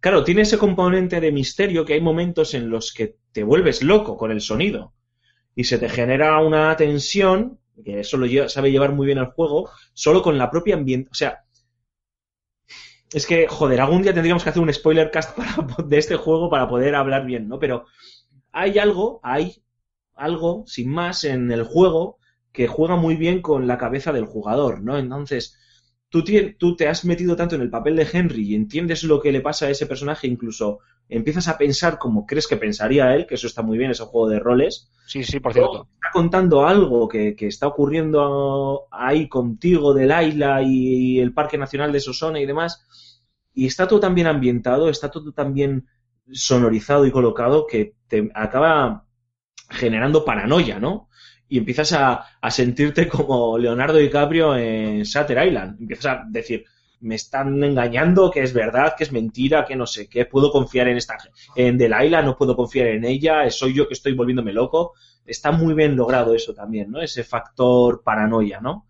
[0.00, 4.16] claro, tiene ese componente de misterio que hay momentos en los que te vuelves loco
[4.16, 4.94] con el sonido
[5.56, 9.70] y se te genera una tensión que eso lo sabe llevar muy bien al juego,
[9.94, 11.08] solo con la propia ambiente.
[11.12, 11.40] O sea,
[13.12, 16.48] es que, joder, algún día tendríamos que hacer un spoiler cast para- de este juego
[16.50, 17.58] para poder hablar bien, ¿no?
[17.58, 17.86] Pero
[18.52, 19.62] hay algo, hay
[20.14, 22.18] algo, sin más, en el juego
[22.52, 24.98] que juega muy bien con la cabeza del jugador, ¿no?
[24.98, 25.58] Entonces,
[26.08, 26.24] tú,
[26.58, 29.40] tú te has metido tanto en el papel de Henry y entiendes lo que le
[29.42, 30.80] pasa a ese personaje, incluso
[31.10, 34.28] empiezas a pensar como crees que pensaría él, que eso está muy bien, ese juego
[34.28, 35.88] de roles, Sí, sí, por cierto.
[35.94, 41.92] está contando algo que, que está ocurriendo ahí contigo de Laila y el Parque Nacional
[41.92, 42.86] de Sosona y demás,
[43.54, 45.86] y está todo tan bien ambientado, está todo tan bien
[46.32, 49.06] sonorizado y colocado que te acaba
[49.70, 51.08] generando paranoia, ¿no?
[51.48, 55.80] Y empiezas a, a sentirte como Leonardo DiCaprio en Shutter Island.
[55.80, 56.64] Empiezas a decir,
[57.00, 60.88] me están engañando, que es verdad, que es mentira, que no sé qué, puedo confiar
[60.88, 61.16] en esta
[61.56, 64.94] en Delilah, no puedo confiar en ella, soy yo que estoy volviéndome loco.
[65.24, 67.00] Está muy bien logrado eso también, ¿no?
[67.00, 68.86] Ese factor paranoia, ¿no?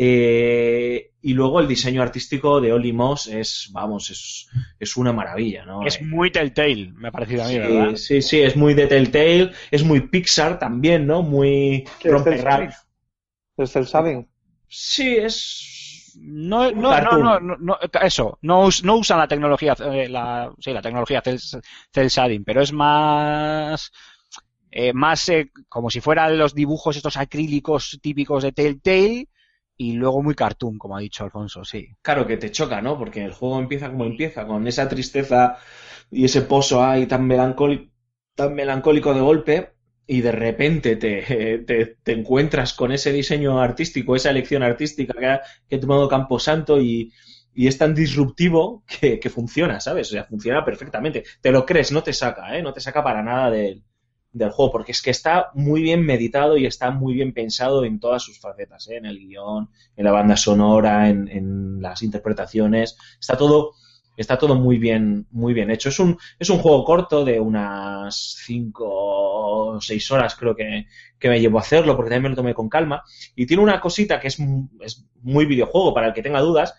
[0.00, 4.48] Eh, y luego el diseño artístico de Oli Moss es, vamos, es,
[4.78, 5.84] es una maravilla, ¿no?
[5.84, 7.96] Es muy Telltale, me ha parecido a mí, sí, ¿verdad?
[7.96, 11.22] sí, sí, es muy de Telltale, es muy Pixar también, ¿no?
[11.22, 14.26] Muy ¿Qué es el el.
[14.68, 15.77] Sí, es
[16.20, 20.82] No, no, no, no, no, eso, no, no usan la tecnología, eh, la, sí, la
[20.82, 23.92] tecnología cel shading, pero es más,
[24.70, 29.28] eh, más eh, como si fueran los dibujos estos acrílicos típicos de Telltale
[29.76, 31.86] y luego muy cartoon, como ha dicho Alfonso, sí.
[32.02, 32.98] claro que te choca, ¿no?
[32.98, 35.58] Porque el juego empieza como empieza, con esa tristeza
[36.10, 37.92] y ese pozo ahí tan melancólico,
[38.34, 39.74] tan melancólico de golpe,
[40.10, 41.58] y de repente te,
[42.02, 46.80] te, encuentras con ese diseño artístico, esa elección artística que ha, que ha tomado Camposanto
[46.80, 47.12] y,
[47.52, 50.08] y es tan disruptivo que, que funciona, ¿sabes?
[50.08, 51.24] O sea, funciona perfectamente.
[51.42, 52.62] Te lo crees, no te saca, ¿eh?
[52.62, 53.84] No te saca para nada del,
[54.32, 58.00] del juego, porque es que está muy bien meditado y está muy bien pensado en
[58.00, 58.96] todas sus facetas, ¿eh?
[58.96, 62.96] En el guion, en la banda sonora, en, en las interpretaciones.
[63.20, 63.72] Está todo,
[64.16, 65.90] está todo muy bien, muy bien hecho.
[65.90, 69.17] Es un, es un juego corto de unas 5
[69.80, 70.86] 6 horas, creo que,
[71.18, 73.02] que me llevó a hacerlo, porque también me lo tomé con calma.
[73.36, 74.38] Y tiene una cosita que es,
[74.80, 76.74] es muy videojuego para el que tenga dudas,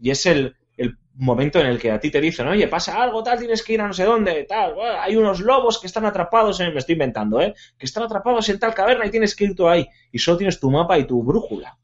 [0.00, 3.22] y es el, el momento en el que a ti te dicen, oye, pasa algo,
[3.22, 6.04] tal, tienes que ir a no sé dónde, tal, bueno, hay unos lobos que están
[6.04, 7.54] atrapados en, me estoy inventando, ¿eh?
[7.78, 9.86] Que están atrapados en tal caverna y tienes que ir tú ahí.
[10.12, 11.78] Y solo tienes tu mapa y tu brújula.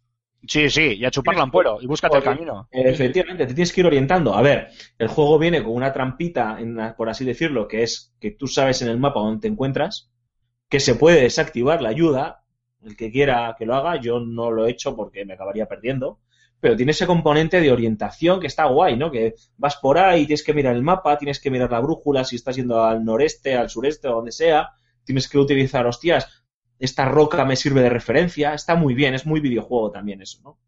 [0.46, 2.66] Sí, sí, y a chuparla en puero, y búscate el camino.
[2.70, 4.34] Efectivamente, te tienes que ir orientando.
[4.34, 4.68] A ver,
[4.98, 8.46] el juego viene con una trampita, en la- por así decirlo, que es que tú
[8.46, 10.10] sabes en el mapa dónde te encuentras,
[10.70, 12.44] que se puede desactivar la ayuda,
[12.82, 16.20] el que quiera que lo haga, yo no lo he hecho porque me acabaría perdiendo,
[16.60, 19.10] pero tiene ese componente de orientación que está guay, ¿no?
[19.10, 22.36] Que vas por ahí, tienes que mirar el mapa, tienes que mirar la brújula, si
[22.36, 24.70] estás yendo al noreste, al sureste o donde sea,
[25.04, 26.44] tienes que utilizar, hostias,
[26.78, 30.58] esta roca me sirve de referencia, está muy bien, es muy videojuego también eso, ¿no?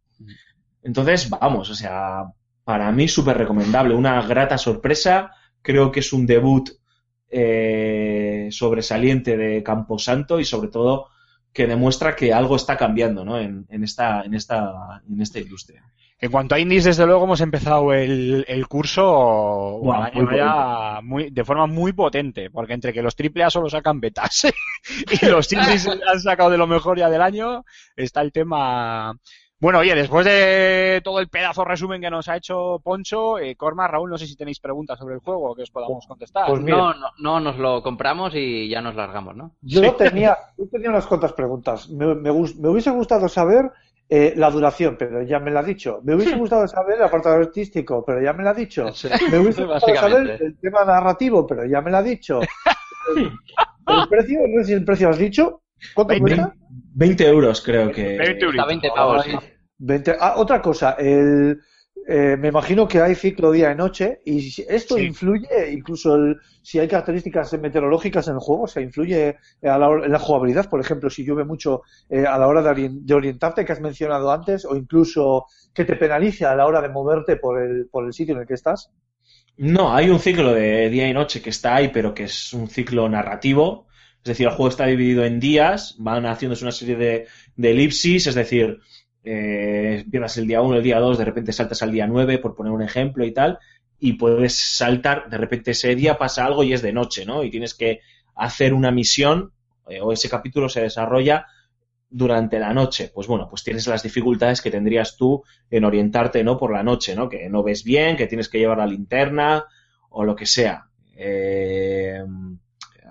[0.82, 2.24] Entonces, vamos, o sea,
[2.64, 5.30] para mí súper recomendable, una grata sorpresa,
[5.62, 6.70] creo que es un debut
[7.32, 11.08] eh, sobresaliente de Camposanto y sobre todo
[11.52, 13.38] que demuestra que algo está cambiando, ¿no?
[13.38, 15.82] En, en esta, en esta, en esta industria.
[16.18, 19.02] En cuanto a indies, desde luego hemos empezado el, el curso
[21.02, 24.46] muy- de forma muy potente, porque entre que los AAA solo sacan betas
[25.22, 27.64] y los indies han sacado de lo mejor ya del año,
[27.96, 29.18] está el tema...
[29.62, 33.86] Bueno, oye, después de todo el pedazo resumen que nos ha hecho Poncho, eh, Corma,
[33.86, 36.48] Raúl, no sé si tenéis preguntas sobre el juego que os podamos contestar.
[36.48, 36.62] Pues.
[36.62, 39.52] No, no, no nos lo compramos y ya nos largamos, ¿no?
[39.60, 41.88] Yo tenía, yo tenía unas cuantas preguntas.
[41.90, 43.70] Me, me me hubiese gustado saber
[44.08, 46.00] eh, la duración, pero ya me la ha dicho.
[46.02, 48.92] Me hubiese gustado saber el apartado artístico, pero ya me la ha dicho.
[48.92, 52.40] Sí, Me hubiese gustado saber el tema narrativo, pero ya me la ha dicho.
[53.86, 55.62] El precio, no sé si el precio has dicho.
[55.94, 56.36] ¿Cuánto Veinte.
[56.36, 56.54] cuesta?
[56.94, 58.02] 20 euros creo que...
[58.18, 58.66] 20 Está euritos.
[58.66, 59.30] 20 pavos, sí.
[59.78, 60.16] 20.
[60.18, 61.58] Ah, otra cosa, el,
[62.08, 65.02] eh, me imagino que hay ciclo día y noche y si- esto Sí.
[65.04, 69.86] influye incluso el, si hay características meteorológicas en el juego, o sea, influye a la,
[70.04, 73.64] en la jugabilidad, por ejemplo, si llueve mucho eh, a la hora de, de orientarte
[73.64, 77.60] que has mencionado antes o incluso que te penalice a la hora de moverte por
[77.60, 78.90] el, por el sitio en el que estás.
[79.56, 82.68] No, hay un ciclo de día y noche que está ahí, pero que es un
[82.68, 83.86] ciclo narrativo.
[84.24, 87.26] Es decir, el juego está dividido en días, van haciéndose una serie de,
[87.56, 88.78] de elipsis, es decir,
[89.24, 92.72] eh, el día 1, el día 2, de repente saltas al día 9, por poner
[92.72, 93.58] un ejemplo y tal,
[93.98, 97.42] y puedes saltar, de repente ese día pasa algo y es de noche, ¿no?
[97.42, 98.00] Y tienes que
[98.36, 99.52] hacer una misión,
[99.88, 101.46] eh, o ese capítulo se desarrolla
[102.08, 103.10] durante la noche.
[103.12, 106.58] Pues bueno, pues tienes las dificultades que tendrías tú en orientarte, ¿no?
[106.58, 107.28] Por la noche, ¿no?
[107.28, 109.64] Que no ves bien, que tienes que llevar la linterna,
[110.10, 110.86] o lo que sea.
[111.16, 112.22] Eh,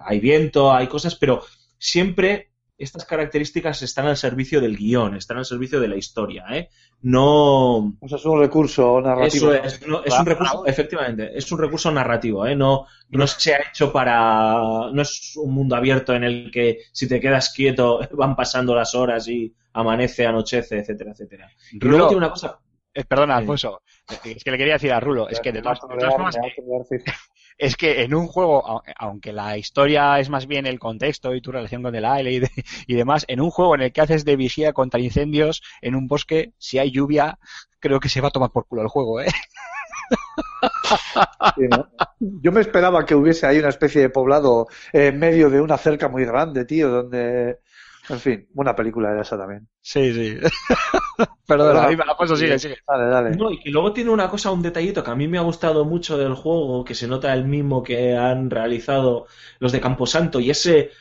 [0.05, 1.43] hay viento, hay cosas, pero
[1.77, 6.69] siempre estas características están al servicio del guion, están al servicio de la historia, ¿eh?
[7.03, 7.77] No...
[7.99, 9.53] O sea, es un recurso narrativo.
[9.53, 12.55] Eso es, no, es un recurso, efectivamente, es un recurso narrativo, ¿eh?
[12.55, 14.89] No, no se ha hecho para...
[14.91, 18.95] No es un mundo abierto en el que si te quedas quieto van pasando las
[18.95, 21.51] horas y amanece, anochece, etcétera, etcétera.
[21.71, 21.91] Y Rulo.
[21.91, 22.59] luego tiene una cosa...
[22.93, 24.00] Eh, perdona, Sí.
[24.23, 26.35] Es que le quería decir a Rulo, es que de todas, de todas Me formas,
[27.57, 31.41] es que en un juego, au- aunque la historia es más bien el contexto y
[31.41, 32.51] tu relación con el aire y, de-
[32.87, 36.07] y demás, en un juego en el que haces de vigía contra incendios en un
[36.07, 37.37] bosque, si hay lluvia,
[37.79, 39.27] creo que se va a tomar por culo el juego, ¿eh?
[41.55, 41.87] Sí, ¿no?
[42.19, 45.77] Yo me esperaba que hubiese ahí una especie de poblado eh, en medio de una
[45.77, 47.59] cerca muy grande, tío, donde...
[48.11, 49.67] En fin, buena película era esa también.
[49.79, 50.37] Sí, sí.
[51.47, 52.77] Perdona, dime, Alfonso, sigue, sigue.
[52.87, 53.35] Dale, dale.
[53.37, 55.85] No, y que luego tiene una cosa, un detallito que a mí me ha gustado
[55.85, 59.27] mucho del juego, que se nota el mismo que han realizado
[59.59, 60.91] los de Camposanto, y ese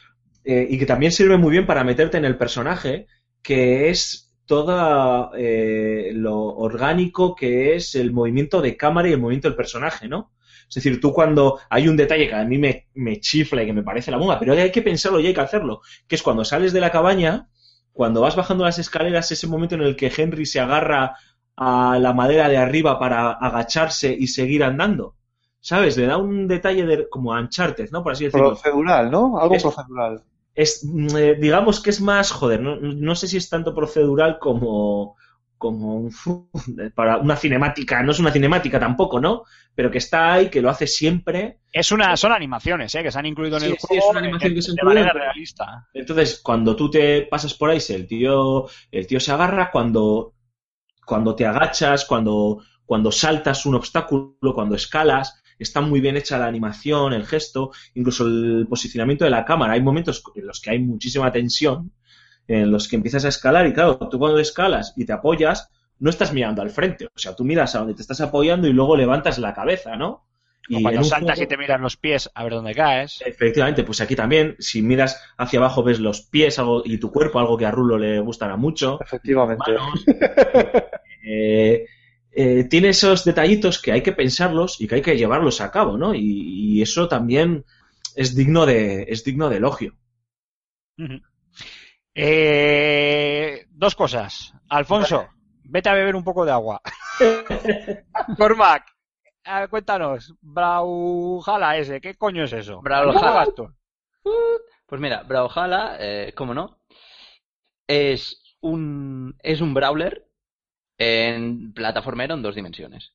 [0.44, 3.06] eh, y que también sirve muy bien para meterte en el personaje,
[3.42, 9.48] que es toda eh, lo orgánico que es el movimiento de cámara y el movimiento
[9.48, 10.32] del personaje, ¿no?
[10.70, 13.74] Es decir, tú cuando hay un detalle que a mí me, me chifla y que
[13.74, 16.44] me parece la bomba, pero hay que pensarlo y hay que hacerlo, que es cuando
[16.46, 17.48] sales de la cabaña,
[17.92, 21.16] cuando vas bajando las escaleras, ese momento en el que Henry se agarra
[21.56, 25.16] a la madera de arriba para agacharse y seguir andando.
[25.62, 25.96] ¿Sabes?
[25.98, 28.02] Le da un detalle de, como a Uncharted, ¿no?
[28.02, 28.48] Por así decirlo.
[28.50, 29.38] Procedural, ¿no?
[29.38, 30.22] Algo Es- procedural.
[30.54, 34.38] Es, mm, eh, digamos que es más, joder, no, no sé si es tanto procedural
[34.38, 35.16] como,
[35.60, 36.12] como un-
[36.96, 39.44] para una cinemática, no es una cinemática tampoco, ¿no?
[39.76, 41.60] Pero que está ahí, que lo hace siempre.
[41.72, 43.02] Es una, son animaciones, ¿eh?
[43.02, 44.72] Que se han incluido en Sí, el sí, juego es una animación de, que se
[44.74, 45.88] de incluye, manera realista.
[45.94, 50.34] Entonces, cuando tú te pasas por ahí, el tío, el tío se agarra cuando,
[51.06, 56.46] cuando te agachas, cuando, cuando saltas un obstáculo, cuando escalas, está muy bien hecha la
[56.46, 59.74] animación, el gesto, incluso el posicionamiento de la cámara.
[59.74, 61.92] Hay momentos en los que hay muchísima tensión,
[62.48, 65.68] en los que empiezas a escalar y claro, tú cuando escalas y te apoyas,
[65.98, 68.72] no estás mirando al frente, o sea, tú miras a donde te estás apoyando y
[68.72, 70.08] luego levantas la cabeza, ¿no?
[70.72, 72.74] O Y cuando en un saltas juego- y te miras los pies a ver dónde
[72.74, 73.22] caes.
[73.26, 77.38] Efectivamente, pues aquí también, si miras hacia abajo ves los pies algo, y tu cuerpo,
[77.40, 78.98] algo que a Rulo le gustará mucho.
[79.00, 79.72] Efectivamente.
[79.72, 80.04] Manos.
[81.22, 81.84] Eh,
[82.32, 85.98] eh, tiene esos detallitos que hay que pensarlos y que hay que llevarlos a cabo,
[85.98, 86.14] ¿no?
[86.14, 86.20] Y,
[86.78, 87.64] y eso también
[88.16, 89.94] es digno de, es digno de elogio.
[90.98, 91.20] Ujú.
[92.14, 94.54] Eh, dos cosas.
[94.68, 95.28] Alfonso,
[95.64, 96.80] vete a beber un poco de agua.
[98.36, 98.84] Cormac,
[99.68, 102.80] cuéntanos, Brawlhalla ese, ¿qué coño es eso?
[102.80, 103.18] Brawlhalla.
[103.18, 103.74] ¿Cómo juegas tú?
[104.86, 106.78] Pues mira, Brawlhalla, eh, cómo no,
[107.86, 110.26] es un, es un brawler
[110.98, 113.12] en plataformero en dos dimensiones.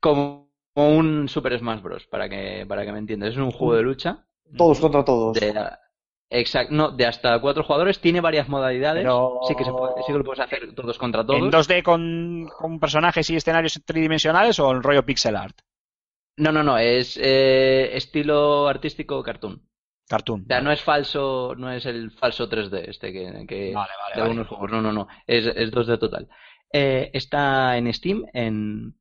[0.00, 2.06] Como un Super Smash Bros.
[2.06, 3.30] para que, para que me entiendas.
[3.30, 4.24] Es un juego de lucha
[4.56, 5.38] Todos contra todos.
[5.38, 5.52] de,
[6.32, 8.00] exact, no, de hasta cuatro jugadores.
[8.00, 9.02] Tiene varias modalidades.
[9.02, 11.68] Pero- Sí que se puede, sí que lo puedes hacer todos contra ¿En todos.
[11.68, 15.58] 2D con, con personajes y escenarios tridimensionales o en rollo pixel art?
[16.38, 19.62] No, no, no, es eh, estilo artístico cartoon.
[20.08, 20.42] Cartoon.
[20.42, 24.14] O sea, no es falso, no es el falso 3D este que, que Vale, vale,
[24.14, 24.22] de vale.
[24.22, 24.70] algunos juegos.
[24.70, 25.08] No, no, no.
[25.26, 26.28] Es, es 2D total.
[26.72, 28.94] Eh, está en Steam, en,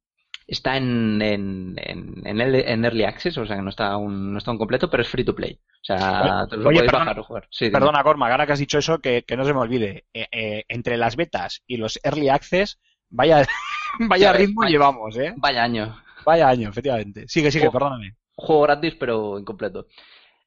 [0.48, 4.52] está en, en, en, en Early Access, o sea que no está aún, no está
[4.52, 5.60] aún completo, pero es free to play.
[5.64, 7.48] O sea, te lo Oye, podéis perdona- bajar o jugar.
[7.50, 7.70] Sí.
[7.70, 10.06] Perdona, Cormac, ahora que has dicho eso, que, que no se me olvide.
[10.14, 13.46] Eh, eh, entre las betas y los early access, vaya,
[14.00, 14.72] vaya ves, ritmo vaya.
[14.72, 15.34] llevamos, ¿eh?
[15.38, 15.98] Vaya año.
[16.26, 17.26] Vaya año, efectivamente.
[17.28, 18.16] Sigue, sigue, perdóname.
[18.36, 19.88] Juego gratis, pero incompleto.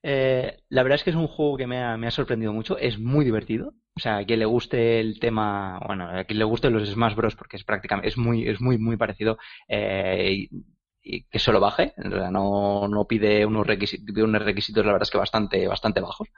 [0.03, 2.77] Eh, la verdad es que es un juego que me ha, me ha sorprendido mucho.
[2.79, 3.73] Es muy divertido.
[3.97, 7.15] O sea, a quien le guste el tema, bueno, a quien le guste los Smash
[7.15, 7.37] Bros.
[7.37, 9.39] porque es prácticamente, es muy, es muy, muy parecido.
[9.69, 10.49] eh,
[11.05, 11.95] y, que solo baje.
[11.99, 14.43] O sea, no, no pide unos requisitos, unos
[14.87, 16.29] la verdad es que bastante, bastante bajos.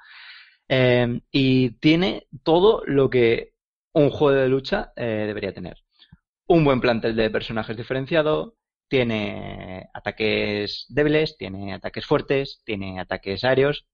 [0.68, 3.54] Eh, y tiene todo lo que
[3.92, 5.78] un juego de lucha eh, debería tener.
[6.46, 8.56] Un buen plantel de personajes diferenciado,
[8.88, 13.86] tiene ataques débiles, tiene ataques fuertes, tiene ataques aéreos,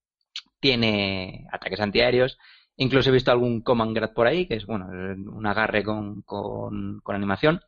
[0.60, 2.38] tiene ataques antiaéreos.
[2.76, 7.02] Incluso he visto algún Command Grab por ahí, que es bueno, un agarre con, con,
[7.06, 7.60] animación.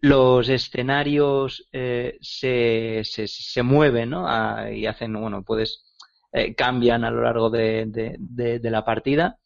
[0.00, 4.26] Los escenarios eh, se, se, se mueven, ¿no?
[4.26, 5.84] Ah, y hacen, bueno, puedes,
[6.32, 9.38] eh, cambian a lo largo de, de, de, de la partida.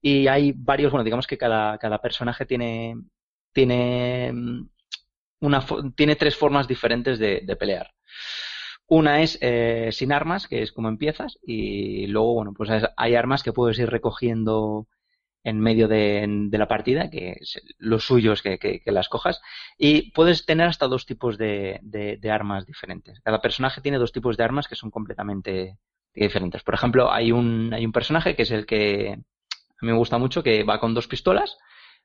[0.00, 2.94] Y hay varios, bueno, digamos que cada, cada personaje tiene,
[3.52, 4.68] tiene mm,
[5.40, 5.64] una,
[5.96, 7.90] tiene tres formas diferentes de pelear.
[8.94, 13.14] Una es eh, sin armas, que es como empiezas, y luego, bueno, pues es- hay
[13.14, 14.86] armas que puedes ir recogiendo
[15.44, 16.26] en medio de,
[16.58, 19.40] la partida, que es- lo suyo que, que- las cojas,
[19.78, 23.20] y puedes tener hasta dos tipos de, de- de armas diferentes.
[23.22, 25.78] Cada personaje tiene dos tipos de armas que son completamente
[26.14, 26.62] diferentes.
[26.64, 30.18] Por ejemplo, hay un, hay un personaje que es el que a mí me gusta
[30.18, 31.56] mucho, que va con dos pistolas,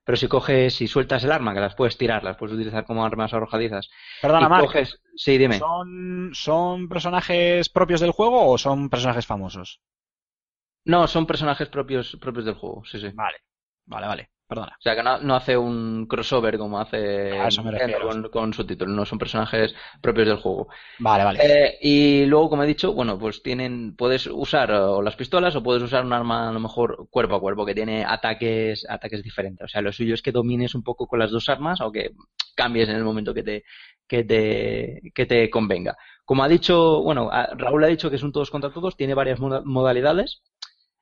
[0.07, 3.03] pero si coges, si sueltas el arma, que las puedes tirar, las puedes utilizar como
[3.03, 3.89] armas arrojadizas,
[4.21, 5.59] Perdona, coges, sí, dime.
[5.59, 9.81] ¿son, ¿son personajes propios del juego o son personajes famosos?
[10.85, 13.09] No, son personajes propios, propios del juego, sí, sí.
[13.13, 13.39] Vale,
[13.85, 14.29] vale, vale.
[14.47, 14.75] Perdona.
[14.79, 17.31] O sea, que no, no hace un crossover como hace
[18.01, 20.69] con, con subtítulos, no son personajes propios del juego.
[20.99, 21.39] Vale, vale.
[21.43, 25.63] Eh, y luego, como he dicho, bueno, pues tienen, puedes usar o las pistolas o
[25.63, 29.65] puedes usar un arma a lo mejor cuerpo a cuerpo que tiene ataques, ataques diferentes.
[29.65, 32.11] O sea, lo suyo es que domines un poco con las dos armas o que
[32.55, 33.63] cambies en el momento que te,
[34.07, 35.97] que te, que te convenga.
[36.23, 39.39] Como ha dicho, bueno, Raúl ha dicho que es un todos contra todos, tiene varias
[39.39, 40.41] moda- modalidades.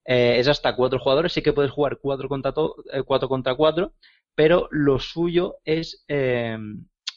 [0.05, 3.55] Eh, es hasta cuatro jugadores, sí que puedes jugar cuatro contra, to- eh, cuatro contra
[3.55, 3.93] cuatro,
[4.35, 6.57] pero lo suyo es, eh,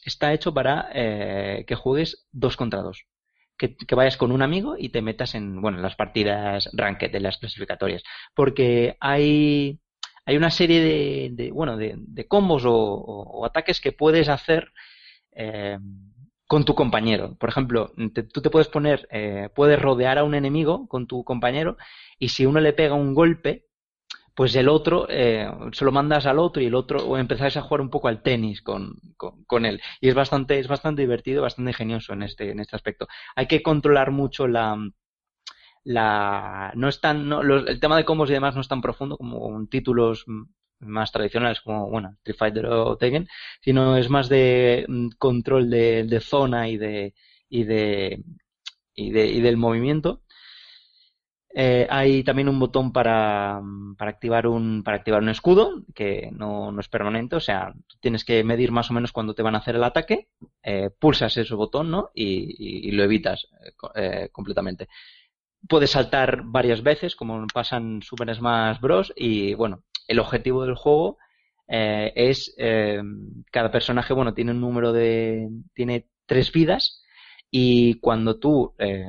[0.05, 3.05] está hecho para eh, que juegues dos contra dos.
[3.59, 7.23] Que, vayas con un amigo y te metas en, bueno, en las partidas ranked, en
[7.24, 8.02] las clasificatorias.
[8.35, 9.81] Porque hay,
[10.24, 14.73] hay una serie de, de, bueno, de, de combos o, ataques que puedes hacer
[16.48, 17.36] con tu compañero.
[17.38, 21.24] Por ejemplo, te- tú te puedes poner, eh, puedes rodear a un enemigo con tu
[21.24, 21.78] compañero
[22.18, 23.66] y si uno le pega un golpe,
[24.34, 27.62] pues el otro eh, se lo mandas al otro y el otro o empezáis a
[27.62, 31.42] jugar un poco al tenis con, con, con él y es bastante es bastante divertido
[31.42, 34.76] bastante ingenioso en este en este aspecto hay que controlar mucho la
[35.84, 39.16] la no es tan los- el tema de combos y demás no es tan profundo
[39.16, 40.42] como títulos mm,
[40.80, 43.28] más tradicionales como bueno Street Fighter o Tekken
[43.60, 47.14] sino es más de mm, control de, zona y de
[47.48, 48.22] y de
[48.94, 50.22] y, de, y del movimiento
[51.55, 56.30] eh, hay también un botón para, mm, para activar un para activar un escudo que
[56.32, 59.59] no, es permanente, o sea, tienes que medir más o menos cuándo te van a
[59.59, 60.28] hacer el ataque,
[60.62, 62.10] eh, pulsas ese botón, ¿no?
[62.14, 64.88] Y, lo evitas eh, eh, completamente.
[65.68, 69.12] Puedes saltar varias veces, como pasa en Super Smash Bros.
[69.16, 71.18] Y bueno, el objetivo del juego
[71.68, 73.02] eh, es eh,
[73.52, 77.02] cada personaje, bueno, tiene un número de, tiene tres vidas
[77.51, 79.06] y cuando tú eh,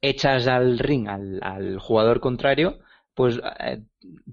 [0.00, 2.78] echas al ring al, jugador contrario,
[3.14, 3.82] pues eh,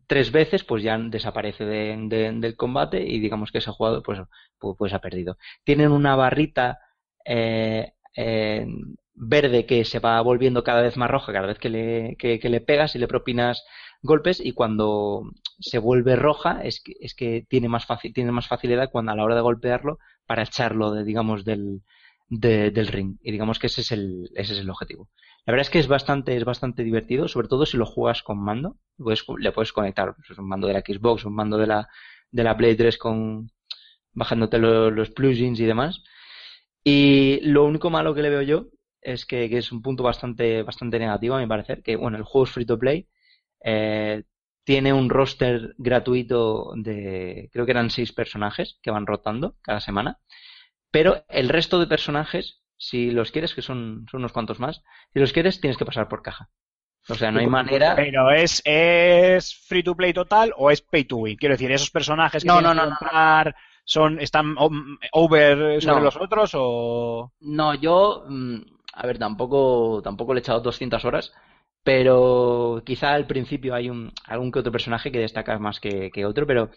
[0.07, 4.19] tres veces pues ya desaparece de- de- del combate y digamos que ese jugador pues,
[4.59, 5.37] pues, pues ha perdido.
[5.63, 6.79] Tienen una barrita
[7.25, 8.65] eh, eh,
[9.13, 12.61] verde que se va volviendo cada vez más roja cada vez que le, que le
[12.61, 13.63] pegas y le propinas
[14.01, 15.23] golpes y cuando
[15.59, 19.15] se vuelve roja es que, es que tiene más fácil, tiene más facilidad cuando a
[19.15, 21.81] la hora de golpearlo para echarlo de, digamos del,
[22.29, 25.09] de- del ring y digamos que ese es el, ese es el objetivo.
[25.45, 28.39] La verdad es que es bastante, es bastante divertido, sobre todo si lo juegas con
[28.43, 28.77] mando.
[29.39, 31.87] Le puedes conectar pues, un mando de la Xbox, un mando de la,
[32.31, 33.49] de la Play 3 con,
[34.13, 36.03] bajándote lo- los plugins y demás.
[36.83, 38.67] Y lo único malo que le veo yo
[39.01, 42.23] es que, que es un punto bastante, bastante negativo a mi parecer, que bueno, el
[42.23, 43.07] juego es free to play,
[43.63, 44.23] eh,
[44.63, 50.19] tiene un roster gratuito de, creo que eran seis personajes que van rotando cada semana,
[50.91, 54.83] pero el resto de personajes, si los quieres, que son, son unos cuantos más,
[55.13, 56.49] si los quieres tienes que pasar por caja.
[57.07, 57.95] O sea, no hay manera.
[57.95, 61.37] Pero es, es free to play total o es pay to win.
[61.37, 64.55] Quiero decir, esos personajes que No, no, que no, comprar son, están
[65.11, 67.33] over sobre los otros o.
[67.39, 68.57] No, yo, mm,
[68.93, 71.33] a ver, tampoco, tampoco le he echado 200 horas,
[71.89, 76.45] pero quizá al principio hay un, algún que otro personaje que destaca más que, otro,
[76.45, 76.69] pero,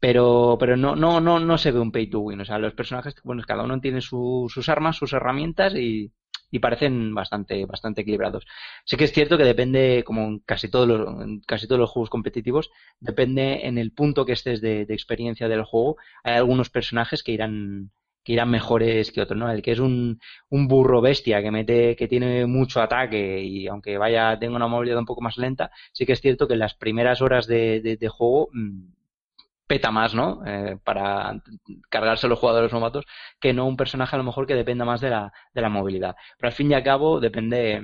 [0.00, 2.40] pero, pero no, no, no, no se ve un pay to win.
[2.40, 6.12] O sea, los personajes, bueno, cada uno tiene su- sus armas, sus herramientas y,
[6.62, 8.46] parecen bastante, bastante equilibrados.
[8.86, 11.90] Sí que es cierto que depende, como en casi todos los, en casi todos los
[11.90, 12.70] juegos competitivos,
[13.00, 15.96] depende en el punto que estés de experiencia del juego.
[16.24, 17.90] Hay algunos personajes que irán,
[18.24, 19.50] que irán mejores que otros, ¿no?
[19.50, 20.20] El que es un,
[20.50, 24.98] un burro bestia que mete, que tiene mucho ataque y aunque vaya, tenga una movilidad
[24.98, 28.08] un poco más lenta, sí que es cierto que en las primeras horas de, de-
[28.08, 28.80] juego mm,
[29.66, 30.42] peta más, ¿no?
[30.46, 31.40] Eh, para
[31.88, 33.06] cargarse los jugadores novatos
[33.40, 36.16] que no un personaje a lo mejor que dependa más de la, de la movilidad.
[36.38, 37.80] Pero al fin y al cabo depende,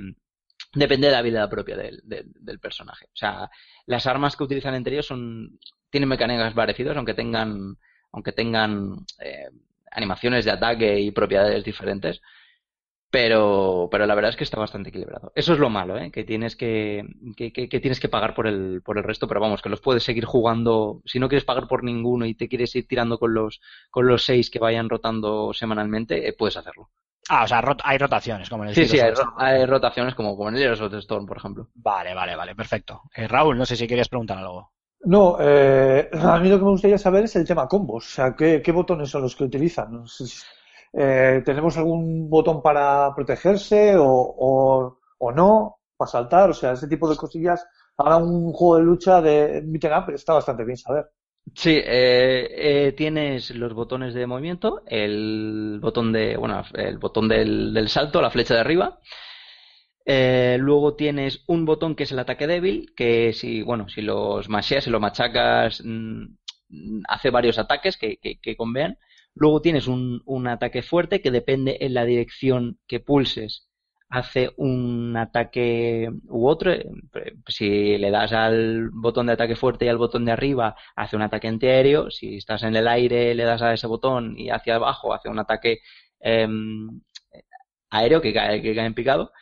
[0.75, 3.07] depende de la habilidad propia del, del, del personaje.
[3.07, 3.51] O sea,
[3.87, 5.59] las armas que utilizan entre ellos son,
[5.91, 7.77] tienen mecánicas parecidas, aunque tengan,
[8.13, 9.49] aunque tengan eh,
[9.91, 12.21] animaciones de ataque y propiedades diferentes.
[13.13, 15.33] Pero, pero la verdad es que está bastante equilibrado.
[15.35, 16.13] Eso es lo malo, ¿eh?
[16.13, 17.05] Que tienes que,
[17.37, 19.81] que, que- que tienes que pagar por el, por el resto, pero vamos, que los
[19.81, 21.03] puedes seguir jugando.
[21.07, 23.61] Si no quieres pagar por ninguno y te quieres ir tirando con los,
[23.91, 26.91] con los seis que vayan rotando semanalmente, eh, puedes hacerlo.
[27.29, 30.15] Ah, o sea, rot- hay rotaciones, como en el Sí, sí, hay, ro- hay rotaciones
[30.15, 31.69] como, como en el Heroes of the Storm, por ejemplo.
[31.75, 33.03] Vale, vale, vale, perfecto.
[33.13, 34.73] Eh, Raúl, no sé si querías preguntar algo.
[35.03, 38.07] No, eh, a mí lo que me gustaría saber es el tema combos.
[38.07, 40.05] O sea, ¿qué, botones son los que utilizan?
[40.93, 45.79] Eh, ¿tenemos algún botón para protegerse o, o, o no?
[45.97, 47.67] Para saltar, o sea, ese tipo de cosillas.
[47.97, 51.11] Ahora un juego de lucha de beat'em up está bastante bien saber.
[51.55, 57.73] Sí, eh, eh, tienes los botones de movimiento, el botón de, bueno, el botón del,
[57.75, 58.99] del salto, la flecha de arriba.
[60.13, 64.49] Eh, luego tienes un botón que es el ataque débil, que si, bueno, si los
[64.49, 66.25] masheas, si lo machacas, mm,
[67.09, 68.99] hace varios ataques que, que, que convean.
[69.35, 73.69] Luego tienes un, un ataque fuerte que depende en la dirección que pulses.
[74.09, 76.73] Hace un ataque u otro.
[76.73, 76.85] Eh,
[77.49, 81.23] Si le das al botón de ataque fuerte y al botón de arriba, hace un
[81.23, 82.11] ataque antiaéreo.
[82.11, 85.39] Si estás en el aire, le das a ese botón y hacia abajo, hace un
[85.39, 85.79] ataque
[86.21, 87.01] em,
[87.91, 89.33] aéreo que cae, que cae en picado.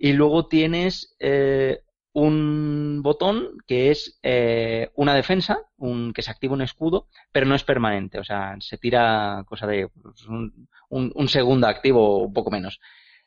[0.00, 1.82] Y luego tienes eh,
[2.14, 7.54] un botón que es eh, una defensa, un, que se activa un escudo, pero no
[7.56, 8.20] es permanente.
[8.20, 12.80] O sea, se tira cosa de pues, un, un- un segundo activo, un poco menos.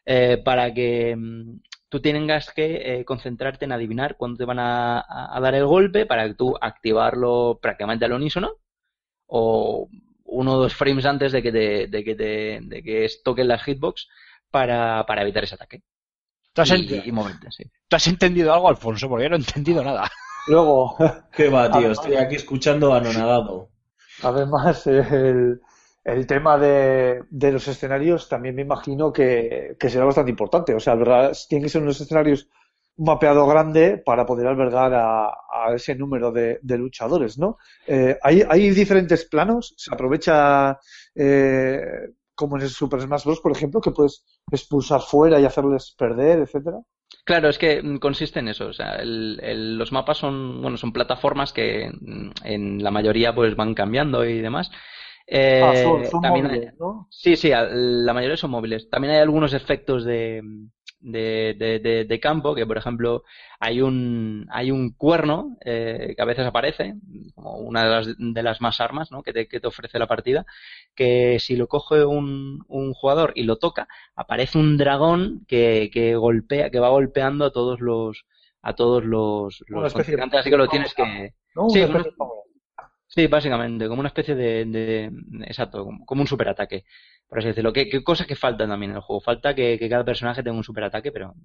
[0.06, 1.60] Eh, para que mm,
[1.90, 6.28] tú tengas que eh, concentrarte en adivinar cuándo te van a dar el golpe para
[6.28, 8.58] que tú activarlo prácticamente al unísono
[9.28, 9.90] o
[10.26, 13.64] uno o dos frames antes de que te, de que te, de que toquen las
[13.64, 14.08] hitbox
[14.52, 15.84] para, para evitar ese ataque.
[16.54, 17.64] ¿Tú has, Y, ent- y moverte, sí.
[17.88, 19.08] tú has entendido algo, Alfonso?
[19.10, 20.10] Porque yo no he entendido nada.
[20.46, 20.96] Luego,
[21.36, 21.92] ¿Qué va, tío?
[21.92, 23.70] Estoy aquí escuchando anonadado.
[24.22, 25.62] además, el,
[26.04, 30.74] el tema de, de los escenarios también me imagino que, que será bastante importante.
[30.74, 31.34] O sea, ¿verdad?
[31.50, 32.48] Tienen que ser unos escenarios
[32.96, 37.58] un mapeado grande para poder albergar a, a ese número de, de luchadores, ¿no?
[37.88, 40.80] Eh, hay, hay diferentes planos, se aprovecha
[41.16, 41.82] eh,
[42.36, 46.40] como en el Super Smash Bros., por ejemplo, que puedes expulsar fuera y hacerles perder,
[46.40, 46.80] etcétera.
[47.26, 48.68] Claro, es que mm, consiste en eso.
[48.68, 53.34] O sea, el- el- los mapas son, bueno, son plataformas que mm, en la mayoría
[53.36, 54.70] pues van cambiando y demás.
[55.28, 57.08] Eh, Ah, son, son también hay- móviles, ¿no?
[57.10, 58.90] Sí, sí, la mayoría son móviles.
[58.90, 60.42] También hay algunos efectos de,
[61.04, 63.24] de, de- de- de campo, que por ejemplo
[63.60, 66.96] hay un, hay un cuerno eh, que a veces aparece,
[67.36, 69.24] como una de las, de las más armas ¿no?
[69.24, 70.46] que, te, que te ofrece la partida,
[70.96, 76.16] que si lo coge un, un jugador y lo toca, aparece un dragón que, que
[76.16, 78.26] golpea, que va golpeando a todos los
[78.66, 81.04] a todos los, Una especie así que lo tienes que,
[81.54, 81.70] ¿No?
[81.70, 82.43] Sí, Una una- especie de power.
[83.16, 85.12] Sí, básicamente, como una especie de,
[85.46, 86.86] exacto, como, un superataque,
[87.28, 87.72] por así decirlo.
[87.72, 89.22] ¿Qué, qué cosas que faltan también en el juego?
[89.22, 91.36] Falta que, que cada personaje tenga un superataque, pero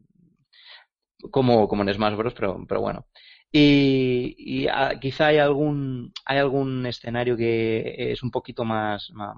[1.30, 3.06] como, como en Smash Bros, pero, bueno.
[3.50, 9.36] Y, y, ah, quizá hay algún, hay algún escenario que es un poquito más, más,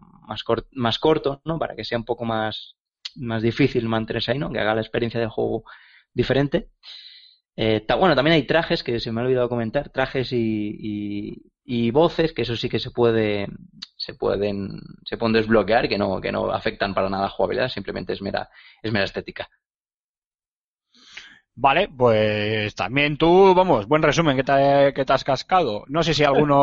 [0.73, 1.59] más corto, ¿no?
[1.59, 2.77] Para que sea un poco más,
[3.16, 4.51] más difícil mantenerse ahí, ¿no?
[4.52, 5.65] Que haga la experiencia del juego
[6.12, 6.70] diferente.
[7.56, 10.39] Eh, ta- bueno, también hay trajes que se me ha olvidado comentar, trajes y,
[10.81, 13.47] y, y voces, que eso sí que se puede,
[13.97, 17.68] se pueden, se pueden desbloquear, que no, que no afectan para nada a la jugabilidad,
[17.68, 18.48] simplemente es mera,
[18.82, 19.48] es mera estética.
[21.55, 25.85] Vale, pues también tú, vamos, buen resumen que te, que te has cascado.
[25.89, 26.56] No sé si alguno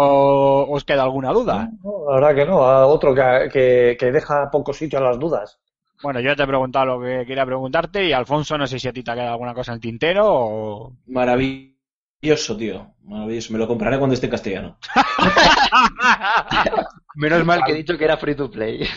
[0.66, 1.72] os queda alguna duda.
[1.84, 5.20] No, la verdad que no, a otro que, que, que deja poco sitio a las
[5.20, 5.60] dudas.
[6.02, 8.88] Bueno, yo ya te he preguntado lo que quería preguntarte y Alfonso, no sé si
[8.88, 10.94] a ti te ha quedado alguna cosa en el tintero o...
[11.08, 12.94] Maravilloso, tío.
[13.04, 13.54] Maravilloso.
[13.54, 14.78] Me lo compraré cuando esté en castellano.
[17.16, 18.88] Menos mal que he dicho que era free to play.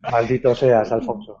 [0.00, 1.38] Maldito seas, Alfonso.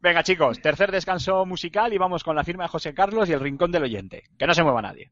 [0.00, 3.40] Venga chicos, tercer descanso musical y vamos con la firma de José Carlos y el
[3.40, 4.24] rincón del oyente.
[4.38, 5.10] Que no se mueva nadie.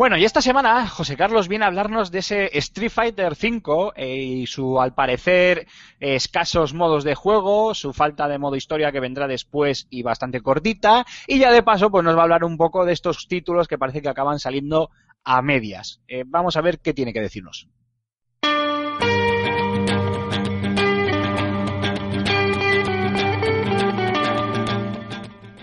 [0.00, 4.16] Bueno, y esta semana José Carlos viene a hablarnos de ese Street Fighter V eh,
[4.16, 5.66] y su, al parecer,
[5.98, 11.04] escasos modos de juego, su falta de modo historia que vendrá después y bastante cortita,
[11.26, 13.76] y ya de paso pues nos va a hablar un poco de estos títulos que
[13.76, 14.88] parece que acaban saliendo
[15.22, 16.00] a medias.
[16.08, 17.68] Eh, vamos a ver qué tiene que decirnos.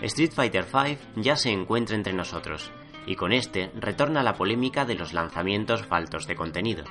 [0.04, 2.72] Street Fighter V ya se encuentra entre nosotros,
[3.08, 6.84] y con este retorna la polémica de los lanzamientos faltos de contenido.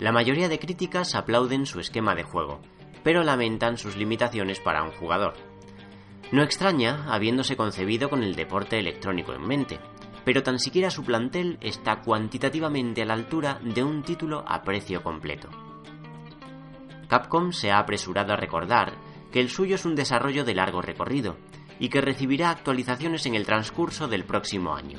[0.00, 2.60] La mayoría de críticas aplauden su esquema de juego,
[3.04, 5.34] pero lamentan sus limitaciones para un jugador.
[6.32, 9.78] No extraña, habiéndose concebido con el deporte electrónico en mente,
[10.24, 15.02] pero tan siquiera su plantel está cuantitativamente a la altura de un título a precio
[15.02, 15.48] completo.
[17.06, 18.94] Capcom se ha apresurado a recordar
[19.30, 21.36] que el suyo es un desarrollo de largo recorrido,
[21.78, 24.98] y que recibirá actualizaciones en el transcurso del próximo año.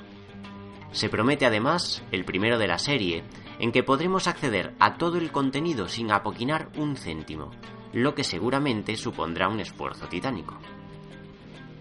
[0.92, 3.24] Se promete además el primero de la serie,
[3.60, 7.52] en que podremos acceder a todo el contenido sin apoquinar un céntimo,
[7.94, 10.58] lo que seguramente supondrá un esfuerzo titánico.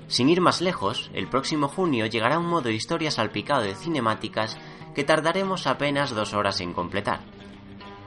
[0.08, 4.58] Sin ir más lejos, el próximo junio llegará un modo historia salpicado de cinemáticas
[4.94, 7.20] que tardaremos apenas dos horas en completar.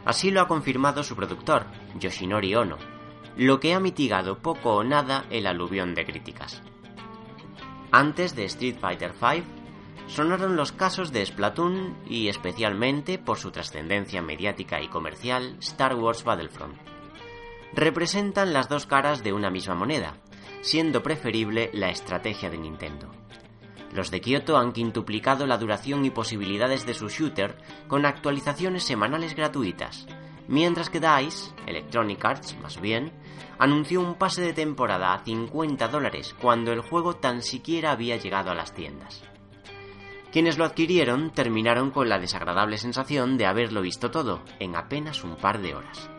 [0.05, 1.65] Así lo ha confirmado su productor,
[1.99, 2.77] Yoshinori Ono,
[3.37, 6.63] lo que ha mitigado poco o nada el aluvión de críticas.
[7.91, 9.43] Antes de Street Fighter V,
[10.05, 16.23] sonaron los casos de Splatoon y especialmente, por su trascendencia mediática y comercial, Star Wars
[16.23, 16.77] Battlefront.
[17.73, 20.17] Representan las dos caras de una misma moneda,
[20.61, 23.09] siendo preferible la estrategia de Nintendo.
[23.91, 27.57] Los de Kyoto han quintuplicado la duración y posibilidades de su shooter
[27.87, 30.05] con actualizaciones semanales gratuitas,
[30.47, 33.11] mientras que DICE, Electronic Arts más bien,
[33.59, 38.49] anunció un pase de temporada a 50 dólares cuando el juego tan siquiera había llegado
[38.49, 39.21] a las tiendas.
[40.31, 45.35] Quienes lo adquirieron terminaron con la desagradable sensación de haberlo visto todo en apenas un
[45.35, 46.09] par de horas.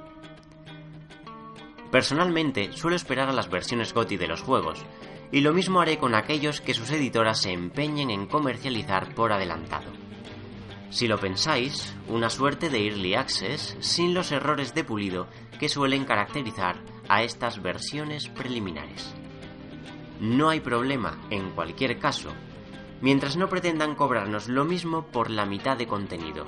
[1.90, 4.84] Personalmente suelo esperar a las versiones GOTY de los juegos,
[5.32, 9.90] y lo mismo haré con aquellos que sus editoras se empeñen en comercializar por adelantado.
[10.90, 16.04] Si lo pensáis, una suerte de Early Access sin los errores de pulido que suelen
[16.04, 16.76] caracterizar
[17.10, 19.12] a estas versiones preliminares.
[20.20, 22.30] No hay problema, en cualquier caso,
[23.00, 26.46] mientras no pretendan cobrarnos lo mismo por la mitad de contenido,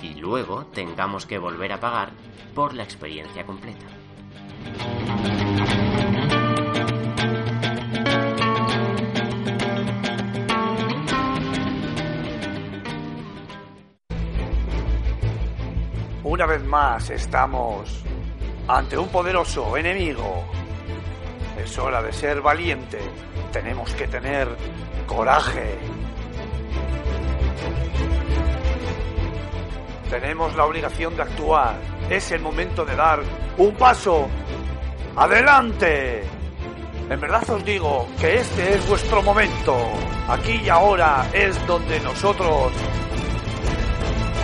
[0.00, 2.12] y luego tengamos que volver a pagar
[2.54, 3.84] por la experiencia completa.
[16.24, 18.02] Una vez más estamos
[18.76, 20.44] ante un poderoso enemigo.
[21.58, 22.98] Es hora de ser valiente.
[23.52, 24.48] Tenemos que tener
[25.06, 25.76] coraje.
[30.08, 31.74] Tenemos la obligación de actuar.
[32.08, 33.20] Es el momento de dar
[33.58, 34.28] un paso
[35.16, 36.22] adelante.
[37.08, 39.76] En verdad os digo que este es vuestro momento.
[40.28, 42.72] Aquí y ahora es donde nosotros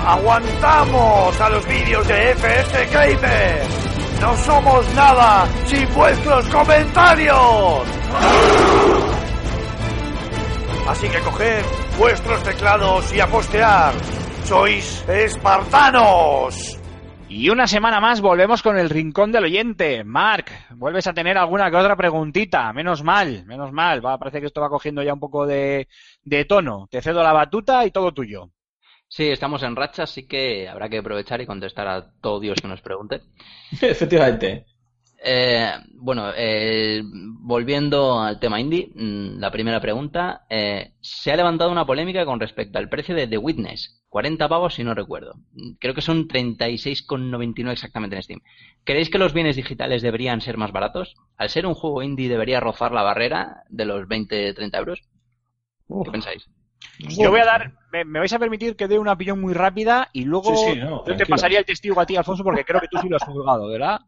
[0.04, 3.85] aguantamos a los vídeos de FS Gamer.
[4.20, 7.36] No somos nada sin vuestros comentarios.
[10.88, 11.64] Así que coged
[11.98, 13.92] vuestros teclados y a.
[14.44, 16.78] Sois espartanos.
[17.28, 20.04] Y una semana más volvemos con el rincón del oyente.
[20.04, 22.72] Mark, vuelves a tener alguna que otra preguntita.
[22.72, 24.04] Menos mal, menos mal.
[24.04, 25.88] Va, parece que esto va cogiendo ya un poco de,
[26.22, 26.86] de tono.
[26.88, 28.50] Te cedo la batuta y todo tuyo.
[29.08, 32.68] Sí, estamos en racha, así que habrá que aprovechar y contestar a todo Dios que
[32.68, 33.22] nos pregunte.
[33.82, 34.66] Efectivamente.
[35.28, 40.46] Eh, bueno, eh, volviendo al tema indie, mm, la primera pregunta.
[40.48, 44.02] eh, se ha levantado una polémica con respecto al precio de The Witness.
[44.08, 45.34] 40 pavos si no recuerdo.
[45.52, 48.40] Mm, Creo que son 36,99 exactamente en Steam.
[48.84, 51.14] ¿Creéis que los bienes digitales deberían ser más baratos?
[51.36, 55.00] Al ser un juego indie debería rozar la barrera de los 20-30 euros.
[56.02, 56.48] ¿Qué pensáis?
[56.98, 60.08] Yo voy a dar, me, me vais a permitir que dé una opinión muy rápida
[60.12, 62.80] y luego Sí, sí, no, yo te pasaría el testigo a ti, Alfonso, porque creo
[62.80, 64.00] que tú sí lo has jugado, ¿verdad?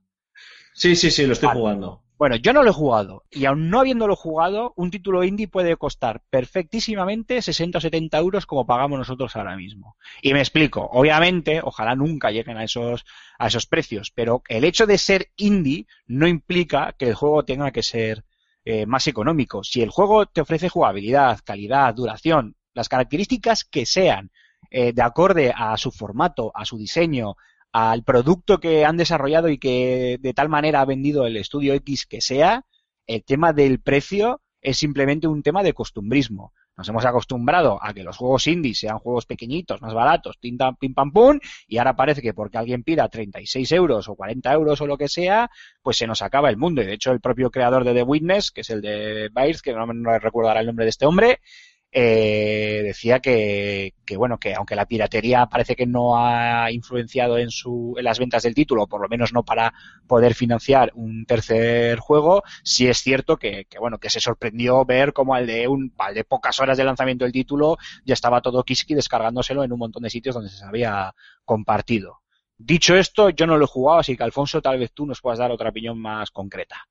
[0.72, 1.60] Sí, sí, sí, lo estoy Vale.
[1.60, 2.02] jugando.
[2.18, 5.76] Bueno, yo no lo he jugado y aun no habiéndolo jugado, un título indie puede
[5.76, 9.96] costar perfectísimamente 60 o 70 euros como pagamos nosotros ahora mismo.
[10.20, 13.04] Y me explico, obviamente, ojalá nunca lleguen a esos,
[13.38, 17.70] a esos precios, pero el hecho de ser indie no implica que el juego tenga
[17.70, 18.24] que ser
[18.64, 19.62] eh, más económico.
[19.62, 24.30] Si el juego te ofrece jugabilidad, calidad, duración, las características que sean
[24.70, 27.34] eh, de acorde a su formato, a su diseño,
[27.72, 32.06] al producto que han desarrollado y que de tal manera ha vendido el estudio X
[32.06, 32.64] que sea,
[33.06, 36.52] el tema del precio es simplemente un tema de costumbrismo.
[36.76, 40.76] Nos hemos acostumbrado a que los juegos indie sean juegos pequeñitos, más baratos, tin, tan,
[40.76, 44.80] pim pam pum, y ahora parece que porque alguien pida 36 euros o 40 euros
[44.80, 45.50] o lo que sea,
[45.82, 46.80] pues se nos acaba el mundo.
[46.80, 49.72] Y de hecho el propio creador de The Witness, que es el de Bytes, que
[49.72, 51.40] no me recuerdo ahora el nombre de este hombre,
[51.90, 57.94] eh, decía que, bueno que aunque la piratería parece que no ha influenciado en su
[57.96, 59.72] en las ventas del título por lo menos no para
[60.06, 65.14] poder financiar un tercer juego sí es cierto que, que bueno que se sorprendió ver
[65.14, 68.64] como al de un al de pocas horas de lanzamiento del título ya estaba todo
[68.64, 72.20] Kiski descargándoselo en un montón de sitios donde se había compartido.
[72.58, 75.38] Dicho esto yo no lo he jugado así que Alfonso tal vez tú nos puedas
[75.38, 76.86] dar otra opinión más concreta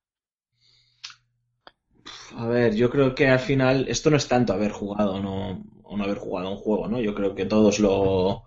[2.35, 5.63] A ver, yo creo que al final esto no es tanto haber jugado o no,
[5.83, 6.99] o no haber jugado un juego, ¿no?
[6.99, 8.43] Yo creo que todos lo,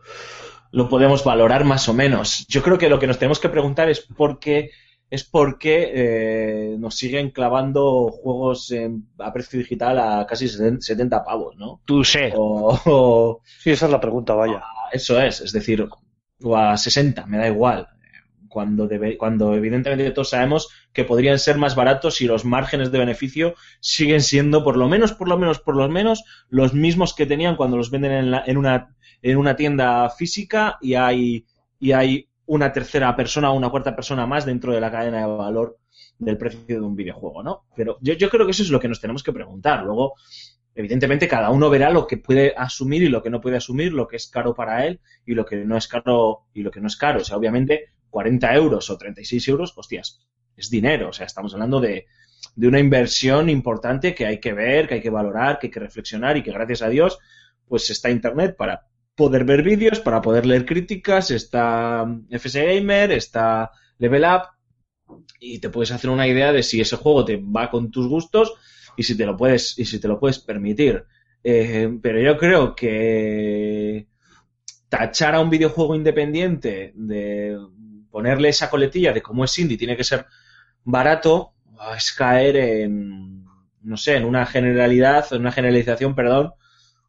[0.73, 2.47] lo podemos valorar más o menos.
[2.49, 4.71] Yo creo que lo que nos tenemos que preguntar es por qué
[5.11, 11.25] es por qué eh, nos siguen clavando juegos en- a precio digital a casi 70
[11.25, 11.81] pavos, ¿no?
[11.85, 14.63] tú sé O, o- Sí, esa es la pregunta, vaya.
[14.93, 15.85] eso es, es decir,
[16.45, 17.89] o a 60, me da igual.
[18.51, 22.99] Cuando, debe- cuando evidentemente todos sabemos que podrían ser más baratos y los márgenes de
[22.99, 27.27] beneficio siguen siendo por lo menos, por lo menos, por lo menos los mismos que
[27.27, 31.47] tenían cuando los venden en, la- en una, en una tienda física y hay,
[31.79, 35.27] y hay una tercera persona o una cuarta persona más dentro de la cadena de
[35.27, 35.79] valor
[36.19, 37.65] del precio de un videojuego, ¿no?
[37.77, 39.85] Pero yo, yo creo que eso es lo que nos tenemos que preguntar.
[39.85, 40.15] Luego,
[40.75, 44.07] evidentemente, cada uno verá lo que puede asumir y lo que no puede asumir, lo
[44.09, 46.87] que es caro para él y lo que no es caro y lo que no
[46.89, 47.21] es caro.
[47.21, 50.21] O sea, obviamente, 40 euros o 36 euros, hostias,
[50.57, 51.09] es dinero.
[51.09, 52.07] O sea, estamos hablando de,
[52.55, 55.81] de una inversión importante que hay que ver, que hay que valorar, que hay que
[55.81, 57.19] reflexionar y que gracias a Dios,
[57.67, 63.71] pues está Internet para poder ver vídeos, para poder leer críticas, está FS Gamer, está
[63.99, 64.43] Level Up
[65.39, 68.55] y te puedes hacer una idea de si ese juego te va con tus gustos
[68.97, 71.05] y si te lo puedes y si te lo puedes permitir.
[71.43, 74.07] Eh, pero yo creo que
[74.89, 77.59] tachar a un videojuego independiente de
[78.11, 80.27] ponerle esa coletilla de cómo es indie tiene que ser
[80.85, 81.55] barato
[81.97, 83.45] es caer en
[83.83, 86.53] no sé en una generalidad en una generalización perdón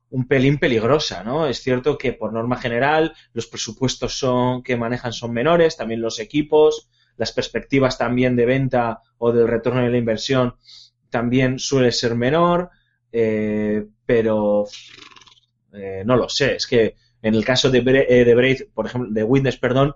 [0.09, 1.47] un pelín peligrosa, ¿no?
[1.47, 6.19] Es cierto que por norma general los presupuestos son que manejan son menores, también los
[6.19, 10.55] equipos, las perspectivas también de venta o del retorno de la inversión
[11.09, 12.69] también suele ser menor,
[13.11, 14.65] eh, pero
[15.73, 16.55] eh, no lo sé.
[16.55, 19.95] Es que en el caso de, Bre- eh, de Braid, por ejemplo, de Witness, perdón,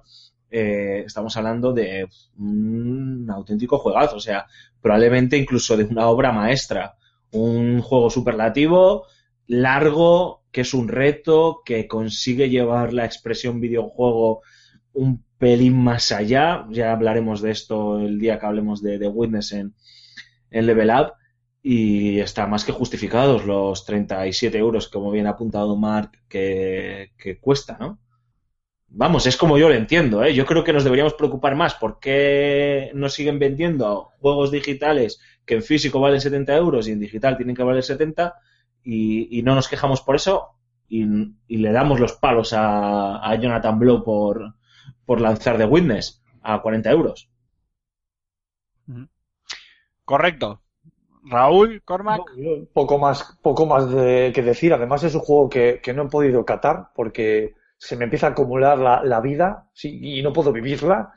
[0.57, 2.07] eh, estamos hablando de
[2.37, 4.45] un auténtico juegazo, o sea,
[4.81, 6.95] probablemente incluso de una obra maestra,
[7.31, 9.05] un juego superlativo,
[9.47, 14.43] largo, que es un reto, que consigue llevar la expresión videojuego
[14.93, 16.65] un pelín más allá.
[16.71, 19.75] Ya hablaremos de esto el día que hablemos de, de Witness en,
[20.51, 21.13] en Level Up.
[21.61, 27.39] Y está más que justificados los 37 euros, como bien ha apuntado Mark, que, que
[27.39, 27.99] cuesta, ¿no?
[28.87, 30.33] Vamos, es como yo lo entiendo, ¿eh?
[30.33, 35.55] Yo creo que nos deberíamos preocupar más por qué nos siguen vendiendo juegos digitales que
[35.55, 38.35] en físico valen 70 euros y en digital tienen que valer 70
[38.83, 40.55] y, y no nos quejamos por eso
[40.87, 41.03] y,
[41.47, 44.55] y le damos los palos a, a Jonathan Blow por,
[45.05, 47.29] por lanzar The Witness a 40 euros.
[50.05, 50.61] correcto
[51.23, 54.73] Raúl Cormac No, poco más, poco más de, que decir.
[54.73, 58.29] Además es un juego que, que no he podido catar porque se me empieza a
[58.31, 61.13] acumular la, la vida sí, y no puedo vivirla.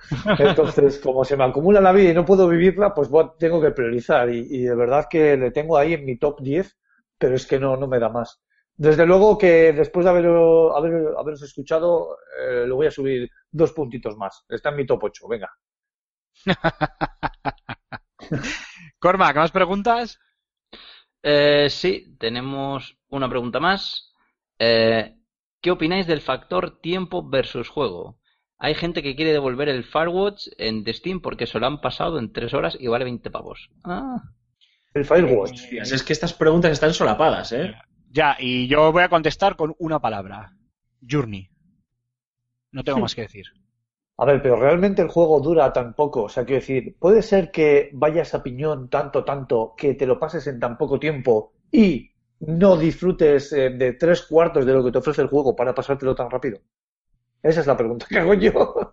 [0.38, 3.70] Entonces, como se me acumula la vida y no puedo vivirla, pues bueno, tengo que
[3.70, 4.28] priorizar.
[4.30, 6.76] Y, y de verdad que le tengo ahí en mi top 10,
[7.18, 8.40] pero es que no, no me da más.
[8.76, 13.72] Desde luego que después de haber, haber, haberos escuchado, eh, lo voy a subir dos
[13.72, 14.44] puntitos más.
[14.48, 15.50] Está en mi top 8, venga.
[18.98, 20.18] Cormac más preguntas
[21.22, 24.12] Eh, sí, tenemos una pregunta más.
[24.58, 25.15] Eh,
[25.66, 28.20] ¿Qué opináis del factor tiempo versus juego?
[28.56, 32.32] Hay gente que quiere devolver el Firewatch en Steam porque se lo han pasado en
[32.32, 33.68] 3 horas y vale 20 pavos.
[33.82, 34.22] Ah.
[34.94, 35.54] El Firewatch.
[35.54, 37.74] Hostias, es que estas preguntas están solapadas, ¿eh?
[38.12, 40.56] ya y yo voy a contestar con una palabra
[41.04, 41.50] Journey
[42.70, 43.46] no tengo más que decir
[44.18, 46.22] A ver, pero realmente el juego dura tan poco.
[46.22, 50.20] O sea, quiero decir, puede ser que vayas a piñón tanto, tanto, que te lo
[50.20, 54.92] pases en tan poco tiempo y no disfrutes eh, de tres cuartos de lo que
[54.92, 56.60] te ofrece el juego para pasártelo tan rápido.
[57.42, 58.52] Esa es la pregunta que hago yo.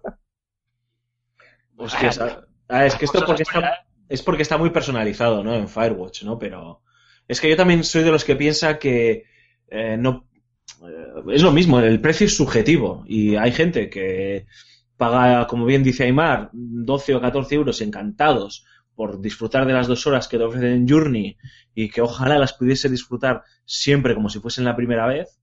[1.77, 5.53] Hostias, ah, ah, es que esto porque está, es porque está muy personalizado, ¿no?
[5.55, 6.37] En Firewatch, ¿no?
[6.37, 6.81] Pero
[7.27, 9.25] es que yo también soy de los que piensa que
[9.67, 10.27] eh, no
[10.87, 14.45] eh, es lo mismo, el precio es subjetivo y hay gente que
[14.97, 18.65] paga, como bien dice Aymar, 12 o 14 euros encantados
[18.95, 21.37] por disfrutar de las dos horas que te ofrecen Journey
[21.75, 25.39] y que ojalá las pudiese disfrutar siempre como si fuesen la primera vez,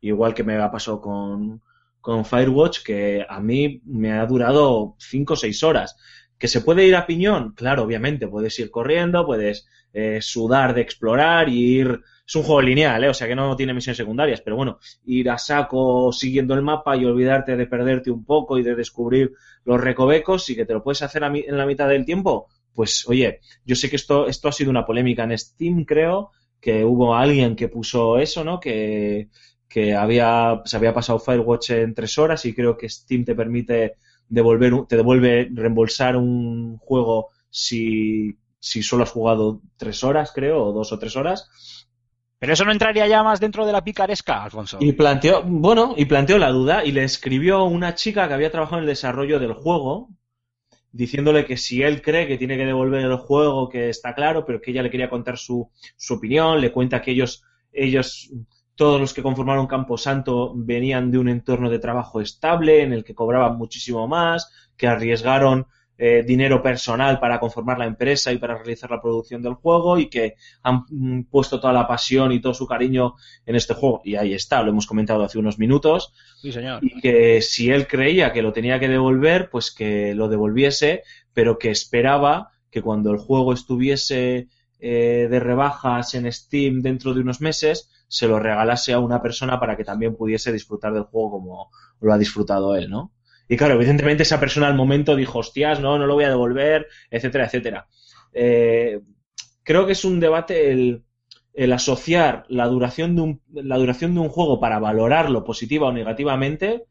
[0.00, 1.62] igual que me ha pasado con,
[2.00, 5.96] con Firewatch, que a mí me ha durado 5 o 6 horas.
[6.38, 7.54] ¿Que se puede ir a piñón?
[7.54, 12.00] Claro, obviamente, puedes ir corriendo, puedes eh, sudar de explorar y ir...
[12.28, 13.08] Es un juego lineal, ¿eh?
[13.08, 16.96] o sea que no tiene misiones secundarias, pero bueno, ir a saco siguiendo el mapa
[16.96, 19.32] y olvidarte de perderte un poco y de descubrir
[19.64, 22.48] los recovecos y que te lo puedes hacer a mi- en la mitad del tiempo,
[22.76, 26.30] pues oye, yo sé que esto, esto ha sido una polémica en Steam, creo,
[26.60, 28.60] que hubo alguien que puso eso, ¿no?
[28.60, 29.30] Que,
[29.68, 33.96] que había, se había pasado Firewatch en tres horas y creo que Steam te permite
[34.28, 40.72] devolver, te devuelve reembolsar un juego si, si solo has jugado tres horas, creo, o
[40.72, 41.48] dos o tres horas.
[42.38, 44.76] Pero eso no entraría ya más dentro de la picaresca, Alfonso.
[44.80, 48.78] Y planteó, bueno, y planteó la duda y le escribió una chica que había trabajado
[48.78, 50.10] en el desarrollo del juego,
[50.96, 54.60] diciéndole que si él cree que tiene que devolver el juego, que está claro, pero
[54.60, 58.30] que ella le quería contar su, su opinión, le cuenta que ellos, ellos,
[58.74, 63.14] todos los que conformaron Camposanto venían de un entorno de trabajo estable, en el que
[63.14, 65.66] cobraban muchísimo más, que arriesgaron
[65.98, 70.10] eh, dinero personal para conformar la empresa y para realizar la producción del juego y
[70.10, 73.14] que han mm, puesto toda la pasión y todo su cariño
[73.46, 74.02] en este juego.
[74.04, 76.12] Y ahí está, lo hemos comentado hace unos minutos.
[76.42, 76.84] Sí, señor.
[76.84, 81.02] Y que si él creía que lo tenía que devolver, pues que lo devolviese,
[81.32, 84.48] pero que esperaba que cuando el juego estuviese
[84.78, 89.58] eh, de rebajas en Steam dentro de unos meses, se lo regalase a una persona
[89.58, 91.70] para que también pudiese disfrutar del juego como
[92.00, 93.12] lo ha disfrutado él, ¿no?
[93.48, 96.88] Y claro, evidentemente esa persona al momento dijo, hostias, no, no lo voy a devolver,
[97.10, 97.86] etcétera, etcétera.
[98.32, 99.00] Eh,
[99.62, 101.04] creo que es un debate el,
[101.54, 105.92] el asociar la duración, de un, la duración de un juego para valorarlo positiva o
[105.92, 106.84] negativamente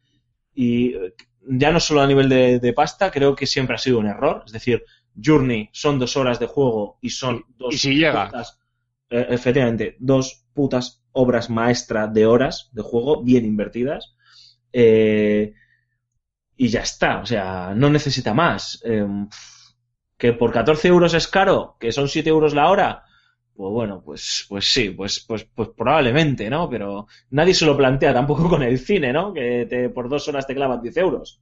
[0.53, 1.13] y eh,
[1.47, 4.43] ya no solo a nivel de, de pasta, creo que siempre ha sido un error.
[4.45, 4.83] Es decir,
[5.21, 8.25] Journey son dos horas de juego y son dos y si llega.
[8.27, 8.59] putas,
[9.09, 14.15] eh, efectivamente, dos putas obras maestras de horas de juego bien invertidas.
[14.73, 15.53] Eh,
[16.57, 18.81] y ya está, o sea, no necesita más.
[18.85, 19.05] Eh,
[20.17, 23.03] que por 14 euros es caro, que son 7 euros la hora,
[23.55, 26.69] pues bueno, pues, pues sí, pues, pues, pues probablemente, ¿no?
[26.69, 29.33] Pero nadie se lo plantea tampoco con el cine, ¿no?
[29.33, 31.41] Que te, por dos horas te clavan 10 euros.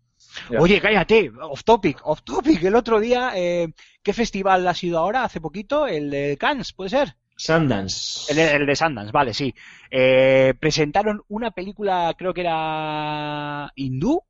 [0.58, 2.64] Oye, cállate, off topic, off topic.
[2.64, 5.24] El otro día, eh, ¿qué festival ha sido ahora?
[5.24, 7.16] Hace poquito, el de Cannes, ¿puede ser?
[7.36, 8.32] Sundance.
[8.32, 9.54] El, el de Sundance, vale, sí.
[9.90, 14.24] Eh, presentaron una película, creo que era hindú,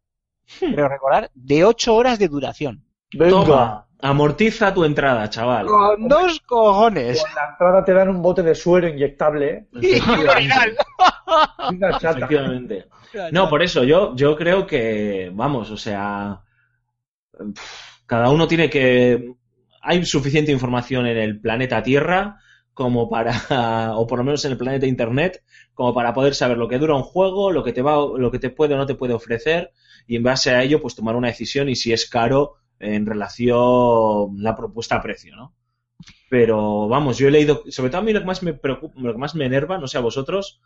[0.59, 2.83] creo recordar, de ocho horas de duración.
[3.13, 3.29] Venga.
[3.29, 5.67] Toma, amortiza tu entrada, chaval.
[5.67, 7.21] Con dos cojones.
[7.21, 9.67] Con la entrada te dan un bote de suero inyectable.
[11.99, 12.09] Chata.
[12.09, 12.87] Efectivamente.
[13.31, 16.41] No, por eso yo, yo creo que, vamos, o sea,
[18.05, 19.33] cada uno tiene que...
[19.81, 22.37] Hay suficiente información en el planeta Tierra
[22.73, 23.33] como para,
[23.97, 25.43] o por lo menos en el planeta Internet,
[25.73, 28.39] como para poder saber lo que dura un juego, lo que te va, lo que
[28.39, 29.71] te puede o no te puede ofrecer,
[30.07, 34.41] y en base a ello, pues tomar una decisión y si es caro en relación
[34.41, 35.55] la propuesta a precio, ¿no?
[36.29, 39.13] Pero vamos, yo he leído, sobre todo a mí lo que más me preocupa, lo
[39.13, 40.59] que más me enerva, no sé a vosotros,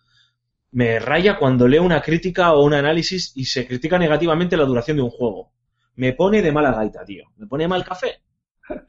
[0.71, 4.97] me raya cuando leo una crítica o un análisis y se critica negativamente la duración
[4.97, 5.51] de un juego.
[5.95, 7.25] Me pone de mala gaita, tío.
[7.37, 8.21] Me pone mal café.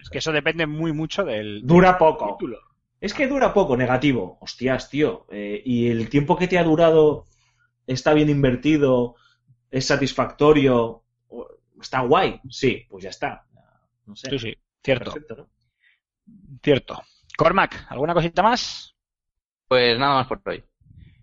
[0.01, 2.33] Es que eso depende muy mucho del, Dura del poco.
[2.33, 2.59] título.
[3.01, 4.39] Es que dura poco, negativo.
[4.41, 5.27] Hostias, tío.
[5.31, 7.27] Eh, y el tiempo que te ha durado
[7.87, 9.15] está bien invertido,
[9.71, 11.03] es satisfactorio,
[11.81, 12.41] está guay.
[12.51, 13.47] Sí, pues ya está.
[14.07, 14.31] No sé.
[14.31, 15.49] Sí, sí, cierto, Perfecto, ¿no?
[16.63, 17.03] cierto.
[17.37, 18.95] Cormac, ¿alguna cosita más?
[19.69, 20.65] Pues nada más por hoy.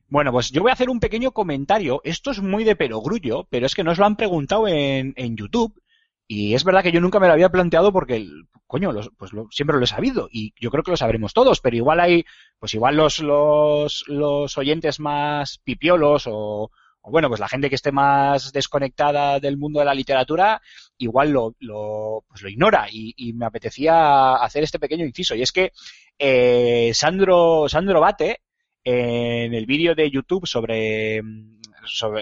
[0.07, 1.99] Bueno, pues yo voy a hacer un pequeño comentario.
[2.03, 5.81] Esto es muy de perogrullo, pero es que nos lo han preguntado en, en YouTube.
[6.27, 9.33] Y es verdad que yo nunca me lo había planteado porque, el- coño, los- pues
[9.33, 10.29] lo- siempre lo he sabido.
[10.31, 12.23] Y yo creo que lo sabremos todos, pero igual hay,
[12.59, 16.71] pues igual los, los, los oyentes más pipiolos o
[17.09, 20.61] bueno, pues la gente que esté más desconectada del mundo de la literatura,
[20.97, 22.87] igual lo, pues ignora.
[22.91, 25.35] Y, me apetecía hacer este pequeño inciso.
[25.35, 25.71] Y es que
[26.17, 28.41] eh, Sandro, Sandro Bate,
[28.83, 31.21] en el vídeo de YouTube sobre,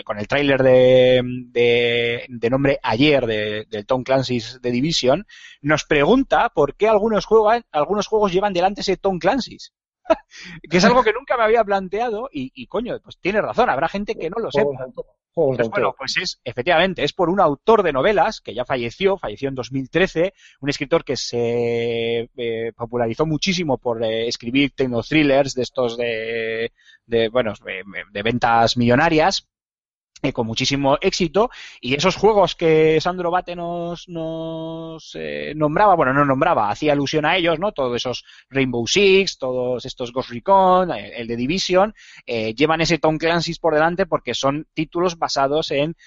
[0.03, 5.25] con el tráiler de, de, de nombre Ayer de, del Tom Clancy's de Division,
[5.61, 7.27] nos pregunta por qué algunos
[7.71, 9.73] algunos juegos llevan delante ese Tom Clancy's.
[10.69, 13.87] que es algo que nunca me había planteado y, y, coño, pues tiene razón, habrá
[13.87, 14.87] gente que no lo sepa.
[15.35, 19.49] Pues bueno, pues es, efectivamente, es por un autor de novelas que ya falleció, falleció
[19.49, 25.97] en 2013, un escritor que se eh, popularizó muchísimo por eh, escribir tecno-thrillers de estos
[25.97, 26.71] de,
[27.07, 29.49] de bueno, de, de ventas millonarias.
[30.25, 31.49] Eh, con muchísimo éxito
[31.81, 37.25] y esos juegos que Sandro Bate nos, nos eh, nombraba, bueno, no nombraba, hacía alusión
[37.25, 37.73] a ellos, ¿no?
[37.73, 41.93] Todos esos Rainbow Six, todos estos Ghost Recon, eh, el de Division,
[42.25, 45.97] llevan ese Tom Clancy's por delante porque son títulos basados en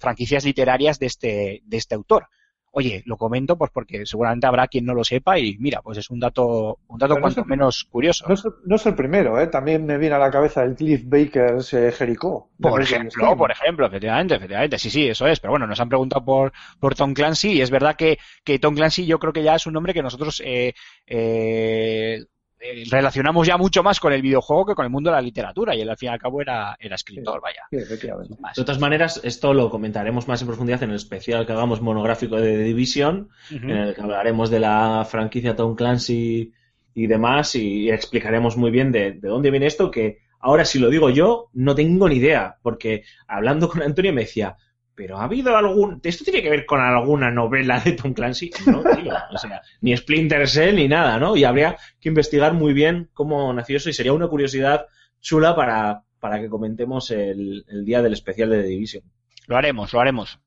[0.00, 2.28] franquicias literarias de este, de este autor.
[2.74, 6.08] Oye, lo comento pues porque seguramente habrá quien no lo sepa y mira, pues es
[6.08, 8.24] un dato, un dato Pero no cuanto menos curioso.
[8.26, 9.46] No es, no es el primero, ¿eh?
[9.48, 12.48] También me viene a la cabeza el Cliff Baker's eh, Jericho.
[12.58, 15.38] Por ejemplo, por ejemplo, efectivamente, efectivamente, sí, sí, eso es.
[15.38, 18.74] Pero bueno, nos han preguntado por, por Tom Clancy y es verdad que, que Tom
[18.74, 20.72] Clancy yo creo que ya es un nombre que nosotros eh,
[21.06, 22.24] eh,
[22.62, 25.74] eh, relacionamos ya mucho más con el videojuego que con el mundo de la literatura
[25.74, 27.62] y él al fin y al cabo era, era escritor, vaya.
[27.70, 28.36] Sí, efectivamente.
[28.38, 28.54] Más.
[28.54, 32.36] De todas maneras, esto lo comentaremos más en profundidad en el especial que hagamos monográfico
[32.36, 36.52] de The Division, en el que hablaremos de la franquicia Tom Clancy
[36.94, 40.88] y demás, y, explicaremos muy bien de, de dónde viene esto, que ahora si lo
[40.88, 44.56] digo yo, no tengo ni idea, porque hablando con Antonio me decía,
[45.02, 46.00] pero ¿ha habido algún...
[46.04, 48.52] ¿Esto tiene que ver con alguna novela de Tom Clancy?
[48.66, 51.36] No, tío, o sea, ni Splinter Cell ni nada, ¿no?
[51.36, 54.86] Y habría que investigar muy bien cómo nació eso y sería una curiosidad
[55.20, 59.02] chula para, para que comentemos el, el día del especial de The Division.
[59.48, 60.38] Lo haremos, lo haremos.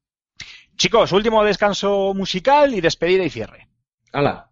[0.77, 3.67] Chicos, último descanso musical y despedida y cierre.
[4.13, 4.51] ¡Hala!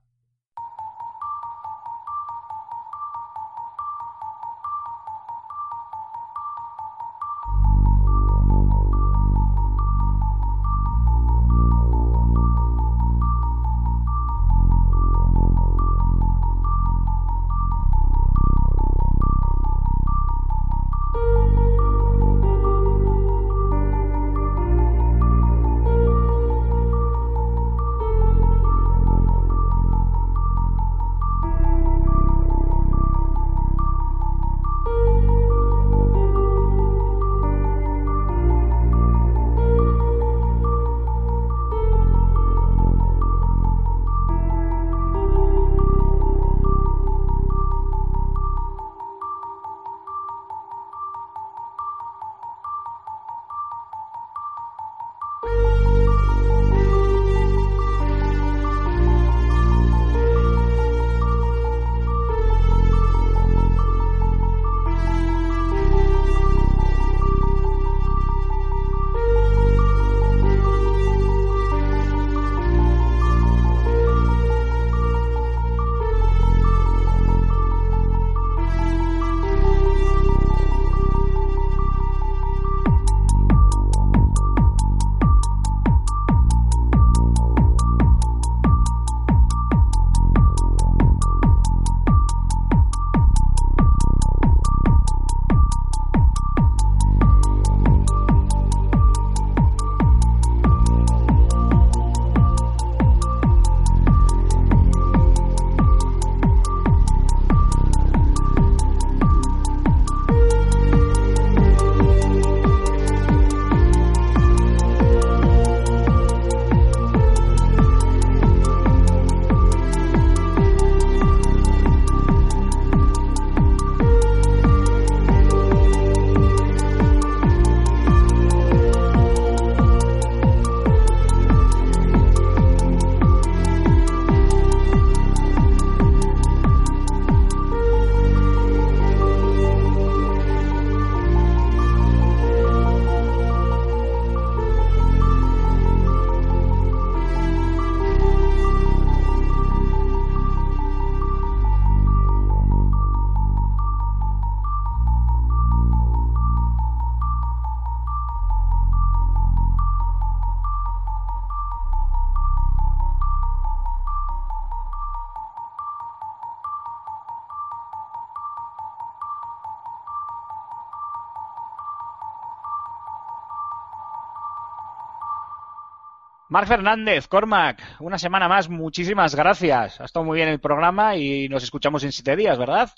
[176.54, 180.00] Marc Fernández, Cormac, una semana más, muchísimas gracias.
[180.00, 182.92] Ha estado muy bien el programa y nos escuchamos en siete días, ¿verdad?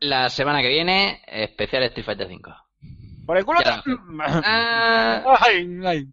[0.00, 2.50] La semana que viene, especial Street Fighter 5.
[3.24, 3.60] Por el culo.
[3.64, 3.80] Ya.
[4.44, 6.08] Ah, Ay, ay.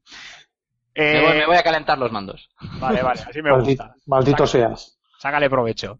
[0.94, 2.52] Eh, me, voy, me voy a calentar los mandos.
[2.80, 3.96] Vale, vale, así me Maldito, gusta.
[4.06, 5.00] maldito Saca- seas.
[5.18, 5.98] Sácale provecho.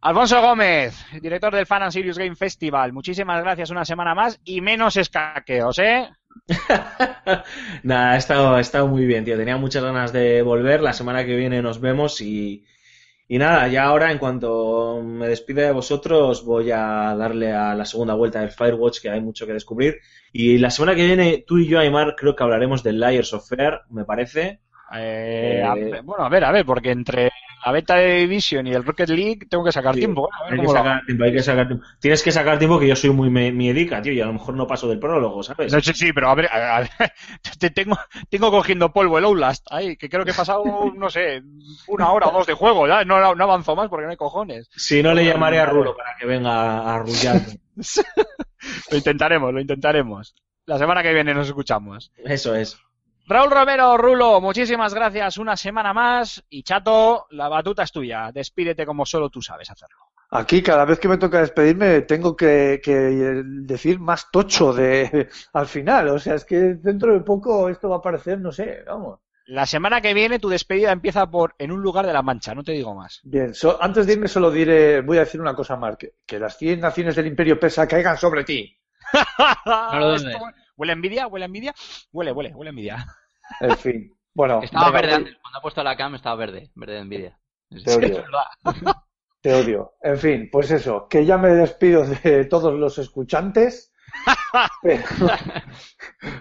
[0.00, 2.92] Alfonso Gómez, director del Fan and Serious Game Festival.
[2.92, 6.10] Muchísimas gracias una semana más y menos escaqueos, ¿eh?
[7.82, 9.36] Nada, ha estado, ha estado muy bien, tío.
[9.36, 10.80] Tenía muchas ganas de volver.
[10.80, 12.64] La semana que viene nos vemos y,
[13.28, 17.86] Y nada, ya ahora en cuanto me despide de vosotros voy a darle a la
[17.86, 19.98] segunda vuelta del Firewatch que hay mucho que descubrir.
[20.32, 23.48] Y la semana que viene tú y yo, Aymar, creo que hablaremos del Liars of
[23.48, 24.60] Fair, me parece.
[24.94, 27.30] Eh, a- bueno, a ver, a ver, porque entre
[27.64, 30.28] la beta de Division y el Rocket League tengo que sacar Sí, tiempo.
[30.28, 30.30] ¿eh?
[30.38, 31.86] A ver Hay que cómo sacar tiempo, hay que sacar tiempo.
[32.00, 34.66] Tienes que sacar tiempo que yo soy muy miedica, tío, y a lo mejor no
[34.66, 35.72] paso del prólogo, ¿sabes?
[35.72, 36.88] No, sí, sí, pero a ver, a- a-
[37.58, 37.98] te tengo,
[38.30, 40.64] tengo cogiendo polvo el Outlast, ahí, que creo que he pasado,
[40.96, 41.42] no sé,
[41.88, 44.68] una hora o dos de juego, ya, no, no avanzo más porque no hay cojones.
[44.76, 47.60] Si no, le llamaré a Rulo para que venga a arrullarme.
[48.90, 50.34] Lo intentaremos, lo intentaremos.
[50.66, 52.12] La semana que viene nos escuchamos.
[52.24, 52.78] Eso es.
[53.26, 56.42] Raúl Romero, Rulo, muchísimas gracias una semana más.
[56.50, 58.30] Y Chato, la batuta es tuya.
[58.32, 59.96] Despídete como solo tú sabes hacerlo.
[60.30, 65.66] Aquí, cada vez que me toca despedirme, tengo que, que decir más tocho de al
[65.66, 66.08] final.
[66.08, 69.20] O sea, es que dentro de poco esto va a aparecer, no sé, vamos.
[69.46, 72.62] La semana que viene tu despedida empieza por en un lugar de la mancha, no
[72.62, 73.20] te digo más.
[73.24, 76.38] Bien, so- antes de irme solo diré, voy a decir una cosa más, que, que
[76.38, 78.78] las 100 naciones del Imperio Persa caigan sobre ti.
[79.66, 80.32] ¿dónde?
[80.32, 80.44] Esto
[80.76, 81.26] ¿Huele a envidia?
[81.26, 81.74] ¿Huele a envidia?
[82.12, 83.06] Huele, huele, huele a envidia.
[83.60, 84.60] En fin, bueno.
[84.62, 87.38] Estaba venga, verde antes, cuando ha puesto la cam estaba verde, verde de envidia.
[87.84, 88.24] Te odio.
[89.40, 89.94] Te odio.
[90.02, 93.92] En fin, pues eso, que ya me despido de todos los escuchantes.
[94.82, 95.02] Pero,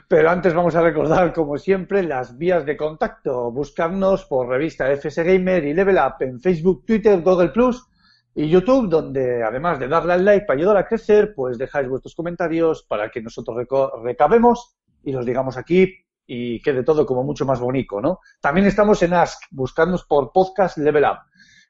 [0.09, 3.49] pero antes vamos a recordar, como siempre, las vías de contacto.
[3.49, 7.87] Buscarnos por revista FS Gamer y Level Up en Facebook, Twitter, Google Plus
[8.33, 12.15] y YouTube, donde además de darle al like para ayudar a crecer, pues dejáis vuestros
[12.15, 13.67] comentarios para que nosotros
[14.03, 15.93] recabemos y los digamos aquí
[16.25, 18.19] y quede todo como mucho más bonito, ¿no?
[18.39, 21.19] También estamos en Ask, buscarnos por podcast Level Up.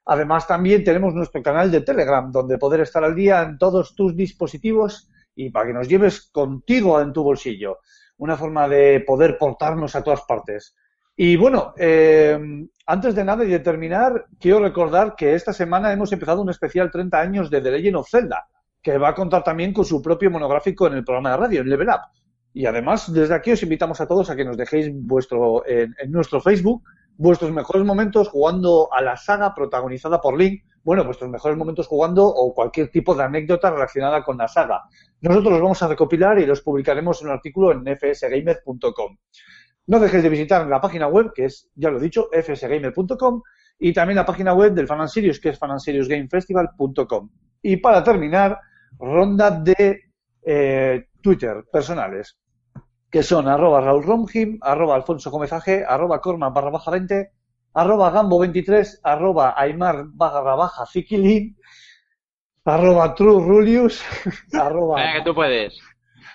[0.04, 4.16] Además, también tenemos nuestro canal de Telegram, donde poder estar al día en todos tus
[4.16, 7.78] dispositivos y para que nos lleves contigo en tu bolsillo.
[8.18, 10.76] Una forma de poder portarnos a todas partes.
[11.16, 12.38] Y bueno, eh,
[12.86, 16.90] antes de nada y de terminar, quiero recordar que esta semana hemos empezado un especial
[16.90, 18.48] 30 años de The Legend of Zelda,
[18.82, 21.68] que va a contar también con su propio monográfico en el programa de radio, en
[21.68, 22.00] Level Up.
[22.54, 26.40] Y además, desde aquí os invitamos a todos a que nos dejéis vuestro, en, nuestro
[26.40, 26.82] Facebook
[27.16, 30.64] vuestros mejores momentos jugando a la saga protagonizada por Link.
[30.82, 34.82] Bueno, vuestros mejores momentos jugando o cualquier tipo de anécdota relacionada con la saga.
[35.20, 39.16] Nosotros los vamos a recopilar y los publicaremos en un artículo en fsgamer.com.
[39.86, 43.42] No dejéis de visitar la página web, que es, ya lo he dicho, fsgamer.com,
[43.78, 47.30] y también la página web del Fan and Serious, que es fanandserious.gamefestival.com.
[47.62, 48.58] Y para terminar,
[48.98, 50.02] ronda de
[50.44, 52.38] eh, Twitter personales,
[53.10, 57.30] que son arroba Raúl Romjim, arroba Alfonso Gómez AG, arroba Corman barra baja 20,
[57.74, 61.56] arroba Gambo 23, arroba Aymar barra baja Zikilin,
[62.64, 64.02] arroba True Rulius,
[64.52, 65.78] arroba, que tú puedes.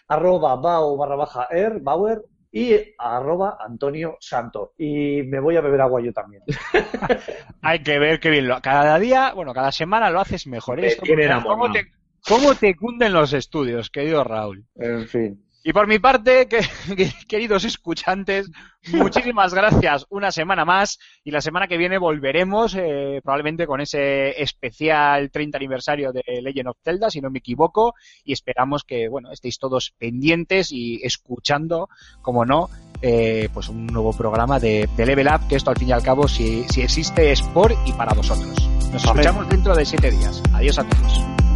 [0.08, 2.24] arroba Bao barra baja Er, Bauer,
[2.58, 4.74] y arroba Antonio Santo.
[4.78, 6.44] Y me voy a beber agua yo también.
[7.62, 10.80] Hay que ver qué bien lo Cada día, bueno, cada semana lo haces mejor.
[10.80, 11.60] Me Esto, tiene porque enamorado.
[11.62, 11.92] ¿Cómo te,
[12.28, 14.66] ¿Cómo te cunden los estudios, querido Raúl?
[14.76, 15.47] En fin.
[15.64, 16.62] Y por mi parte, que-
[16.96, 18.50] que- queridos escuchantes,
[18.94, 24.42] muchísimas gracias una semana más y la semana que viene volveremos eh, probablemente con ese
[24.42, 29.32] especial 30 aniversario de Legend of Zelda, si no me equivoco, y esperamos que bueno
[29.34, 31.90] estéis todos pendientes y escuchando,
[32.22, 32.70] como no,
[33.02, 36.02] eh, pues un nuevo programa de, de Level Up, que esto al fin y al
[36.04, 38.70] cabo, si, si existe, es por y para vosotros.
[38.94, 40.42] Nos escuchamos dentro de siete días.
[40.54, 41.47] Adiós a todos.